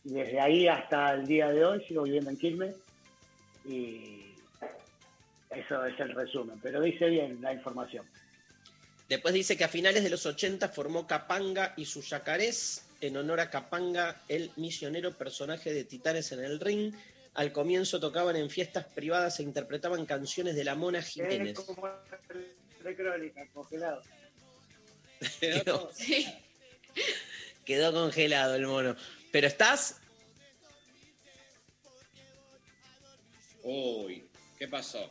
[0.05, 2.84] Y desde ahí hasta el día de hoy sigo viviendo en Quilmes.
[3.65, 4.35] Y
[5.51, 6.59] eso es el resumen.
[6.63, 8.07] Pero dice bien la información.
[9.09, 13.41] Después dice que a finales de los 80 formó Capanga y sus yacarés en honor
[13.41, 16.95] a Capanga, el misionero personaje de Titanes en el Ring.
[17.35, 21.59] Al comienzo tocaban en fiestas privadas e interpretaban canciones de la Mona Jiménez.
[21.59, 21.89] Es como
[22.83, 24.03] de crónica, congelado.
[25.41, 25.91] Quedó,
[27.65, 28.95] quedó congelado el mono.
[29.33, 30.01] Pero estás.
[33.65, 34.25] Uy,
[34.59, 35.11] ¿qué pasó?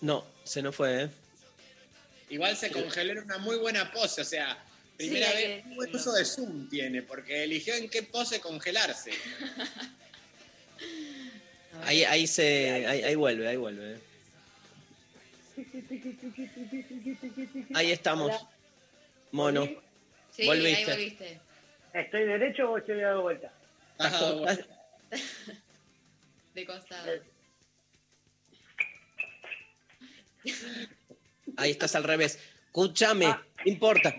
[0.00, 1.10] No, se nos fue, ¿eh?
[2.30, 4.56] Igual se congeló en una muy buena pose, o sea,
[4.96, 9.10] primera Sí, vez muy buen uso de Zoom tiene, porque eligió en qué pose congelarse.
[11.84, 12.86] Ahí, ahí se.
[12.86, 14.00] Ahí, ahí vuelve, ahí vuelve.
[17.74, 18.32] Ahí estamos.
[19.30, 19.64] Mono.
[20.32, 20.90] Sí, ahí Volviste.
[20.92, 21.40] volviste.
[21.94, 23.52] ¿Estoy derecho o estoy dado vuelta?
[23.98, 24.64] Estás-
[26.58, 27.08] De costado.
[31.56, 32.36] Ahí estás al revés.
[32.66, 34.12] Escúchame, no importa.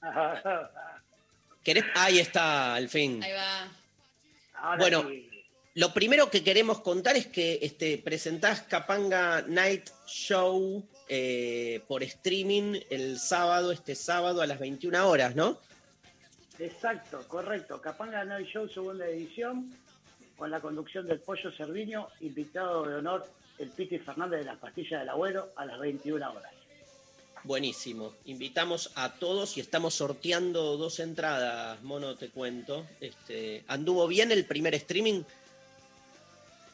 [1.64, 1.84] ¿Querés?
[1.96, 3.20] Ahí está, al fin.
[3.20, 3.68] Ahí va.
[4.54, 5.28] Ahora Bueno, sí.
[5.74, 12.78] lo primero que queremos contar es que este, presentás Capanga Night Show eh, por streaming
[12.90, 15.58] el sábado, este sábado a las 21 horas, ¿no?
[16.60, 17.80] Exacto, correcto.
[17.82, 19.68] Capanga Night Show, segunda edición,
[20.36, 23.26] con la conducción del Pollo Cerviño, invitado de honor
[23.58, 26.52] el Piti Fernández de las Pastillas del Abuelo a las 21 horas.
[27.44, 28.12] Buenísimo.
[28.24, 32.84] Invitamos a todos y estamos sorteando dos entradas, mono, te cuento.
[33.00, 35.22] Este, ¿Anduvo bien el primer streaming?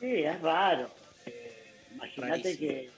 [0.00, 0.88] Sí, es raro.
[1.26, 2.90] Eh, Imagínate que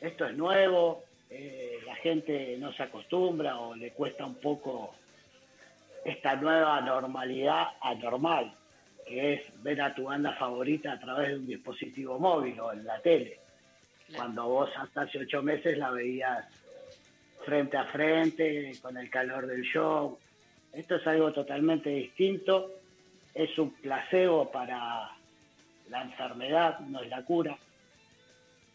[0.00, 4.94] esto es nuevo, eh, la gente no se acostumbra o le cuesta un poco
[6.04, 8.54] esta nueva normalidad anormal,
[9.06, 12.84] que es ver a tu banda favorita a través de un dispositivo móvil o en
[12.84, 13.38] la tele.
[14.14, 16.46] Cuando vos hasta hace ocho meses la veías
[17.44, 20.18] frente a frente, con el calor del show.
[20.72, 22.70] Esto es algo totalmente distinto,
[23.34, 25.10] es un placebo para
[25.90, 27.56] la enfermedad, no es la cura.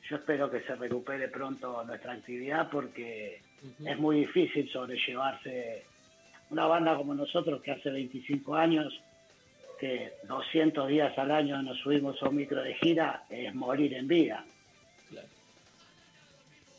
[0.10, 3.42] Yo espero que se recupere pronto nuestra actividad porque
[3.86, 5.84] es muy difícil sobrellevarse
[6.50, 9.00] una banda como nosotros que hace 25 años,
[9.80, 14.08] que 200 días al año nos subimos a un micro de gira, es morir en
[14.08, 14.46] vida.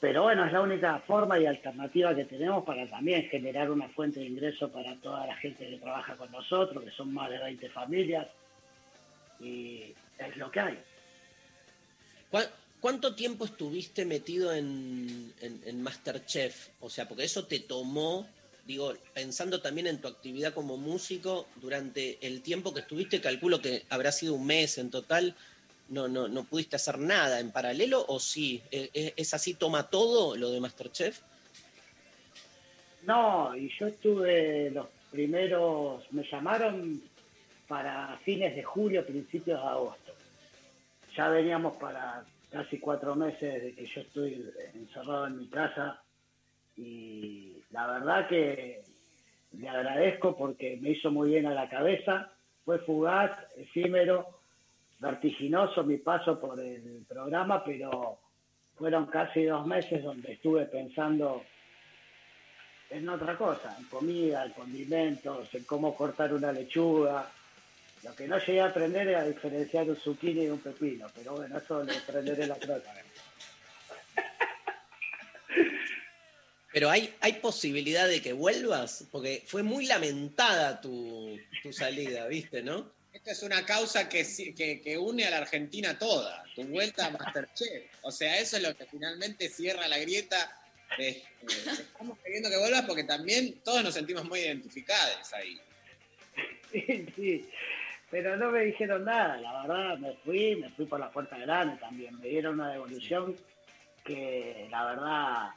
[0.00, 4.20] Pero bueno, es la única forma y alternativa que tenemos para también generar una fuente
[4.20, 7.68] de ingreso para toda la gente que trabaja con nosotros, que son más de 20
[7.68, 8.26] familias,
[9.40, 10.78] y es lo que hay.
[12.30, 12.50] ¿Cuá-
[12.80, 16.68] ¿Cuánto tiempo estuviste metido en, en- en Masterchef?
[16.80, 18.26] O sea, porque eso te tomó,
[18.70, 23.82] digo, pensando también en tu actividad como músico, durante el tiempo que estuviste, calculo que
[23.90, 25.34] habrá sido un mes en total,
[25.88, 29.90] no, no, no pudiste hacer nada en paralelo, o sí, ¿E- e- ¿es así, toma
[29.90, 31.18] todo lo de Masterchef?
[33.02, 37.02] No, y yo estuve los primeros, me llamaron
[37.66, 40.12] para fines de julio, principios de agosto.
[41.16, 46.00] Ya veníamos para casi cuatro meses de que yo estoy encerrado en mi casa
[46.76, 48.82] y la verdad que
[49.52, 52.32] le agradezco porque me hizo muy bien a la cabeza,
[52.64, 54.40] fue fugaz, efímero,
[54.98, 58.18] vertiginoso mi paso por el programa, pero
[58.76, 61.42] fueron casi dos meses donde estuve pensando
[62.90, 67.30] en otra cosa, en comida, en condimentos, en cómo cortar una lechuga.
[68.02, 71.58] Lo que no llegué a aprender era diferenciar un zucchini de un pepino, pero bueno,
[71.58, 72.94] eso lo aprenderé la próxima.
[76.72, 82.62] Pero hay, hay posibilidad de que vuelvas, porque fue muy lamentada tu, tu salida, ¿viste,
[82.62, 82.92] no?
[83.12, 84.24] Esta es una causa que,
[84.56, 87.90] que, que une a la Argentina toda, tu vuelta a Masterchef.
[88.02, 90.56] O sea, eso es lo que finalmente cierra la grieta.
[90.96, 95.60] de- de- estamos queriendo que vuelvas porque también todos nos sentimos muy identificados ahí.
[96.72, 97.48] Sí, sí,
[98.12, 101.76] pero no me dijeron nada, la verdad, me fui, me fui por la puerta grande
[101.80, 103.36] también, me dieron una devolución
[104.04, 105.48] que la verdad,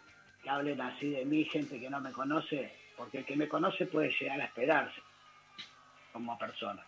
[0.43, 3.85] que hablen así de mí, gente que no me conoce, porque el que me conoce
[3.85, 5.01] puede llegar a esperarse
[6.11, 6.83] como persona,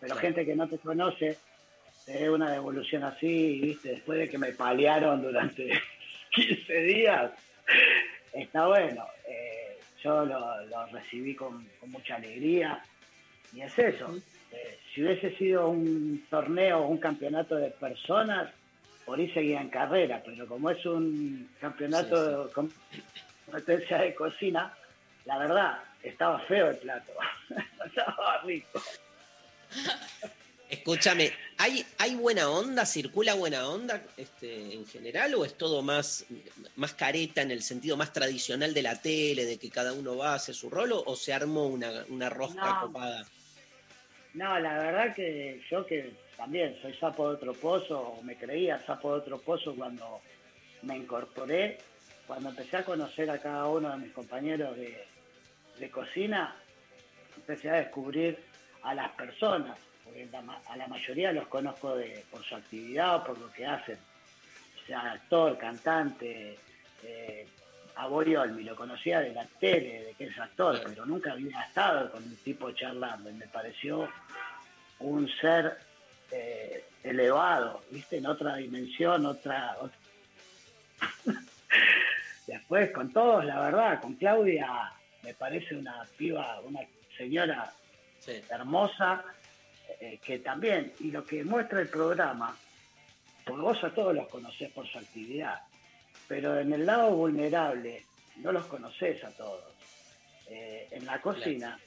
[0.00, 0.20] pero Claro.
[0.20, 1.38] gente que no te conoce,
[2.04, 5.70] te dé una devolución así, viste, después de que me paliaron durante
[6.32, 7.32] 15 días,
[8.32, 9.04] está bueno.
[9.26, 12.80] Eh, yo lo, lo recibí con, con mucha alegría
[13.52, 14.16] y es eso.
[14.52, 18.48] Eh, si hubiese sido un torneo o un campeonato de personas,
[19.08, 22.70] por ahí seguía en carrera, pero como es un campeonato com-
[23.46, 24.76] competencia de cocina,
[25.24, 27.12] la verdad, estaba feo el plato,
[27.86, 28.82] estaba rico.
[30.68, 32.84] Escúchame, ¿hay, ¿hay buena onda?
[32.84, 36.26] ¿Circula buena onda este, en general o es todo más,
[36.76, 40.32] más careta en el sentido más tradicional de la tele, de que cada uno va
[40.32, 42.80] a hacer su rol o, o se armó una, una rosca No.
[42.82, 43.24] copada?
[44.34, 48.78] No, la verdad que yo que también soy sapo de otro pozo, o me creía
[48.86, 50.20] sapo de otro pozo cuando
[50.82, 51.78] me incorporé,
[52.28, 55.04] cuando empecé a conocer a cada uno de mis compañeros de,
[55.80, 56.54] de cocina,
[57.36, 58.38] empecé a descubrir
[58.82, 63.38] a las personas, porque a la mayoría los conozco de, por su actividad o por
[63.38, 63.98] lo que hacen.
[64.80, 66.56] O sea, actor, cantante,
[67.02, 67.48] eh,
[67.96, 72.12] a Boriolmi lo conocía de la tele, de que es actor, pero nunca había estado
[72.12, 74.08] con un tipo charlando y me pareció
[75.00, 75.87] un ser
[76.30, 78.18] eh, elevado, ¿viste?
[78.18, 79.98] En otra dimensión, otra, otra-
[82.46, 84.92] Después con todos, la verdad, con Claudia
[85.22, 86.80] me parece una piba, una
[87.16, 87.72] señora
[88.50, 89.24] hermosa,
[90.00, 92.56] eh, que también, y lo que muestra el programa,
[93.44, 95.60] porque vos a todos los conocés por su actividad,
[96.26, 98.04] pero en el lado vulnerable
[98.36, 99.64] no los conocés a todos.
[100.50, 101.78] Eh, en la cocina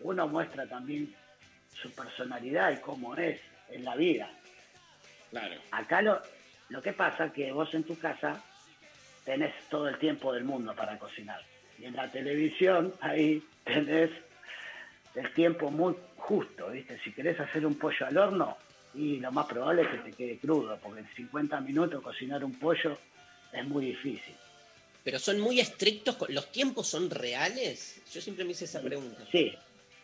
[0.00, 1.14] uno muestra también
[1.74, 3.40] su personalidad y cómo es
[3.70, 4.30] en la vida.
[5.30, 5.54] Claro.
[5.70, 6.20] Acá lo,
[6.68, 8.42] lo que pasa es que vos en tu casa
[9.24, 11.42] tenés todo el tiempo del mundo para cocinar.
[11.78, 14.10] Y en la televisión ahí tenés
[15.14, 16.98] el tiempo muy justo, ¿viste?
[17.02, 18.56] Si querés hacer un pollo al horno,
[18.94, 22.58] y lo más probable es que te quede crudo, porque en 50 minutos cocinar un
[22.58, 22.98] pollo
[23.52, 24.34] es muy difícil.
[25.04, 28.02] Pero son muy estrictos, ¿los tiempos son reales?
[28.12, 29.22] Yo siempre me hice esa pregunta.
[29.30, 29.54] Sí,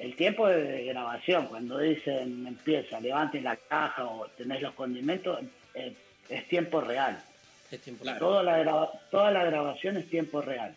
[0.03, 5.39] el tiempo de grabación, cuando dicen empieza, levanten la caja o tenés los condimentos,
[5.75, 5.95] eh,
[6.29, 7.23] es tiempo real.
[7.71, 10.75] Es tiempo Toda, la graba- toda la grabación es tiempo real.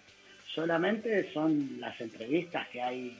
[0.53, 3.19] Solamente son las entrevistas que hay,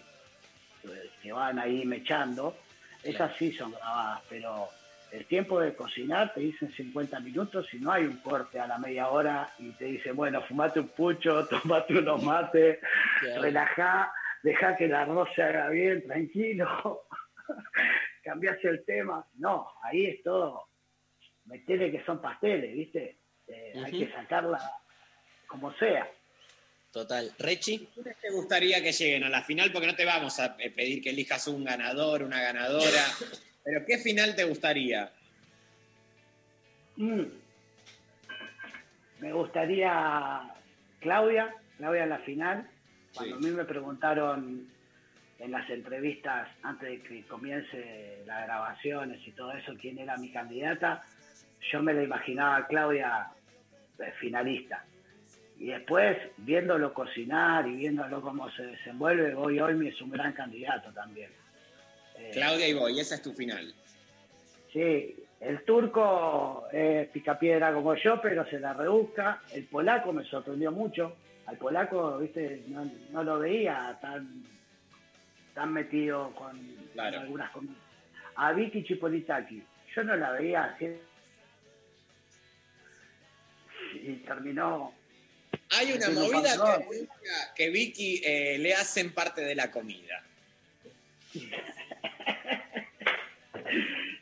[0.84, 2.56] eh, que van ahí mechando,
[3.04, 4.70] esas sí son grabadas, pero
[5.12, 8.78] el tiempo de cocinar te dicen 50 minutos y no hay un corte a la
[8.78, 12.78] media hora y te dicen, bueno, fumate un pucho, tomate unos mates,
[13.22, 13.42] Claro.
[13.42, 14.14] relajá,
[14.46, 17.08] dejá que el arroz se haga bien, tranquilo,
[18.24, 19.26] cambiaste el tema.
[19.40, 20.68] No, ahí es todo,
[21.46, 23.18] metele que son pasteles, ¿viste?
[23.48, 24.60] Eh, Hay que sacarla
[25.48, 26.08] como sea.
[26.92, 27.32] Total.
[27.40, 27.90] ¿Rechi?
[27.94, 29.72] ¿Quiénes te gustaría que lleguen a la final?
[29.72, 33.04] Porque no te vamos a eh, pedir que elijas un ganador, una ganadora.
[33.64, 35.12] Pero ¿qué final te gustaría?
[36.98, 37.24] Mm.
[39.20, 40.54] Me gustaría
[41.00, 42.70] Claudia, Claudia en la final.
[43.16, 44.68] Cuando a mí me preguntaron
[45.40, 50.32] en las entrevistas antes de que comience las grabaciones y todo eso quién era mi
[50.32, 51.04] candidata,
[51.72, 53.28] yo me la imaginaba a Claudia
[54.00, 54.86] eh, finalista.
[55.58, 60.92] Y después, viéndolo cocinar y viéndolo cómo se desenvuelve, hoy hoy es un gran candidato
[60.92, 61.32] también.
[62.18, 63.74] Eh, Claudia y Boy, esa es tu final.
[64.74, 69.42] Sí, el turco es picapiedra como yo, pero se la rebusca.
[69.54, 71.16] El polaco me sorprendió mucho.
[71.48, 74.44] Al polaco, viste, no, no lo veía tan,
[75.54, 76.60] tan metido con,
[76.96, 77.78] con algunas comidas.
[78.36, 79.64] A Vicky Chipolitaki,
[79.96, 80.98] yo no la veía así.
[83.94, 84.94] Y terminó.
[85.72, 87.08] Hay una movida que,
[87.56, 90.22] que Vicky eh, le hacen parte de la comida.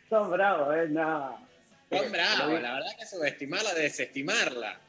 [0.09, 0.87] Son bravos, ¿eh?
[0.89, 1.47] No.
[1.89, 4.79] Son Eh, bravos, la verdad que subestimarla de desestimarla.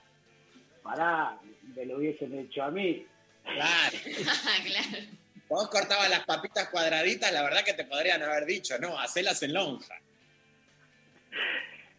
[0.83, 1.39] Pará,
[1.75, 3.07] me lo hubiesen hecho a mí.
[3.43, 3.97] Claro.
[4.67, 5.07] claro.
[5.49, 9.53] Vos cortabas las papitas cuadraditas, la verdad que te podrían haber dicho, no, hacelas en
[9.53, 9.95] lonja.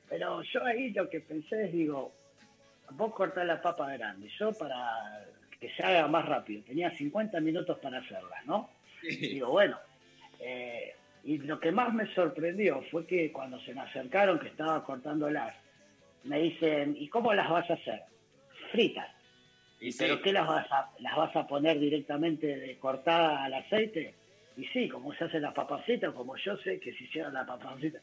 [0.09, 2.13] Pero yo ahí lo que pensé es, digo,
[2.91, 5.25] vos cortás la papa grande, yo para
[5.59, 8.69] que se haga más rápido, tenía 50 minutos para hacerla, ¿no?
[9.01, 9.77] Digo, bueno,
[10.39, 14.83] eh, y lo que más me sorprendió fue que cuando se me acercaron, que estaba
[14.83, 15.55] cortándolas,
[16.23, 18.01] me dicen, ¿y cómo las vas a hacer?
[18.71, 19.14] Fritas.
[19.85, 19.99] Y sí.
[19.99, 24.15] ¿Pero qué las vas a, las vas a poner directamente de cortada al aceite?
[24.57, 27.45] Y sí, como se hacen las papas fritas, como yo sé que se hicieron las
[27.45, 28.01] papas fritas.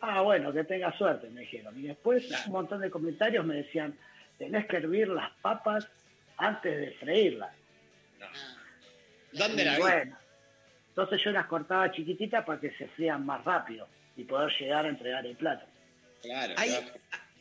[0.00, 1.78] Ah, bueno, que tenga suerte, me dijeron.
[1.78, 3.96] Y después un montón de comentarios me decían,
[4.38, 5.88] tenés que hervir las papas
[6.36, 7.54] antes de freírlas.
[9.32, 9.80] ¿Dónde Y la vi?
[9.80, 10.16] bueno,
[10.88, 14.88] entonces yo las cortaba chiquititas para que se frían más rápido y poder llegar a
[14.88, 15.64] entregar el plato.
[16.22, 16.86] Claro, Hay, claro.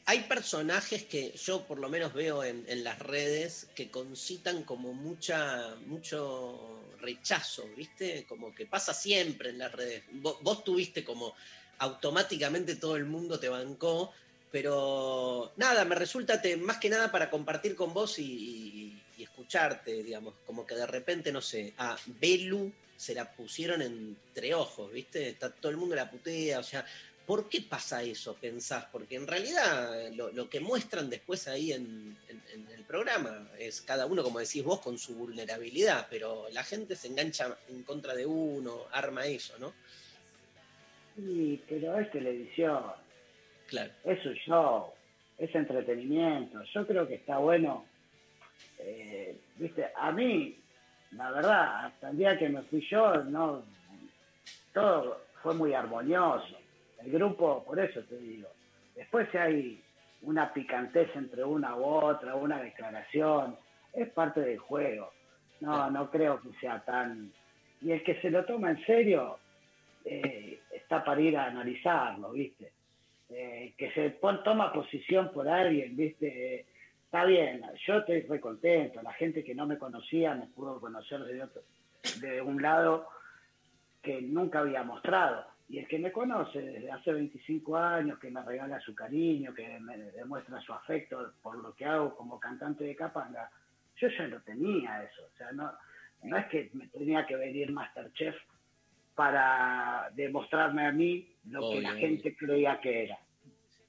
[0.05, 5.75] Hay personajes que yo por lo menos veo en, las redes que concitan como mucha,
[5.77, 8.25] mucho rechazo, ¿viste?
[8.25, 10.03] Como que pasa siempre en las redes.
[10.11, 11.35] Vos, tuviste como
[11.77, 14.11] automáticamente todo el mundo te bancó,
[14.49, 19.23] pero nada, me resulta te- más que nada para compartir con vos y, y- y
[19.23, 24.91] escucharte, digamos, como que de repente, no sé, a Belu se la pusieron entre ojos,
[24.91, 25.29] ¿viste?
[25.29, 26.85] Está, todo el mundo la putea, o sea,
[27.25, 28.85] ¿por qué pasa eso, pensás?
[28.91, 33.81] Porque en realidad lo, lo que muestran después ahí en, en- en el programa es
[33.81, 38.13] cada uno, como decís vos, con su vulnerabilidad, pero la gente se engancha en contra
[38.13, 39.73] de uno, arma eso, ¿no?
[41.15, 42.83] Sí, pero es televisión,
[43.67, 43.91] Claro.
[44.03, 44.85] es un show,
[45.37, 46.61] es entretenimiento.
[46.73, 47.85] Yo creo que está bueno.
[48.79, 50.57] eh, Viste, a mí,
[51.11, 53.63] la verdad, hasta el día que me fui yo, no,
[54.73, 56.57] todo fue muy armonioso.
[57.03, 58.49] El grupo, por eso te digo.
[58.95, 59.83] Después si hay
[60.21, 63.57] una picantez entre una u otra, una declaración,
[63.93, 65.11] es parte del juego.
[65.59, 67.31] No, no creo que sea tan...
[67.81, 69.37] Y el que se lo toma en serio
[70.05, 72.71] eh, está para ir a analizarlo, ¿viste?
[73.29, 76.55] Eh, que se pon- toma posición por alguien, ¿viste?
[76.55, 76.65] Eh,
[77.05, 81.21] está bien, yo estoy re contento, la gente que no me conocía me pudo conocer
[81.21, 81.61] de, otro,
[82.21, 83.07] de un lado
[84.01, 85.45] que nunca había mostrado.
[85.73, 89.79] Y el que me conoce desde hace 25 años, que me regala su cariño, que
[89.79, 93.49] me demuestra su afecto por lo que hago como cantante de Capanga,
[93.99, 95.23] yo ya lo tenía eso.
[95.23, 95.73] O sea, no,
[96.21, 98.35] no es que me tenía que venir Masterchef
[99.15, 103.17] para demostrarme a mí lo que la gente creía que era.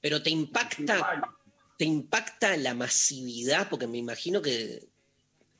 [0.01, 1.21] Pero te impacta,
[1.77, 4.79] te impacta la masividad, porque me imagino que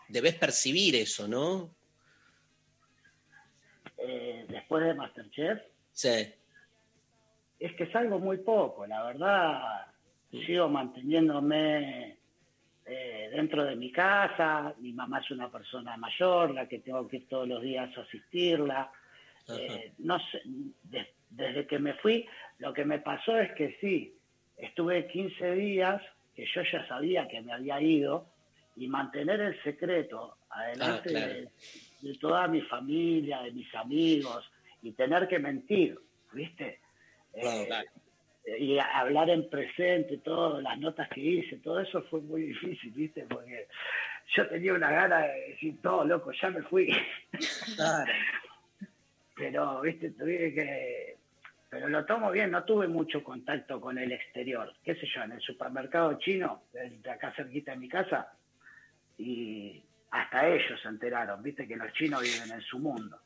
[0.08, 1.70] debes percibir eso, ¿no?
[4.00, 6.28] Eh, después de Masterchef, Sí.
[7.58, 9.88] es que salgo muy poco, la verdad.
[10.46, 12.18] Sigo manteniéndome
[12.86, 14.76] eh, dentro de mi casa.
[14.80, 18.02] Mi mamá es una persona mayor, la que tengo que ir todos los días a
[18.02, 18.92] asistirla.
[19.48, 20.42] Eh, no sé,
[20.84, 22.28] de- desde que me fui,
[22.60, 24.14] lo que me pasó es que sí,
[24.58, 26.02] estuve 15 días,
[26.36, 28.28] que yo ya sabía que me había ido,
[28.76, 31.34] y mantener el secreto adelante Ah, claro.
[31.34, 31.50] de,
[32.02, 34.44] de toda mi familia, de mis amigos,
[34.86, 36.00] y tener que mentir,
[36.32, 36.80] ¿viste?
[37.34, 37.68] Eh,
[38.60, 42.92] y a- hablar en presente, todas las notas que hice, todo eso fue muy difícil,
[42.92, 43.26] ¿viste?
[43.28, 43.68] Porque
[44.36, 46.96] yo tenía una gana de decir, todo loco, ya me fui.
[49.36, 50.12] Pero, ¿viste?
[50.12, 51.18] Tuve que...
[51.70, 54.72] Pero lo tomo bien, no tuve mucho contacto con el exterior.
[54.84, 55.24] ¿Qué sé yo?
[55.24, 58.32] En el supermercado chino, de acá cerquita de mi casa,
[59.18, 61.68] y hasta ellos se enteraron, ¿viste?
[61.68, 63.20] Que los chinos viven en su mundo.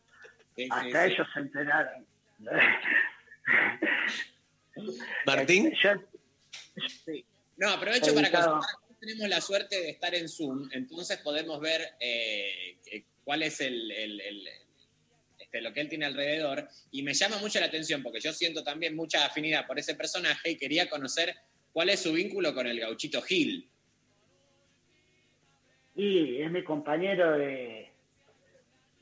[0.69, 1.13] Hasta sí.
[1.13, 2.05] ellos se enteraron.
[5.25, 5.73] Martín.
[7.05, 7.25] Sí.
[7.57, 8.61] No, aprovecho para consultar.
[8.99, 13.89] Tenemos la suerte de estar en Zoom, entonces podemos ver eh, eh, cuál es el,
[13.91, 14.47] el- el-
[15.37, 16.67] este, lo que él tiene alrededor.
[16.91, 20.51] Y me llama mucho la atención porque yo siento también mucha afinidad por ese personaje
[20.51, 21.33] y quería conocer
[21.71, 23.69] cuál es su vínculo con el gauchito Gil.
[25.95, 27.89] Y es mi compañero de,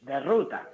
[0.01, 0.69] de ruta.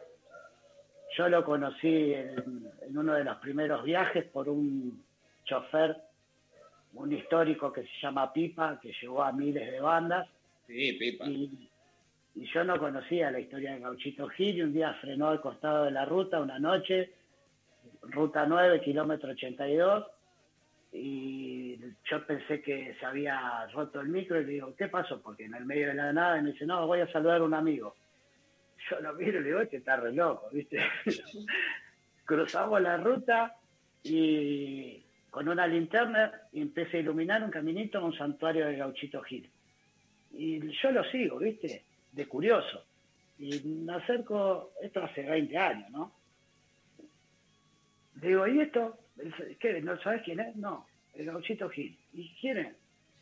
[1.18, 5.03] Yo lo conocí en, en uno de los primeros viajes por un
[5.45, 5.95] chofer,
[6.94, 10.27] un histórico que se llama Pipa, que llegó a miles de bandas.
[10.68, 11.26] Sí, Pipa.
[11.26, 11.69] Y,
[12.35, 15.85] y yo no conocía la historia de Gauchito Gil y un día frenó al costado
[15.85, 17.11] de la ruta una noche,
[18.02, 20.06] ruta 9, kilómetro 82,
[20.94, 25.22] y yo pensé que se había roto el micro y le digo, ¿qué pasó?
[25.22, 27.53] Porque en el medio de la nada me dice, no, voy a saludar a un
[27.53, 27.95] amigo.
[28.89, 30.80] Yo lo miro y le digo, este está re loco, ¿viste?
[32.26, 33.55] Cruzamos la ruta
[34.03, 39.22] y con una linterna y empecé a iluminar un caminito a un santuario de Gauchito
[39.23, 39.49] Gil.
[40.31, 41.85] Y yo lo sigo, ¿viste?
[42.11, 42.85] De curioso.
[43.39, 46.14] Y me acerco, esto hace 20 años, ¿no?
[48.22, 48.97] Le digo, ¿y esto?
[49.60, 49.81] ¿Qué?
[49.81, 50.55] ¿No sabes quién es?
[50.55, 51.97] No, el Gauchito Gil.
[52.14, 52.76] ¿Y quién es?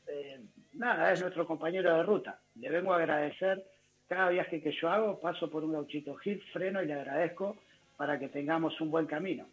[0.08, 0.42] Eh,
[0.74, 2.40] nada, es nuestro compañero de ruta.
[2.56, 3.64] Le vengo a agradecer.
[4.12, 7.56] Cada viaje que yo hago, paso por un Gauchito Gil, freno y le agradezco
[7.96, 9.48] para que tengamos un buen camino.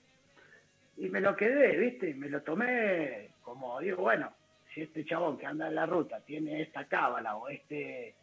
[0.96, 2.12] Y me lo quedé, ¿viste?
[2.14, 4.32] Me lo tomé como, digo, bueno,
[4.74, 8.16] si este chabón que anda en la ruta tiene esta cábala o este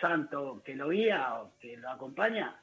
[0.00, 2.60] santo que lo guía o que lo acompaña,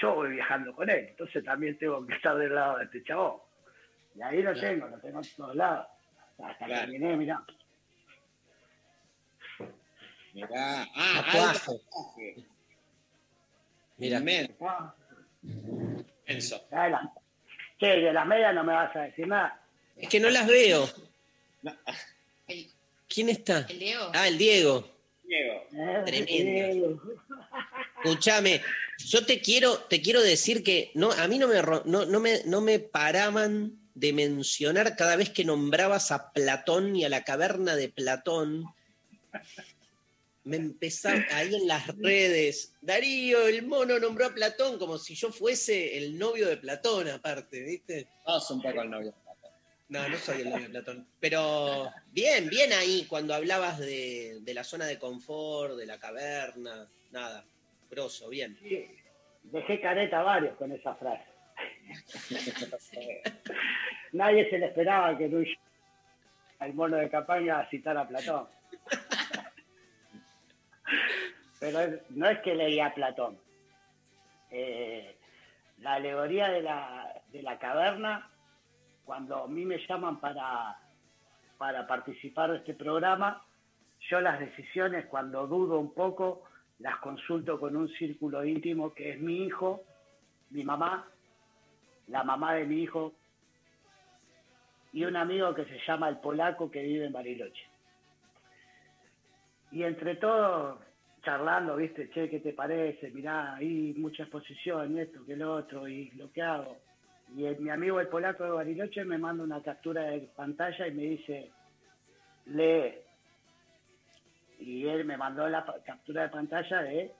[0.00, 1.06] yo voy viajando con él.
[1.10, 3.36] Entonces también tengo que estar del lado de este chabón.
[4.16, 5.86] Y ahí lo tengo, lo tengo en todos lados.
[6.42, 6.86] Hasta Claro.
[6.86, 7.40] que terminé, mirá.
[10.32, 10.86] Mirá.
[10.96, 11.80] Ah, alto.
[13.96, 14.18] Mira.
[14.18, 14.54] Inmenso.
[16.70, 17.08] Las-
[17.78, 19.60] Che, de las medias no me vas a decir nada.
[19.96, 20.88] Es que no las veo.
[23.08, 23.66] ¿Quién está?
[23.68, 24.10] ¿El Diego?
[24.14, 24.88] Ah, el Diego.
[25.24, 26.04] Diego.
[26.04, 27.02] Tremendo.
[28.04, 28.60] Escúchame,
[28.98, 32.42] yo te quiero, te quiero decir que no, a mí no me, no, no me,
[32.44, 37.76] no me paraban de mencionar cada vez que nombrabas a Platón y a la caverna
[37.76, 38.64] de Platón.
[40.44, 42.74] Me empezaba ahí en las redes.
[42.80, 47.62] Darío, el mono nombró a Platón como si yo fuese el novio de Platón, aparte,
[47.62, 48.06] ¿viste?
[48.26, 49.14] Vamos un poco al novio.
[49.88, 51.06] No, no soy el novio de Platón.
[51.20, 56.88] Pero bien, bien ahí cuando hablabas de, de la zona de confort, de la caverna,
[57.10, 57.44] nada.
[57.90, 58.58] Grosso, bien.
[58.60, 58.86] Sí,
[59.44, 61.24] dejé careta a varios con esa frase.
[64.12, 65.48] Nadie se le esperaba que Luis,
[66.60, 68.48] el mono de Capaña, citara a Platón.
[71.60, 71.78] Pero
[72.10, 73.38] no es que leía a Platón.
[74.50, 75.16] Eh,
[75.78, 78.30] la alegoría de la, de la caverna,
[79.04, 80.78] cuando a mí me llaman para,
[81.58, 83.44] para participar de este programa,
[84.10, 86.44] yo las decisiones, cuando dudo un poco,
[86.78, 89.82] las consulto con un círculo íntimo que es mi hijo,
[90.50, 91.08] mi mamá,
[92.08, 93.12] la mamá de mi hijo
[94.92, 97.73] y un amigo que se llama el polaco que vive en Bariloche.
[99.74, 100.78] Y entre todos,
[101.24, 103.10] charlando, viste, che, ¿qué te parece?
[103.10, 106.78] Mirá, ahí mucha exposición, esto, que lo otro, y lo que hago.
[107.36, 110.92] Y el- mi amigo el polaco de Bariloche me manda una captura de pantalla y
[110.92, 111.50] me dice,
[112.46, 112.94] lee.
[114.60, 117.12] Y él me mandó la captura de pantalla de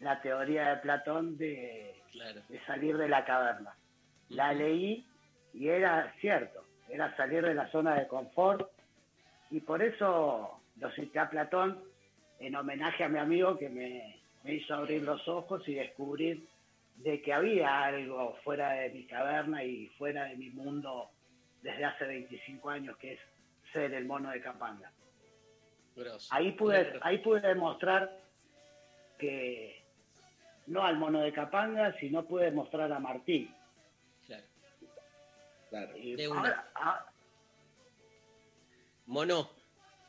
[0.00, 1.94] la teoría de Platón de,
[2.48, 3.74] de salir de la caverna.
[4.30, 5.04] La leí
[5.52, 8.70] y era cierto, era salir de la zona de confort
[9.50, 11.82] y por eso lo cité a Platón
[12.38, 16.48] en homenaje a mi amigo que me, me hizo abrir los ojos y descubrir
[16.96, 21.10] de que había algo fuera de mi caverna y fuera de mi mundo
[21.62, 23.20] desde hace 25 años, que es
[23.72, 24.92] ser el mono de Capanga.
[26.30, 28.16] Ahí pude, ahí pude demostrar
[29.18, 29.82] que
[30.68, 33.52] no al mono de Capanga, sino pude demostrar a Martín.
[35.70, 35.96] Claro.
[35.98, 36.38] Y De una.
[36.40, 37.06] ahora- ah,
[39.06, 39.50] Mono,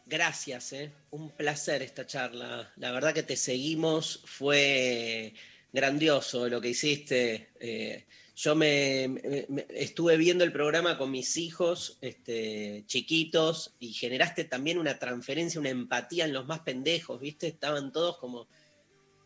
[0.09, 0.91] gracias, ¿eh?
[1.11, 2.73] un placer esta charla.
[2.77, 5.33] La verdad que te seguimos, fue
[5.71, 7.49] grandioso lo que hiciste.
[7.59, 8.05] Eh,
[8.35, 9.21] yo me,
[9.69, 15.69] estuve viendo el programa con mis hijos este, chiquitos y generaste también una transferencia, una
[15.69, 17.47] empatía en los más pendejos, ¿viste?
[17.47, 18.47] Estaban todos como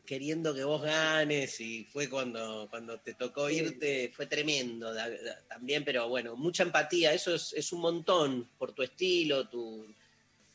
[0.06, 5.48] queriendo que vos ganes y fue cuando, cuando te tocó irte, fue tremendo da- da-
[5.48, 9.86] también, pero bueno, mucha empatía, eso es, es un montón por tu estilo, tu,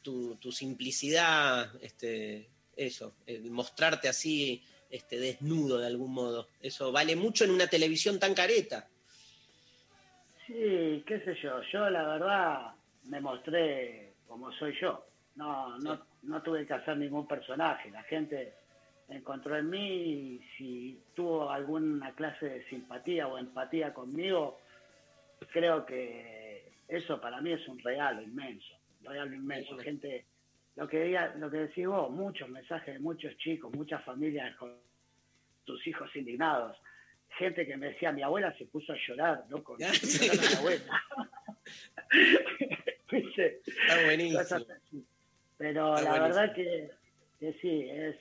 [0.03, 7.17] tu, tu simplicidad, este, eso, el mostrarte así este, desnudo de algún modo, eso vale
[7.17, 8.89] mucho en una televisión tan careta.
[10.47, 15.05] Sí, qué sé yo, yo la verdad me mostré como soy yo.
[15.37, 17.91] No, no, no tuve que hacer ningún personaje.
[17.91, 18.55] La gente
[19.09, 24.59] encontró en mí y si tuvo alguna clase de simpatía o empatía conmigo,
[25.53, 28.75] creo que eso para mí es un regalo inmenso,
[29.09, 29.77] regalo inmenso.
[29.79, 30.27] Gente,
[30.77, 34.77] lo que diga, lo que decís vos, muchos mensajes de muchos chicos, muchas familias con
[35.65, 36.77] sus hijos indignados.
[37.39, 39.77] Gente que me decía, mi abuela se puso a llorar, loco.
[39.79, 41.03] Llorar a mi abuela.
[43.11, 44.65] Está buenísimo.
[45.57, 46.23] Pero Está la buenísimo.
[46.23, 46.91] verdad que,
[47.41, 48.17] que sí, es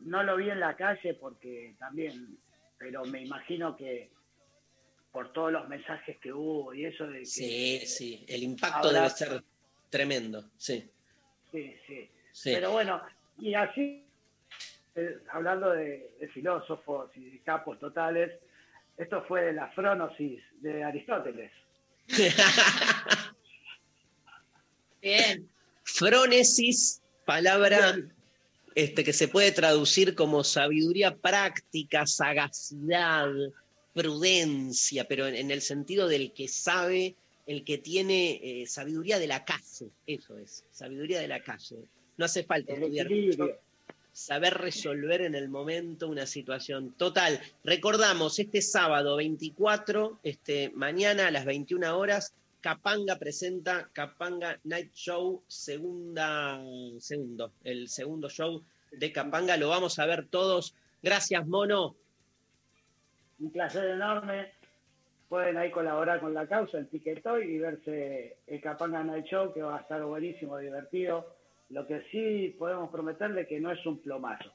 [0.00, 2.38] no lo vi en la calle porque también,
[2.78, 4.10] pero me imagino que
[5.12, 9.08] por todos los mensajes que hubo y eso de que Sí, sí, el impacto debe
[9.10, 9.42] ser
[9.90, 10.88] tremendo, sí.
[11.52, 12.10] sí, sí.
[12.32, 12.50] Sí.
[12.52, 13.00] Pero bueno,
[13.38, 14.04] y así,
[14.94, 18.32] eh, hablando de, de filósofos y de capos totales,
[18.96, 21.50] esto fue de la fronosis de Aristóteles.
[25.02, 25.48] Bien.
[25.82, 27.96] Frónesis, palabra
[28.74, 33.28] este, que se puede traducir como sabiduría práctica, sagacidad,
[33.94, 39.28] prudencia, pero en, en el sentido del que sabe, el que tiene eh, sabiduría de
[39.28, 41.76] la calle, eso es, sabiduría de la calle.
[42.16, 43.60] No hace falta El estudiar mucho,
[44.12, 46.92] saber resolver en el momento una situación.
[46.92, 54.92] Total, recordamos, este sábado 24, este, mañana a las 21 horas, Capanga presenta Capanga Night
[54.92, 56.60] Show, segunda,
[56.98, 60.74] segundo, el segundo show de Capanga, lo vamos a ver todos.
[61.02, 61.94] Gracias, Mono.
[63.38, 64.52] Un placer enorme.
[65.28, 69.62] Pueden ahí colaborar con la causa en Ticketoy y verse el Capanga Night Show, que
[69.62, 71.34] va a estar buenísimo, divertido.
[71.70, 74.52] Lo que sí podemos prometerle que no es un plomazo.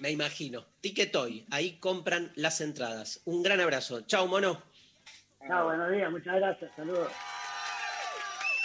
[0.00, 0.66] Me imagino.
[0.80, 3.22] Ticketoy, ahí compran las entradas.
[3.24, 4.02] Un gran abrazo.
[4.02, 4.62] Chao, Mono.
[5.46, 7.12] Chao, buenos días, muchas gracias, saludos.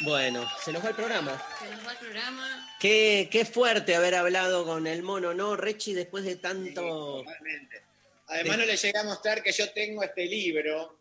[0.03, 1.37] Bueno, se nos va el programa.
[1.59, 2.69] Se nos va el programa.
[2.79, 5.93] Qué, qué fuerte haber hablado con el mono, ¿no, Rechi?
[5.93, 7.21] Después de tanto.
[7.23, 7.90] Totalmente.
[8.31, 10.97] Además no le llegué a mostrar que yo tengo este libro,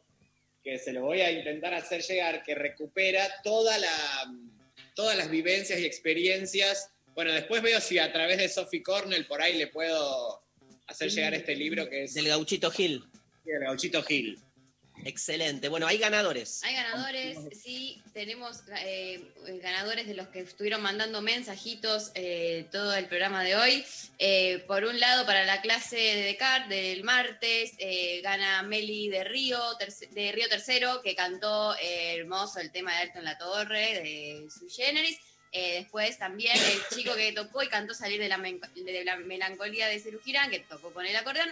[0.64, 4.34] que se lo voy a intentar hacer llegar, que recupera toda la,
[4.96, 6.90] todas las vivencias y experiencias.
[7.14, 10.42] Bueno, después veo si a través de Sophie Cornell por ahí le puedo
[10.88, 13.04] hacer llegar este libro que es Del Gauchito Gil.
[13.44, 14.36] del Gauchito Gil.
[15.04, 15.68] Excelente.
[15.68, 16.62] Bueno, hay ganadores.
[16.64, 19.32] Hay ganadores, sí, tenemos eh,
[19.62, 23.84] ganadores de los que estuvieron mandando mensajitos eh, todo el programa de hoy.
[24.18, 27.72] Eh, por un lado, para la clase de Descartes del martes,
[28.22, 29.60] gana Meli de Río,
[30.10, 34.70] de Río Tercero, que cantó hermoso el tema de Alto en la Torre, de Sui
[34.70, 35.18] Generis.
[35.52, 39.98] Después también el chico que tocó y cantó Salir de la, de la Melancolía de
[39.98, 41.48] Cerú Girán, que tocó con el acordeón.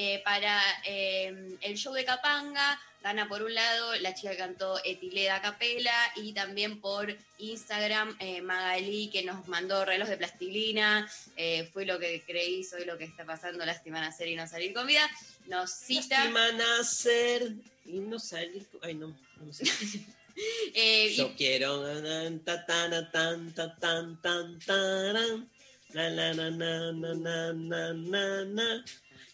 [0.00, 4.78] Eh, para eh, el show de Capanga, gana por un lado la chica que cantó
[4.84, 11.10] Etileda Capela y también por Instagram eh, Magalí que nos mandó reloj de plastilina.
[11.36, 14.72] Eh, fue lo que creí, soy lo que está pasando, lástima nacer y no salir
[14.72, 15.10] con vida.
[15.46, 16.16] Nos cita.
[16.18, 17.54] Lástima nacer
[17.84, 18.64] y no salir.
[18.82, 19.08] Ay, no.
[19.40, 19.64] no sé.
[20.76, 21.82] y- Yo quiero.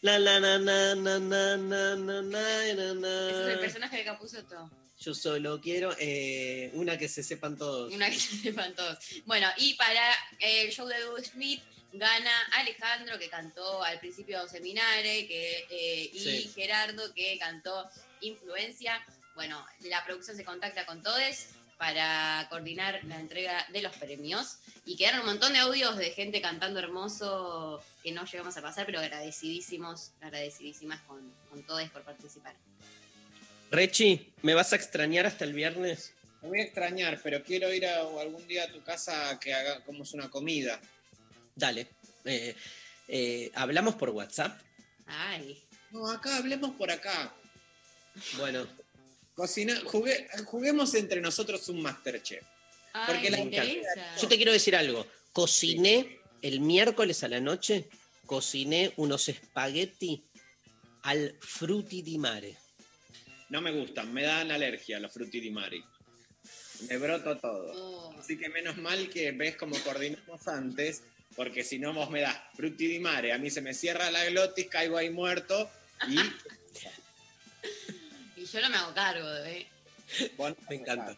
[0.04, 1.96] Na na na na na na na.
[1.96, 3.60] Na na ese es el na.
[3.60, 4.70] personaje de Capuzoto.
[5.00, 7.92] Yo solo quiero eh, una que se sepan todos.
[7.92, 8.98] Una que se sepan todos.
[9.24, 11.62] Bueno, y para el show de Will Smith
[11.92, 16.50] gana Alejandro, que cantó al principio Seminare, que, eh, y Sí.
[16.54, 17.88] Gerardo, que cantó
[18.20, 19.04] Influencia.
[19.34, 21.20] Bueno, la producción se contacta con todos
[21.84, 24.56] para coordinar la entrega de los premios.
[24.86, 28.86] Y quedaron un montón de audios de gente cantando hermoso que no llegamos a pasar,
[28.86, 32.54] pero agradecidísimos, agradecidísimas con, con todos por participar.
[33.70, 36.14] Rechi, ¿me vas a extrañar hasta el viernes?
[36.40, 39.52] Me voy a extrañar, pero quiero ir a- algún día a tu casa a que
[39.52, 40.80] hagamos una comida.
[41.54, 41.88] Dale.
[42.24, 42.56] Eh,
[43.08, 44.58] eh, ¿Hablamos por WhatsApp?
[45.06, 45.62] Ay.
[45.90, 47.30] No, acá hablemos por acá.
[48.38, 48.66] Bueno,
[49.34, 52.42] Cocina, jugué- juguemos entre nosotros un Masterchef.
[53.06, 53.38] Porque la-
[54.20, 55.06] Yo te quiero decir algo.
[55.32, 57.88] Cociné el miércoles a la noche,
[58.26, 60.22] cociné unos espagueti
[61.02, 62.56] al frutti di mare.
[63.50, 65.84] No me gustan, me dan alergia los frutti di mari.
[66.88, 67.72] Me broto todo.
[67.74, 68.14] Oh.
[68.18, 71.02] Así que menos mal que ves como coordinamos antes,
[71.36, 74.24] porque si no vos me das frutti di mare, a mí se me cierra la
[74.26, 75.68] glotis, caigo ahí muerto
[76.08, 76.16] Y
[78.54, 79.66] yo no me hago cargo, ¿eh?
[80.36, 81.16] bueno, Me encanta.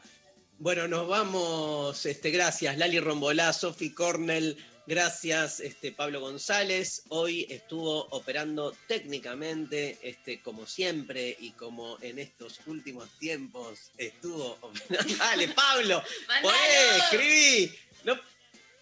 [0.58, 2.06] Bueno, nos vamos.
[2.06, 4.56] Este, gracias, Lali Rombolá, Sofi Cornell.
[4.86, 7.02] Gracias, este, Pablo González.
[7.08, 15.14] Hoy estuvo operando técnicamente, este, como siempre y como en estos últimos tiempos estuvo operando.
[15.18, 16.02] Dale, Pablo.
[16.28, 16.56] ¡Mandalo!
[16.56, 17.78] Poné, escribí.
[18.04, 18.18] No,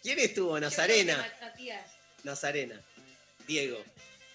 [0.01, 0.61] ¿Quién estuvo?
[0.61, 1.27] Nazarena.
[2.23, 2.81] Nazarena.
[3.49, 3.83] Diego.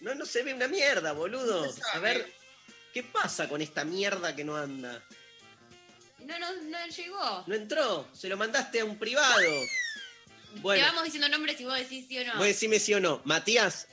[0.02, 1.74] No, no se ve una mierda, boludo.
[1.94, 2.34] A ver,
[2.94, 5.04] ¿qué pasa con esta mierda que no anda?
[6.20, 7.44] No, no, no llegó.
[7.48, 9.52] No entró, se lo mandaste a un privado.
[10.62, 12.34] Bueno, Te vamos diciendo nombres y vos decís sí o no.
[12.36, 13.22] voy a decirme sí o no.
[13.24, 13.88] Matías.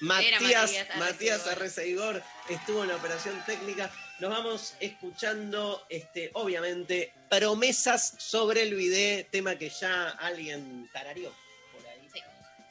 [0.00, 2.16] Matías, Matías Matías Arreceigor.
[2.16, 3.90] Arreceigor estuvo en la operación técnica.
[4.18, 11.32] Nos vamos escuchando, este, obviamente, promesas sobre el video, tema que ya alguien tarareó
[11.72, 12.08] por ahí.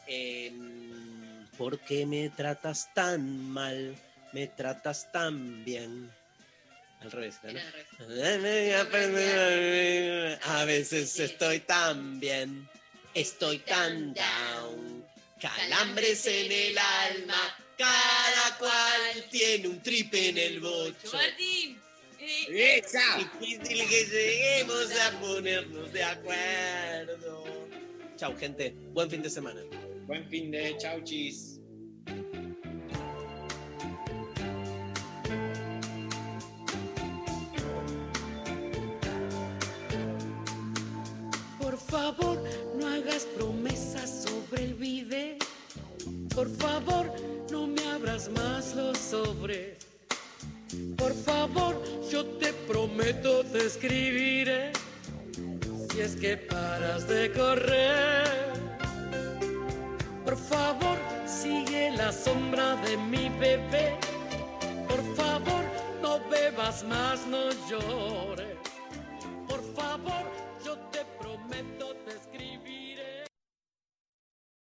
[0.07, 3.95] Em, ¿Por qué me tratas tan mal?
[4.33, 6.09] Me tratas tan bien.
[7.01, 7.49] Al revés, ¿no?
[10.51, 12.69] A veces estoy tan bien,
[13.13, 15.05] estoy tan down,
[15.39, 21.13] calambres en el alma, cada cual tiene un trip en el bocho.
[21.13, 21.79] Martín.
[22.19, 23.17] ¡Esa!
[23.17, 27.67] Difícil que lleguemos a ponernos de acuerdo.
[28.15, 28.75] Chau, gente.
[28.93, 29.63] Buen fin de semana.
[30.05, 31.60] Buen fin de chau chis.
[41.91, 42.41] Favor,
[42.79, 45.35] no hagas promesas sobre el video.
[46.33, 47.11] Por favor,
[47.51, 49.77] no me abras más los sobres.
[50.97, 51.75] Por favor,
[52.09, 54.71] yo te prometo te escribiré.
[55.91, 58.53] Si es que paras de correr.
[60.23, 63.97] Por favor, sigue la sombra de mi bebé.
[64.87, 65.63] Por favor,
[66.01, 68.55] no bebas más, no llores.
[69.49, 70.40] Por favor,